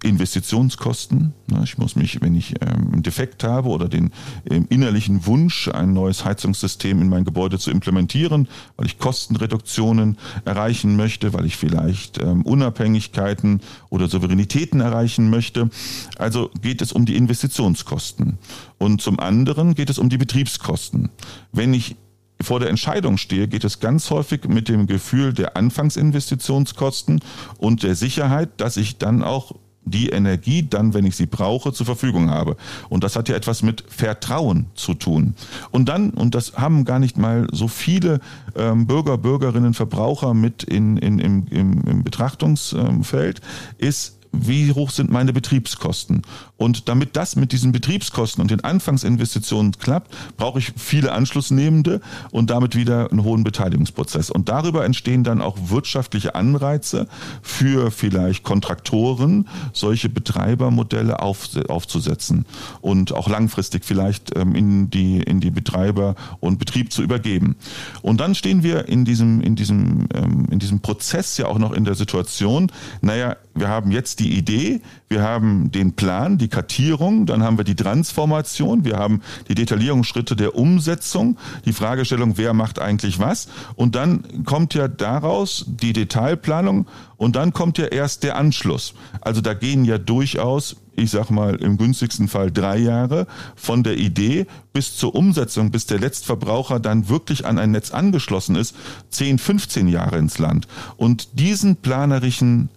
Investitionskosten. 0.03 1.33
Ne, 1.51 1.61
ich 1.63 1.77
muss 1.77 1.95
mich, 1.95 2.19
wenn 2.19 2.33
ich 2.33 2.55
ähm, 2.61 2.93
einen 2.93 3.03
Defekt 3.03 3.43
habe 3.43 3.69
oder 3.69 3.87
den 3.87 4.09
ähm, 4.49 4.65
innerlichen 4.69 5.27
Wunsch, 5.27 5.67
ein 5.67 5.93
neues 5.93 6.25
Heizungssystem 6.25 6.99
in 6.99 7.09
mein 7.09 7.25
Gebäude 7.25 7.59
zu 7.59 7.69
implementieren, 7.69 8.47
weil 8.75 8.87
ich 8.87 8.97
Kostenreduktionen 8.97 10.17
erreichen 10.45 10.95
möchte, 10.95 11.31
weil 11.33 11.45
ich 11.45 11.57
vielleicht 11.57 12.17
ähm, 12.17 12.41
Unabhängigkeiten 12.41 13.61
oder 13.91 14.07
Souveränitäten 14.07 14.81
erreichen 14.81 15.29
möchte. 15.29 15.69
Also 16.17 16.49
geht 16.59 16.81
es 16.81 16.91
um 16.91 17.05
die 17.05 17.17
Investitionskosten. 17.17 18.39
Und 18.79 19.03
zum 19.03 19.19
anderen 19.19 19.75
geht 19.75 19.91
es 19.91 19.99
um 19.99 20.09
die 20.09 20.17
Betriebskosten. 20.17 21.11
Wenn 21.51 21.75
ich 21.75 21.97
vor 22.43 22.59
der 22.59 22.69
Entscheidung 22.69 23.17
stehe, 23.17 23.47
geht 23.47 23.63
es 23.63 23.79
ganz 23.79 24.09
häufig 24.09 24.47
mit 24.47 24.69
dem 24.69 24.87
Gefühl 24.87 25.33
der 25.33 25.57
Anfangsinvestitionskosten 25.57 27.21
und 27.57 27.83
der 27.83 27.95
Sicherheit, 27.95 28.49
dass 28.57 28.77
ich 28.77 28.97
dann 28.97 29.23
auch 29.23 29.53
die 29.83 30.09
Energie 30.09 30.67
dann, 30.67 30.93
wenn 30.93 31.05
ich 31.05 31.15
sie 31.15 31.25
brauche, 31.25 31.73
zur 31.73 31.85
Verfügung 31.85 32.29
habe. 32.29 32.55
Und 32.89 33.03
das 33.03 33.15
hat 33.15 33.29
ja 33.29 33.35
etwas 33.35 33.63
mit 33.63 33.83
Vertrauen 33.87 34.67
zu 34.75 34.93
tun. 34.93 35.35
Und 35.71 35.89
dann, 35.89 36.11
und 36.11 36.35
das 36.35 36.53
haben 36.53 36.85
gar 36.85 36.99
nicht 36.99 37.17
mal 37.17 37.47
so 37.51 37.67
viele 37.67 38.19
ähm, 38.55 38.85
Bürger, 38.85 39.17
Bürgerinnen, 39.17 39.73
Verbraucher 39.73 40.33
mit 40.33 40.63
in, 40.63 40.97
in, 40.97 41.19
im, 41.19 41.47
im, 41.49 41.83
im 41.83 42.03
Betrachtungsfeld, 42.03 43.41
ist 43.77 44.17
wie 44.33 44.71
hoch 44.71 44.91
sind 44.91 45.11
meine 45.11 45.33
Betriebskosten. 45.33 46.21
Und 46.61 46.87
damit 46.87 47.15
das 47.15 47.35
mit 47.35 47.53
diesen 47.53 47.71
Betriebskosten 47.71 48.39
und 48.39 48.51
den 48.51 48.63
Anfangsinvestitionen 48.63 49.71
klappt, 49.79 50.15
brauche 50.37 50.59
ich 50.59 50.73
viele 50.77 51.11
Anschlussnehmende 51.11 52.01
und 52.29 52.51
damit 52.51 52.75
wieder 52.75 53.09
einen 53.09 53.23
hohen 53.23 53.43
Beteiligungsprozess. 53.43 54.29
Und 54.29 54.47
darüber 54.47 54.85
entstehen 54.85 55.23
dann 55.23 55.41
auch 55.41 55.57
wirtschaftliche 55.69 56.35
Anreize 56.35 57.07
für 57.41 57.89
vielleicht 57.89 58.43
Kontraktoren, 58.43 59.47
solche 59.73 60.07
Betreibermodelle 60.07 61.19
auf, 61.19 61.49
aufzusetzen 61.67 62.45
und 62.81 63.11
auch 63.11 63.27
langfristig 63.27 63.83
vielleicht 63.83 64.37
ähm, 64.37 64.53
in 64.53 64.91
die, 64.91 65.19
in 65.19 65.39
die 65.39 65.49
Betreiber 65.49 66.13
und 66.41 66.59
Betrieb 66.59 66.93
zu 66.93 67.01
übergeben. 67.01 67.55
Und 68.03 68.21
dann 68.21 68.35
stehen 68.35 68.61
wir 68.61 68.87
in 68.87 69.03
diesem, 69.03 69.41
in 69.41 69.55
diesem, 69.55 70.07
ähm, 70.13 70.45
in 70.51 70.59
diesem 70.59 70.81
Prozess 70.81 71.39
ja 71.39 71.47
auch 71.47 71.57
noch 71.57 71.71
in 71.71 71.85
der 71.85 71.95
Situation, 71.95 72.71
naja, 73.01 73.35
wir 73.55 73.67
haben 73.67 73.89
jetzt 73.91 74.19
die 74.19 74.37
Idee, 74.37 74.81
wir 75.09 75.23
haben 75.23 75.71
den 75.71 75.93
Plan, 75.93 76.37
die 76.37 76.50
Kartierung, 76.51 77.25
dann 77.25 77.43
haben 77.43 77.57
wir 77.57 77.63
die 77.63 77.75
Transformation, 77.75 78.85
wir 78.85 78.97
haben 78.97 79.21
die 79.47 79.55
Detaillierungsschritte 79.55 80.35
der 80.35 80.55
Umsetzung, 80.55 81.37
die 81.65 81.73
Fragestellung, 81.73 82.37
wer 82.37 82.53
macht 82.53 82.79
eigentlich 82.79 83.19
was 83.19 83.47
und 83.75 83.95
dann 83.95 84.45
kommt 84.45 84.73
ja 84.73 84.87
daraus 84.87 85.65
die 85.67 85.93
Detailplanung 85.93 86.87
und 87.17 87.35
dann 87.35 87.53
kommt 87.53 87.77
ja 87.77 87.85
erst 87.85 88.23
der 88.23 88.35
Anschluss. 88.35 88.93
Also 89.21 89.41
da 89.41 89.53
gehen 89.53 89.85
ja 89.85 89.97
durchaus 89.97 90.75
ich 90.95 91.11
sag 91.11 91.29
mal 91.29 91.55
im 91.55 91.77
günstigsten 91.77 92.27
Fall 92.27 92.51
drei 92.51 92.77
Jahre 92.77 93.27
von 93.55 93.83
der 93.83 93.97
Idee 93.97 94.45
bis 94.73 94.95
zur 94.95 95.15
Umsetzung, 95.15 95.71
bis 95.71 95.85
der 95.85 95.99
Letztverbraucher 95.99 96.79
dann 96.79 97.09
wirklich 97.09 97.45
an 97.45 97.57
ein 97.57 97.71
Netz 97.71 97.91
angeschlossen 97.91 98.55
ist, 98.55 98.75
10, 99.09 99.37
15 99.37 99.87
Jahre 99.87 100.17
ins 100.17 100.37
Land. 100.37 100.67
Und 100.97 101.39
diesen 101.39 101.77
planerischen 101.77 102.69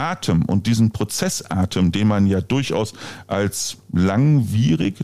Atem 0.00 0.44
und 0.46 0.66
diesen 0.66 0.90
Prozessatem, 0.90 1.92
den 1.92 2.08
man 2.08 2.26
ja 2.26 2.40
durchaus 2.40 2.94
als 3.26 3.76
langwierig, 3.92 4.96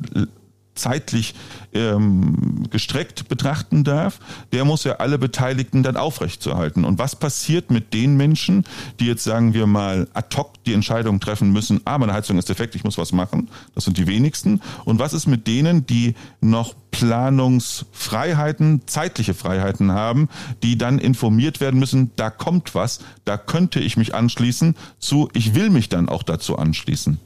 zeitlich 0.77 1.35
ähm, 1.73 2.65
gestreckt 2.71 3.29
betrachten 3.29 3.85
darf, 3.85 4.19
der 4.53 4.65
muss 4.65 4.85
ja 4.85 4.95
alle 4.95 5.19
Beteiligten 5.19 5.83
dann 5.83 5.97
aufrechtzuerhalten. 5.97 6.85
Und 6.85 6.99
was 6.99 7.17
passiert 7.17 7.71
mit 7.71 7.93
den 7.93 8.17
Menschen, 8.17 8.65
die 9.01 9.07
jetzt 9.07 9.25
sagen 9.25 9.55
wir 9.55 9.67
mal 9.67 10.09
ad 10.15 10.37
hoc 10.37 10.53
die 10.65 10.73
Entscheidung 10.73 11.21
treffen 11.21 11.53
müssen, 11.53 11.81
ah, 11.85 11.99
meine 11.99 12.13
Heizung 12.13 12.39
ist 12.39 12.49
defekt, 12.49 12.75
ich 12.75 12.85
muss 12.85 12.99
was 12.99 13.13
machen. 13.13 13.49
Das 13.75 13.85
sind 13.85 13.99
die 13.99 14.07
wenigsten. 14.07 14.61
Und 14.85 14.99
was 14.99 15.13
ist 15.13 15.27
mit 15.27 15.47
denen, 15.47 15.87
die 15.87 16.15
noch 16.41 16.75
Planungsfreiheiten, 16.91 18.83
zeitliche 18.87 19.35
Freiheiten 19.35 19.93
haben, 19.93 20.29
die 20.63 20.79
dann 20.79 20.99
informiert 20.99 21.61
werden 21.61 21.79
müssen, 21.79 22.11
da 22.17 22.31
kommt 22.31 22.75
was, 22.75 23.01
da 23.27 23.37
könnte 23.37 23.81
ich 23.81 23.99
mich 23.99 24.15
anschließen 24.15 24.75
zu, 24.99 25.29
ich 25.35 25.55
will 25.55 25.69
mich 25.69 25.91
dann 25.91 26.09
auch 26.09 26.23
dazu 26.23 26.57
anschließen. 26.57 27.21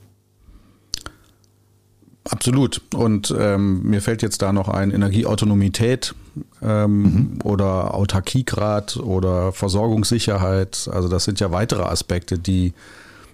Absolut. 2.28 2.82
Und 2.94 3.34
ähm, 3.38 3.82
mir 3.82 4.02
fällt 4.02 4.22
jetzt 4.22 4.42
da 4.42 4.52
noch 4.52 4.68
ein 4.68 4.90
Energieautonomität 4.90 6.14
ähm, 6.62 7.02
mhm. 7.02 7.38
oder 7.44 7.94
Autarkiegrad 7.94 8.98
oder 8.98 9.52
Versorgungssicherheit. 9.52 10.88
Also 10.92 11.08
das 11.08 11.24
sind 11.24 11.40
ja 11.40 11.50
weitere 11.50 11.82
Aspekte, 11.82 12.38
die, 12.38 12.74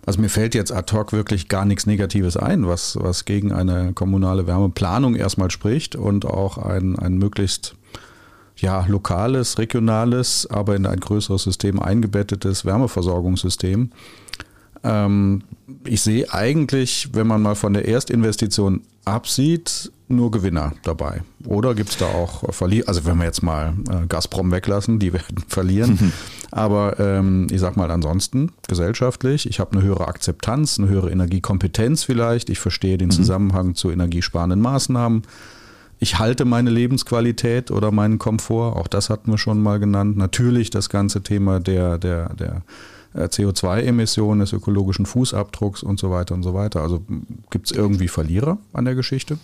also 0.07 0.21
mir 0.21 0.29
fällt 0.29 0.55
jetzt 0.55 0.73
ad 0.73 0.95
hoc 0.95 1.13
wirklich 1.13 1.49
gar 1.49 1.65
nichts 1.65 1.87
Negatives 1.87 2.37
ein, 2.37 2.69
was, 2.69 2.97
was 3.01 3.25
gegen 3.25 3.53
eine 3.53 3.93
kommunale 3.93 4.47
Wärmeplanung 4.47 5.17
erstmal 5.17 5.51
spricht 5.51 5.97
und 5.97 6.25
auch 6.25 6.57
ein, 6.57 6.97
ein 6.97 7.19
möglichst 7.19 7.75
ja, 8.57 8.87
lokales, 8.87 9.59
regionales, 9.59 10.47
aber 10.49 10.77
in 10.77 10.87
ein 10.87 11.01
größeres 11.01 11.43
System 11.43 11.81
eingebettetes 11.81 12.65
Wärmeversorgungssystem. 12.65 13.91
Ähm, 14.87 15.43
ich 15.85 16.01
sehe 16.01 16.33
eigentlich, 16.33 17.11
wenn 17.13 17.27
man 17.27 17.43
mal 17.43 17.55
von 17.55 17.75
der 17.75 17.87
Erstinvestition 17.87 18.83
absieht, 19.05 19.91
nur 20.09 20.31
Gewinner 20.31 20.73
dabei. 20.85 21.23
Oder 21.45 21.75
gibt 21.75 21.91
es 21.91 21.97
da 21.97 22.07
auch 22.07 22.53
Verlierer? 22.53 22.89
Also 22.89 23.05
wenn 23.05 23.19
wir 23.19 23.25
jetzt 23.25 23.43
mal 23.43 23.75
äh, 23.91 24.07
Gazprom 24.07 24.53
weglassen, 24.53 24.99
die 24.99 25.13
werden 25.13 25.45
verlieren. 25.49 26.13
Aber 26.53 26.99
ähm, 27.01 27.49
ich 27.51 27.61
sag 27.61 27.77
mal 27.77 27.91
ansonsten 27.91 28.53
gesellschaftlich, 28.69 29.49
ich 29.49 29.59
habe 29.59 29.73
eine 29.73 29.83
höhere 29.83 30.07
Akzeptanz, 30.07 30.79
eine 30.79 30.89
höhere 30.89 31.11
Energiekompetenz 31.11 32.05
vielleicht. 32.05 32.51
Ich 32.51 32.59
verstehe 32.59 32.99
den 32.99 33.09
mhm. 33.09 33.13
Zusammenhang 33.13 33.75
zu 33.75 33.91
energiesparenden 33.91 34.61
Maßnahmen. 34.61 35.23
Ich 35.99 36.19
halte 36.19 36.45
meine 36.45 36.71
Lebensqualität 36.71 37.71
oder 37.71 37.91
meinen 37.91 38.19
Komfort, 38.19 38.77
auch 38.77 38.87
das 38.87 39.09
hatten 39.09 39.31
wir 39.31 39.39
schon 39.39 39.63
mal 39.63 39.79
genannt. 39.79 40.17
Natürlich 40.17 40.69
das 40.69 40.91
ganze 40.91 41.23
Thema 41.23 41.59
der, 41.59 41.97
der, 41.99 42.35
der 42.35 42.63
CO2-Emissionen, 43.25 44.41
des 44.41 44.53
ökologischen 44.53 45.07
Fußabdrucks 45.07 45.83
und 45.83 45.99
so 45.99 46.11
weiter 46.11 46.35
und 46.35 46.43
so 46.43 46.55
weiter. 46.55 46.83
Also 46.83 47.03
gibt 47.51 47.71
es 47.71 47.77
irgendwie 47.77 48.09
Verlierer 48.09 48.59
an 48.73 48.85
der 48.85 48.95
Geschichte? 48.95 49.39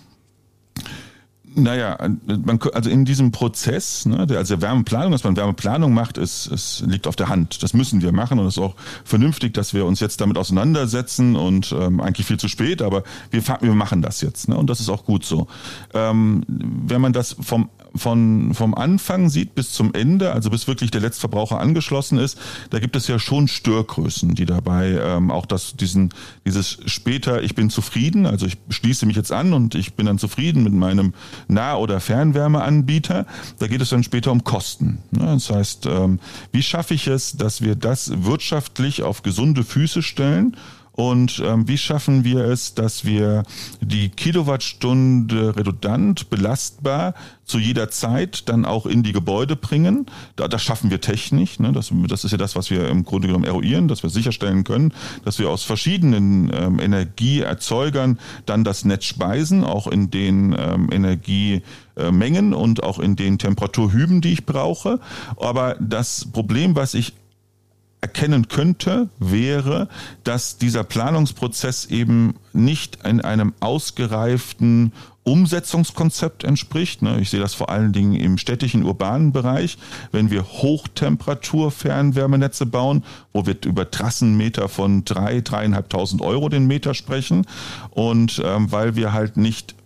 Naja, 1.54 1.98
man, 2.26 2.58
also 2.72 2.88
in 2.88 3.04
diesem 3.04 3.30
Prozess, 3.30 4.06
ne, 4.06 4.26
der, 4.26 4.38
also 4.38 4.62
Wärmeplanung, 4.62 5.12
dass 5.12 5.24
man 5.24 5.36
Wärmeplanung 5.36 5.92
macht, 5.92 6.16
ist, 6.16 6.82
liegt 6.86 7.06
auf 7.06 7.16
der 7.16 7.28
Hand. 7.28 7.62
Das 7.62 7.74
müssen 7.74 8.00
wir 8.00 8.12
machen 8.12 8.38
und 8.38 8.46
es 8.46 8.56
ist 8.56 8.62
auch 8.62 8.74
vernünftig, 9.04 9.52
dass 9.52 9.74
wir 9.74 9.84
uns 9.84 10.00
jetzt 10.00 10.20
damit 10.20 10.38
auseinandersetzen 10.38 11.36
und 11.36 11.74
ähm, 11.78 12.00
eigentlich 12.00 12.26
viel 12.26 12.38
zu 12.38 12.48
spät, 12.48 12.80
aber 12.80 13.02
wir, 13.30 13.42
wir 13.60 13.74
machen 13.74 14.00
das 14.00 14.22
jetzt 14.22 14.48
ne, 14.48 14.56
und 14.56 14.70
das 14.70 14.80
ist 14.80 14.88
auch 14.88 15.04
gut 15.04 15.24
so. 15.24 15.46
Ähm, 15.92 16.42
wenn 16.48 17.02
man 17.02 17.12
das 17.12 17.36
vom 17.38 17.68
von, 17.94 18.54
vom 18.54 18.74
Anfang 18.74 19.28
sieht 19.28 19.54
bis 19.54 19.72
zum 19.72 19.94
Ende, 19.94 20.32
also 20.32 20.50
bis 20.50 20.66
wirklich 20.66 20.90
der 20.90 21.00
Letztverbraucher 21.00 21.60
angeschlossen 21.60 22.18
ist, 22.18 22.38
da 22.70 22.78
gibt 22.78 22.96
es 22.96 23.08
ja 23.08 23.18
schon 23.18 23.48
Störgrößen, 23.48 24.34
die 24.34 24.46
dabei 24.46 24.98
ähm, 25.02 25.30
auch 25.30 25.46
das, 25.46 25.76
diesen, 25.76 26.10
dieses 26.46 26.78
später, 26.86 27.42
ich 27.42 27.54
bin 27.54 27.70
zufrieden, 27.70 28.26
also 28.26 28.46
ich 28.46 28.58
schließe 28.68 29.06
mich 29.06 29.16
jetzt 29.16 29.32
an 29.32 29.52
und 29.52 29.74
ich 29.74 29.94
bin 29.94 30.06
dann 30.06 30.18
zufrieden 30.18 30.62
mit 30.64 30.72
meinem 30.72 31.14
Nah- 31.48 31.76
oder 31.76 32.00
Fernwärmeanbieter. 32.00 33.26
Da 33.58 33.66
geht 33.66 33.80
es 33.80 33.90
dann 33.90 34.02
später 34.02 34.32
um 34.32 34.44
Kosten. 34.44 34.98
Ne? 35.10 35.26
Das 35.26 35.50
heißt, 35.50 35.86
ähm, 35.86 36.18
wie 36.52 36.62
schaffe 36.62 36.94
ich 36.94 37.06
es, 37.06 37.36
dass 37.36 37.62
wir 37.62 37.74
das 37.74 38.24
wirtschaftlich 38.24 39.02
auf 39.02 39.22
gesunde 39.22 39.64
Füße 39.64 40.02
stellen? 40.02 40.56
Und 40.92 41.42
ähm, 41.44 41.66
wie 41.68 41.78
schaffen 41.78 42.22
wir 42.22 42.44
es, 42.44 42.74
dass 42.74 43.04
wir 43.06 43.44
die 43.80 44.10
Kilowattstunde 44.10 45.56
redundant, 45.56 46.28
belastbar 46.28 47.14
zu 47.44 47.58
jeder 47.58 47.90
Zeit 47.90 48.48
dann 48.48 48.66
auch 48.66 48.84
in 48.84 49.02
die 49.02 49.12
Gebäude 49.12 49.56
bringen? 49.56 50.06
Da, 50.36 50.48
das 50.48 50.62
schaffen 50.62 50.90
wir 50.90 51.00
technisch. 51.00 51.58
Ne? 51.58 51.72
Das, 51.72 51.90
das 52.08 52.24
ist 52.24 52.32
ja 52.32 52.38
das, 52.38 52.56
was 52.56 52.70
wir 52.70 52.88
im 52.88 53.04
Grunde 53.04 53.28
genommen 53.28 53.44
eruieren, 53.44 53.88
dass 53.88 54.02
wir 54.02 54.10
sicherstellen 54.10 54.64
können, 54.64 54.92
dass 55.24 55.38
wir 55.38 55.48
aus 55.48 55.62
verschiedenen 55.62 56.52
ähm, 56.54 56.78
Energieerzeugern 56.78 58.18
dann 58.44 58.62
das 58.62 58.84
Netz 58.84 59.06
speisen, 59.06 59.64
auch 59.64 59.86
in 59.86 60.10
den 60.10 60.54
ähm, 60.58 60.90
Energiemengen 60.92 62.52
und 62.52 62.82
auch 62.82 62.98
in 62.98 63.16
den 63.16 63.38
Temperaturhüben, 63.38 64.20
die 64.20 64.34
ich 64.34 64.44
brauche. 64.44 65.00
Aber 65.38 65.76
das 65.80 66.26
Problem, 66.30 66.76
was 66.76 66.92
ich 66.92 67.14
erkennen 68.02 68.48
könnte, 68.48 69.08
wäre, 69.18 69.88
dass 70.24 70.58
dieser 70.58 70.84
Planungsprozess 70.84 71.86
eben 71.86 72.34
nicht 72.52 72.98
in 73.06 73.22
einem 73.22 73.54
ausgereiften 73.60 74.92
Umsetzungskonzept 75.22 76.42
entspricht. 76.42 77.02
Ne? 77.02 77.20
Ich 77.20 77.30
sehe 77.30 77.38
das 77.38 77.54
vor 77.54 77.70
allen 77.70 77.92
Dingen 77.92 78.14
im 78.14 78.38
städtischen, 78.38 78.82
urbanen 78.82 79.30
Bereich. 79.32 79.78
Wenn 80.10 80.32
wir 80.32 80.42
Hochtemperatur-Fernwärmenetze 80.42 82.66
bauen, 82.66 83.04
wo 83.32 83.46
wir 83.46 83.56
über 83.64 83.88
Trassenmeter 83.88 84.68
von 84.68 85.04
drei, 85.04 85.40
dreieinhalbtausend 85.40 86.22
Euro 86.22 86.48
den 86.48 86.66
Meter 86.66 86.94
sprechen 86.94 87.46
und 87.90 88.42
ähm, 88.44 88.72
weil 88.72 88.96
wir 88.96 89.12
halt 89.12 89.36
nicht 89.36 89.76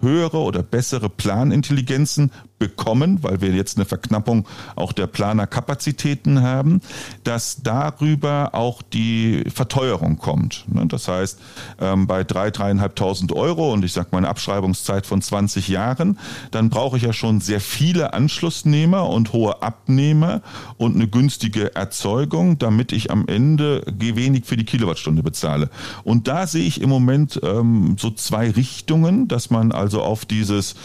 höhere 0.00 0.38
oder 0.38 0.64
bessere 0.64 1.08
Planintelligenzen 1.08 2.32
bekommen, 2.62 3.18
weil 3.22 3.40
wir 3.40 3.50
jetzt 3.50 3.76
eine 3.76 3.84
Verknappung 3.84 4.46
auch 4.76 4.92
der 4.92 5.08
Planerkapazitäten 5.08 6.42
haben, 6.42 6.80
dass 7.24 7.56
darüber 7.64 8.50
auch 8.52 8.82
die 8.82 9.42
Verteuerung 9.52 10.16
kommt. 10.18 10.64
Ne, 10.68 10.86
das 10.86 11.08
heißt, 11.08 11.40
ähm, 11.80 12.06
bei 12.06 12.22
drei, 12.22 12.52
dreieinhalbtausend 12.52 13.32
Euro 13.32 13.72
und 13.72 13.84
ich 13.84 13.92
sage 13.92 14.10
mal 14.12 14.18
eine 14.18 14.28
Abschreibungszeit 14.28 15.06
von 15.06 15.20
20 15.20 15.66
Jahren, 15.66 16.20
dann 16.52 16.70
brauche 16.70 16.96
ich 16.96 17.02
ja 17.02 17.12
schon 17.12 17.40
sehr 17.40 17.60
viele 17.60 18.12
Anschlussnehmer 18.12 19.08
und 19.08 19.32
hohe 19.32 19.60
Abnehmer 19.60 20.40
und 20.76 20.94
eine 20.94 21.08
günstige 21.08 21.74
Erzeugung, 21.74 22.58
damit 22.58 22.92
ich 22.92 23.10
am 23.10 23.26
Ende 23.26 23.82
wenig 23.98 24.44
für 24.44 24.56
die 24.56 24.64
Kilowattstunde 24.64 25.24
bezahle. 25.24 25.68
Und 26.04 26.28
da 26.28 26.46
sehe 26.46 26.64
ich 26.64 26.80
im 26.80 26.90
Moment 26.90 27.40
ähm, 27.42 27.96
so 27.98 28.12
zwei 28.12 28.52
Richtungen, 28.52 29.26
dass 29.26 29.50
man 29.50 29.72
also 29.72 30.00
auf 30.00 30.24
dieses 30.24 30.76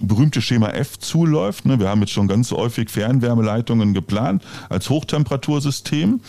berühmte 0.00 0.40
Schema 0.42 0.70
F 0.70 0.98
zuläuft. 1.22 1.66
Ne? 1.66 1.78
Wir 1.78 1.88
haben 1.88 2.00
jetzt 2.00 2.10
schon 2.10 2.26
ganz 2.26 2.50
häufig 2.50 2.90
Fernwärmeleitungen 2.90 3.94
geplant 3.94 4.42
als 4.68 4.90
Hochtemperatursystem. 4.90 6.20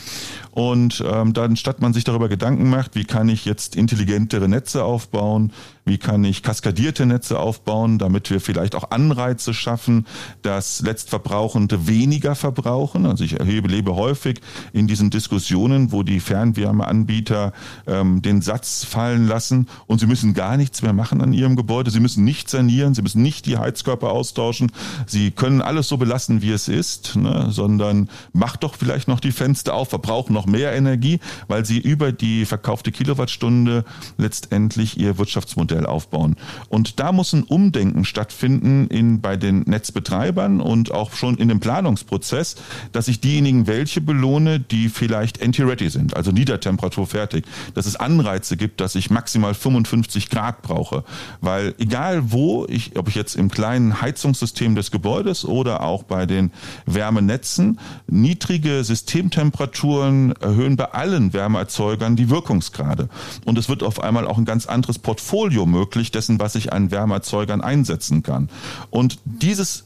Und 0.52 1.04
ähm, 1.12 1.34
dann, 1.34 1.56
statt 1.56 1.82
man 1.82 1.94
sich 1.94 2.04
darüber 2.04 2.30
Gedanken 2.30 2.70
macht, 2.70 2.94
wie 2.94 3.06
kann 3.06 3.28
ich 3.28 3.44
jetzt 3.44 3.76
intelligentere 3.76 4.48
Netze 4.48 4.84
aufbauen, 4.84 5.52
wie 5.84 5.98
kann 5.98 6.24
ich 6.24 6.44
kaskadierte 6.44 7.08
Netze 7.08 7.40
aufbauen, 7.40 7.98
damit 7.98 8.30
wir 8.30 8.40
vielleicht 8.40 8.76
auch 8.76 8.92
Anreize 8.92 9.56
schaffen, 9.56 10.06
dass 10.44 10.82
Letztverbrauchende 10.82 11.88
weniger 11.88 12.36
verbrauchen. 12.36 13.08
Also 13.08 13.24
ich 13.24 13.40
erhebe, 13.40 13.68
lebe 13.68 13.96
häufig 13.96 14.42
in 14.74 14.86
diesen 14.88 15.10
Diskussionen, 15.10 15.92
wo 15.92 16.04
die 16.04 16.20
Fernwärmeanbieter 16.20 17.52
ähm, 17.88 18.22
den 18.22 18.44
Satz 18.44 18.86
fallen 18.86 19.28
lassen 19.28 19.68
und 19.88 20.00
sie 20.00 20.08
müssen 20.08 20.36
gar 20.36 20.56
nichts 20.56 20.84
mehr 20.84 20.94
machen 20.94 21.20
an 21.22 21.34
ihrem 21.34 21.56
Gebäude, 21.56 21.90
sie 21.90 22.00
müssen 22.00 22.24
nicht 22.24 22.48
sanieren, 22.48 22.94
sie 22.94 23.02
müssen 23.02 23.24
nicht 23.24 23.48
die 23.48 23.58
Heizkörper 23.58 24.12
austauschen, 24.12 24.72
sie 25.06 25.32
können 25.32 25.62
alles 25.62 25.88
so 25.88 25.98
belassen, 25.98 26.42
wie 26.42 26.52
es 26.52 26.68
ist, 26.68 27.16
ne, 27.16 27.48
sondern 27.50 28.10
macht 28.34 28.64
doch 28.64 28.76
vielleicht 28.76 29.08
noch 29.08 29.20
die 29.20 29.32
Fenster 29.32 29.74
auf, 29.74 29.90
verbrauchen 29.90 30.34
noch 30.34 30.46
mehr 30.46 30.74
Energie, 30.74 31.20
weil 31.48 31.66
sie 31.66 31.80
über 31.80 32.12
die 32.12 32.46
verkaufte 32.46 32.92
Kilowattstunde 32.92 33.86
letztendlich 34.18 35.00
ihr 35.00 35.18
Wirtschaftsmodell 35.18 35.86
aufbauen. 35.86 36.36
Und 36.70 37.00
da 37.00 37.12
muss 37.12 37.34
ein 37.34 37.44
Umdenken 37.44 38.06
stattfinden 38.06 38.88
in, 38.88 39.22
bei 39.22 39.38
den 39.38 39.62
Netzbetreibern 39.62 40.62
und 40.62 40.92
auch 40.92 41.14
schon 41.14 41.38
in 41.38 41.48
dem 41.48 41.60
Planungsprozess, 41.60 42.56
dass 42.92 43.08
ich 43.08 43.20
diejenigen 43.20 43.68
welche 43.68 44.02
belohne, 44.02 44.60
die 44.60 44.90
vielleicht 44.90 45.42
anti-ready 45.42 45.90
sind, 45.90 46.16
also 46.16 46.32
Niedertemperatur 46.32 47.08
fertig, 47.08 47.46
dass 47.74 47.86
es 47.86 47.96
Anreize 47.96 48.58
gibt, 48.58 48.82
dass 48.82 48.96
ich 48.96 49.10
maximal 49.10 49.54
55 49.54 50.30
Grad 50.30 50.62
brauche. 50.62 51.04
Weil 51.42 51.76
egal 51.78 52.32
wo, 52.32 52.66
ich, 52.68 52.98
ob 52.98 53.08
ich 53.08 53.16
jetzt 53.16 53.36
im 53.36 53.50
kleinen 53.50 54.02
Heizungssystem 54.02 54.63
des 54.76 54.92
Gebäudes 54.92 55.46
oder 55.46 55.82
auch 55.82 56.04
bei 56.04 56.26
den 56.26 56.52
Wärmenetzen, 56.86 57.80
niedrige 58.08 58.84
Systemtemperaturen 58.84 60.34
erhöhen 60.42 60.76
bei 60.76 60.86
allen 60.86 61.34
Wärmeerzeugern 61.34 62.16
die 62.16 62.30
Wirkungsgrade. 62.30 63.10
Und 63.46 63.58
es 63.58 63.70
wird 63.70 63.84
auf 63.84 64.02
einmal 64.02 64.26
auch 64.26 64.38
ein 64.38 64.46
ganz 64.46 64.66
anderes 64.66 65.00
Portfolio 65.00 65.34
Portfolio 65.34 65.66
möglich 65.66 66.12
dessen, 66.12 66.40
was 66.40 66.56
ich 66.56 66.74
an 66.74 66.92
Wärmeerzeugern 66.92 67.62
einsetzen 67.62 68.24
kann. 68.24 68.50
Und 68.92 69.20
dieses 69.26 69.86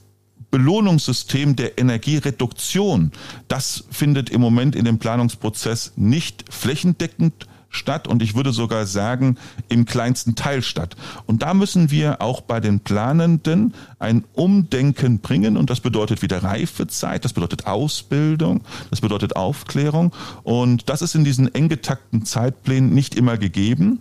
Belohnungssystem 0.52 1.56
der 1.56 1.78
Energiereduktion, 1.78 3.12
das 3.48 3.86
findet 3.90 4.30
im 4.30 4.42
Moment 4.42 4.76
in 4.76 4.86
dem 4.86 5.00
Planungsprozess 5.00 5.94
nicht 5.96 6.46
flächendeckend 6.50 7.47
statt 7.70 8.08
und 8.08 8.22
ich 8.22 8.36
würde 8.36 8.52
sogar 8.52 8.86
sagen 8.86 9.38
im 9.70 9.86
kleinsten 9.86 10.36
Teil 10.36 10.62
statt. 10.62 10.96
Und 11.26 11.42
da 11.42 11.54
müssen 11.54 11.92
wir 11.92 12.22
auch 12.22 12.42
bei 12.42 12.60
den 12.60 12.80
Planenden 12.80 13.74
ein 14.00 14.24
Umdenken 14.34 15.20
bringen 15.20 15.58
und 15.58 15.70
das 15.70 15.80
bedeutet 15.80 16.22
wieder 16.22 16.44
Reifezeit, 16.44 17.26
das 17.26 17.34
bedeutet 17.34 17.68
Ausbildung, 17.68 18.62
das 18.90 19.02
bedeutet 19.02 19.36
Aufklärung 19.36 20.14
und 20.44 20.90
das 20.90 21.02
ist 21.02 21.16
in 21.16 21.24
diesen 21.24 21.54
eng 21.54 21.70
getakten 21.70 22.26
Zeitplänen 22.26 22.94
nicht 22.94 23.16
immer 23.16 23.38
gegeben 23.38 24.00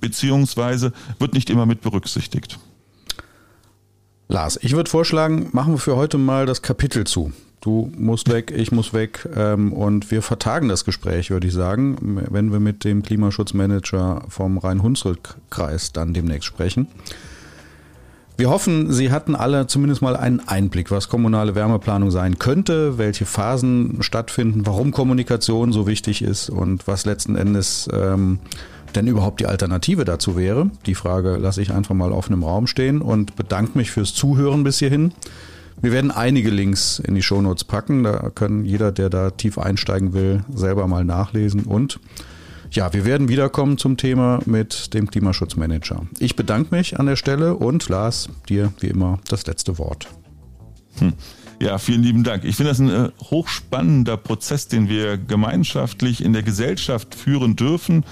beziehungsweise 0.00 0.92
wird 1.18 1.34
nicht 1.34 1.50
immer 1.50 1.66
mit 1.66 1.80
berücksichtigt. 1.82 2.58
Lars, 4.28 4.58
ich 4.62 4.72
würde 4.72 4.90
vorschlagen, 4.90 5.50
machen 5.52 5.74
wir 5.74 5.78
für 5.78 5.96
heute 5.96 6.18
mal 6.18 6.46
das 6.46 6.62
Kapitel 6.62 7.06
zu. 7.06 7.32
Du 7.62 7.92
musst 7.96 8.28
weg, 8.28 8.52
ich 8.54 8.72
muss 8.72 8.92
weg 8.92 9.28
ähm, 9.36 9.72
und 9.72 10.10
wir 10.10 10.20
vertagen 10.22 10.68
das 10.68 10.84
Gespräch, 10.84 11.30
würde 11.30 11.46
ich 11.46 11.52
sagen, 11.52 12.20
wenn 12.28 12.50
wir 12.50 12.58
mit 12.58 12.82
dem 12.82 13.04
Klimaschutzmanager 13.04 14.24
vom 14.28 14.58
Rhein-Hunsrück-Kreis 14.58 15.92
dann 15.92 16.12
demnächst 16.12 16.44
sprechen. 16.44 16.88
Wir 18.36 18.50
hoffen, 18.50 18.90
Sie 18.92 19.12
hatten 19.12 19.36
alle 19.36 19.68
zumindest 19.68 20.02
mal 20.02 20.16
einen 20.16 20.40
Einblick, 20.40 20.90
was 20.90 21.08
kommunale 21.08 21.54
Wärmeplanung 21.54 22.10
sein 22.10 22.40
könnte, 22.40 22.98
welche 22.98 23.26
Phasen 23.26 23.98
stattfinden, 24.02 24.66
warum 24.66 24.90
Kommunikation 24.90 25.72
so 25.72 25.86
wichtig 25.86 26.22
ist 26.22 26.50
und 26.50 26.88
was 26.88 27.06
letzten 27.06 27.36
Endes 27.36 27.88
ähm, 27.92 28.40
denn 28.96 29.06
überhaupt 29.06 29.38
die 29.38 29.46
Alternative 29.46 30.04
dazu 30.04 30.36
wäre. 30.36 30.68
Die 30.86 30.96
Frage 30.96 31.36
lasse 31.36 31.62
ich 31.62 31.72
einfach 31.72 31.94
mal 31.94 32.10
offen 32.10 32.32
im 32.32 32.42
Raum 32.42 32.66
stehen 32.66 33.00
und 33.00 33.36
bedanke 33.36 33.78
mich 33.78 33.92
fürs 33.92 34.14
Zuhören 34.14 34.64
bis 34.64 34.80
hierhin. 34.80 35.12
Wir 35.82 35.90
werden 35.90 36.12
einige 36.12 36.50
Links 36.50 37.00
in 37.00 37.16
die 37.16 37.22
Shownotes 37.22 37.64
packen. 37.64 38.04
Da 38.04 38.30
kann 38.32 38.64
jeder, 38.64 38.92
der 38.92 39.10
da 39.10 39.30
tief 39.30 39.58
einsteigen 39.58 40.12
will, 40.14 40.44
selber 40.54 40.86
mal 40.86 41.04
nachlesen. 41.04 41.64
Und 41.64 41.98
ja, 42.70 42.92
wir 42.94 43.04
werden 43.04 43.28
wiederkommen 43.28 43.78
zum 43.78 43.96
Thema 43.96 44.38
mit 44.46 44.94
dem 44.94 45.10
Klimaschutzmanager. 45.10 46.06
Ich 46.20 46.36
bedanke 46.36 46.74
mich 46.74 47.00
an 47.00 47.06
der 47.06 47.16
Stelle 47.16 47.56
und 47.56 47.88
Lars, 47.88 48.28
dir 48.48 48.72
wie 48.80 48.86
immer 48.86 49.18
das 49.28 49.44
letzte 49.46 49.76
Wort. 49.78 50.06
Hm. 50.98 51.14
Ja, 51.62 51.78
vielen 51.78 52.02
lieben 52.02 52.24
Dank. 52.24 52.44
Ich 52.44 52.56
finde 52.56 52.70
das 52.70 52.80
ein 52.80 52.90
äh, 52.90 53.10
hochspannender 53.30 54.16
Prozess, 54.16 54.66
den 54.66 54.88
wir 54.88 55.16
gemeinschaftlich 55.16 56.24
in 56.24 56.32
der 56.32 56.42
Gesellschaft 56.42 57.14
führen 57.14 57.54
dürfen. 57.54 58.04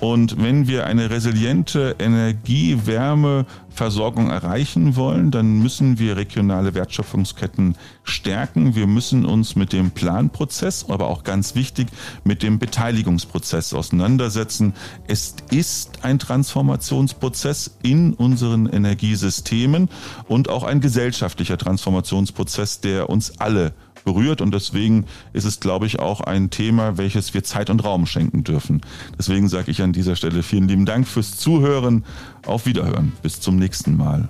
Und 0.00 0.42
wenn 0.42 0.66
wir 0.66 0.86
eine 0.86 1.08
resiliente 1.08 1.94
Energie, 2.00 2.78
Wärme, 2.84 3.46
Versorgung 3.76 4.30
erreichen 4.30 4.96
wollen, 4.96 5.30
dann 5.30 5.58
müssen 5.60 5.98
wir 5.98 6.16
regionale 6.16 6.74
Wertschöpfungsketten 6.74 7.76
stärken. 8.04 8.74
Wir 8.74 8.86
müssen 8.86 9.24
uns 9.24 9.54
mit 9.54 9.72
dem 9.72 9.90
Planprozess, 9.90 10.86
aber 10.88 11.08
auch 11.08 11.24
ganz 11.24 11.54
wichtig, 11.54 11.88
mit 12.24 12.42
dem 12.42 12.58
Beteiligungsprozess 12.58 13.74
auseinandersetzen. 13.74 14.72
Es 15.06 15.36
ist 15.50 16.04
ein 16.04 16.18
Transformationsprozess 16.18 17.76
in 17.82 18.14
unseren 18.14 18.66
Energiesystemen 18.66 19.88
und 20.26 20.48
auch 20.48 20.64
ein 20.64 20.80
gesellschaftlicher 20.80 21.58
Transformationsprozess, 21.58 22.80
der 22.80 23.10
uns 23.10 23.38
alle 23.38 23.72
berührt 24.06 24.40
und 24.40 24.54
deswegen 24.54 25.04
ist 25.34 25.44
es, 25.44 25.60
glaube 25.60 25.84
ich, 25.84 25.98
auch 25.98 26.22
ein 26.22 26.48
Thema, 26.48 26.96
welches 26.96 27.34
wir 27.34 27.44
Zeit 27.44 27.68
und 27.68 27.84
Raum 27.84 28.06
schenken 28.06 28.44
dürfen. 28.44 28.80
Deswegen 29.18 29.48
sage 29.48 29.70
ich 29.70 29.82
an 29.82 29.92
dieser 29.92 30.16
Stelle 30.16 30.42
vielen 30.42 30.68
lieben 30.68 30.86
Dank 30.86 31.06
fürs 31.06 31.36
Zuhören. 31.36 32.04
Auf 32.46 32.64
Wiederhören. 32.64 33.12
Bis 33.22 33.40
zum 33.40 33.56
nächsten 33.56 33.96
Mal. 33.96 34.28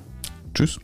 Tschüss. 0.54 0.80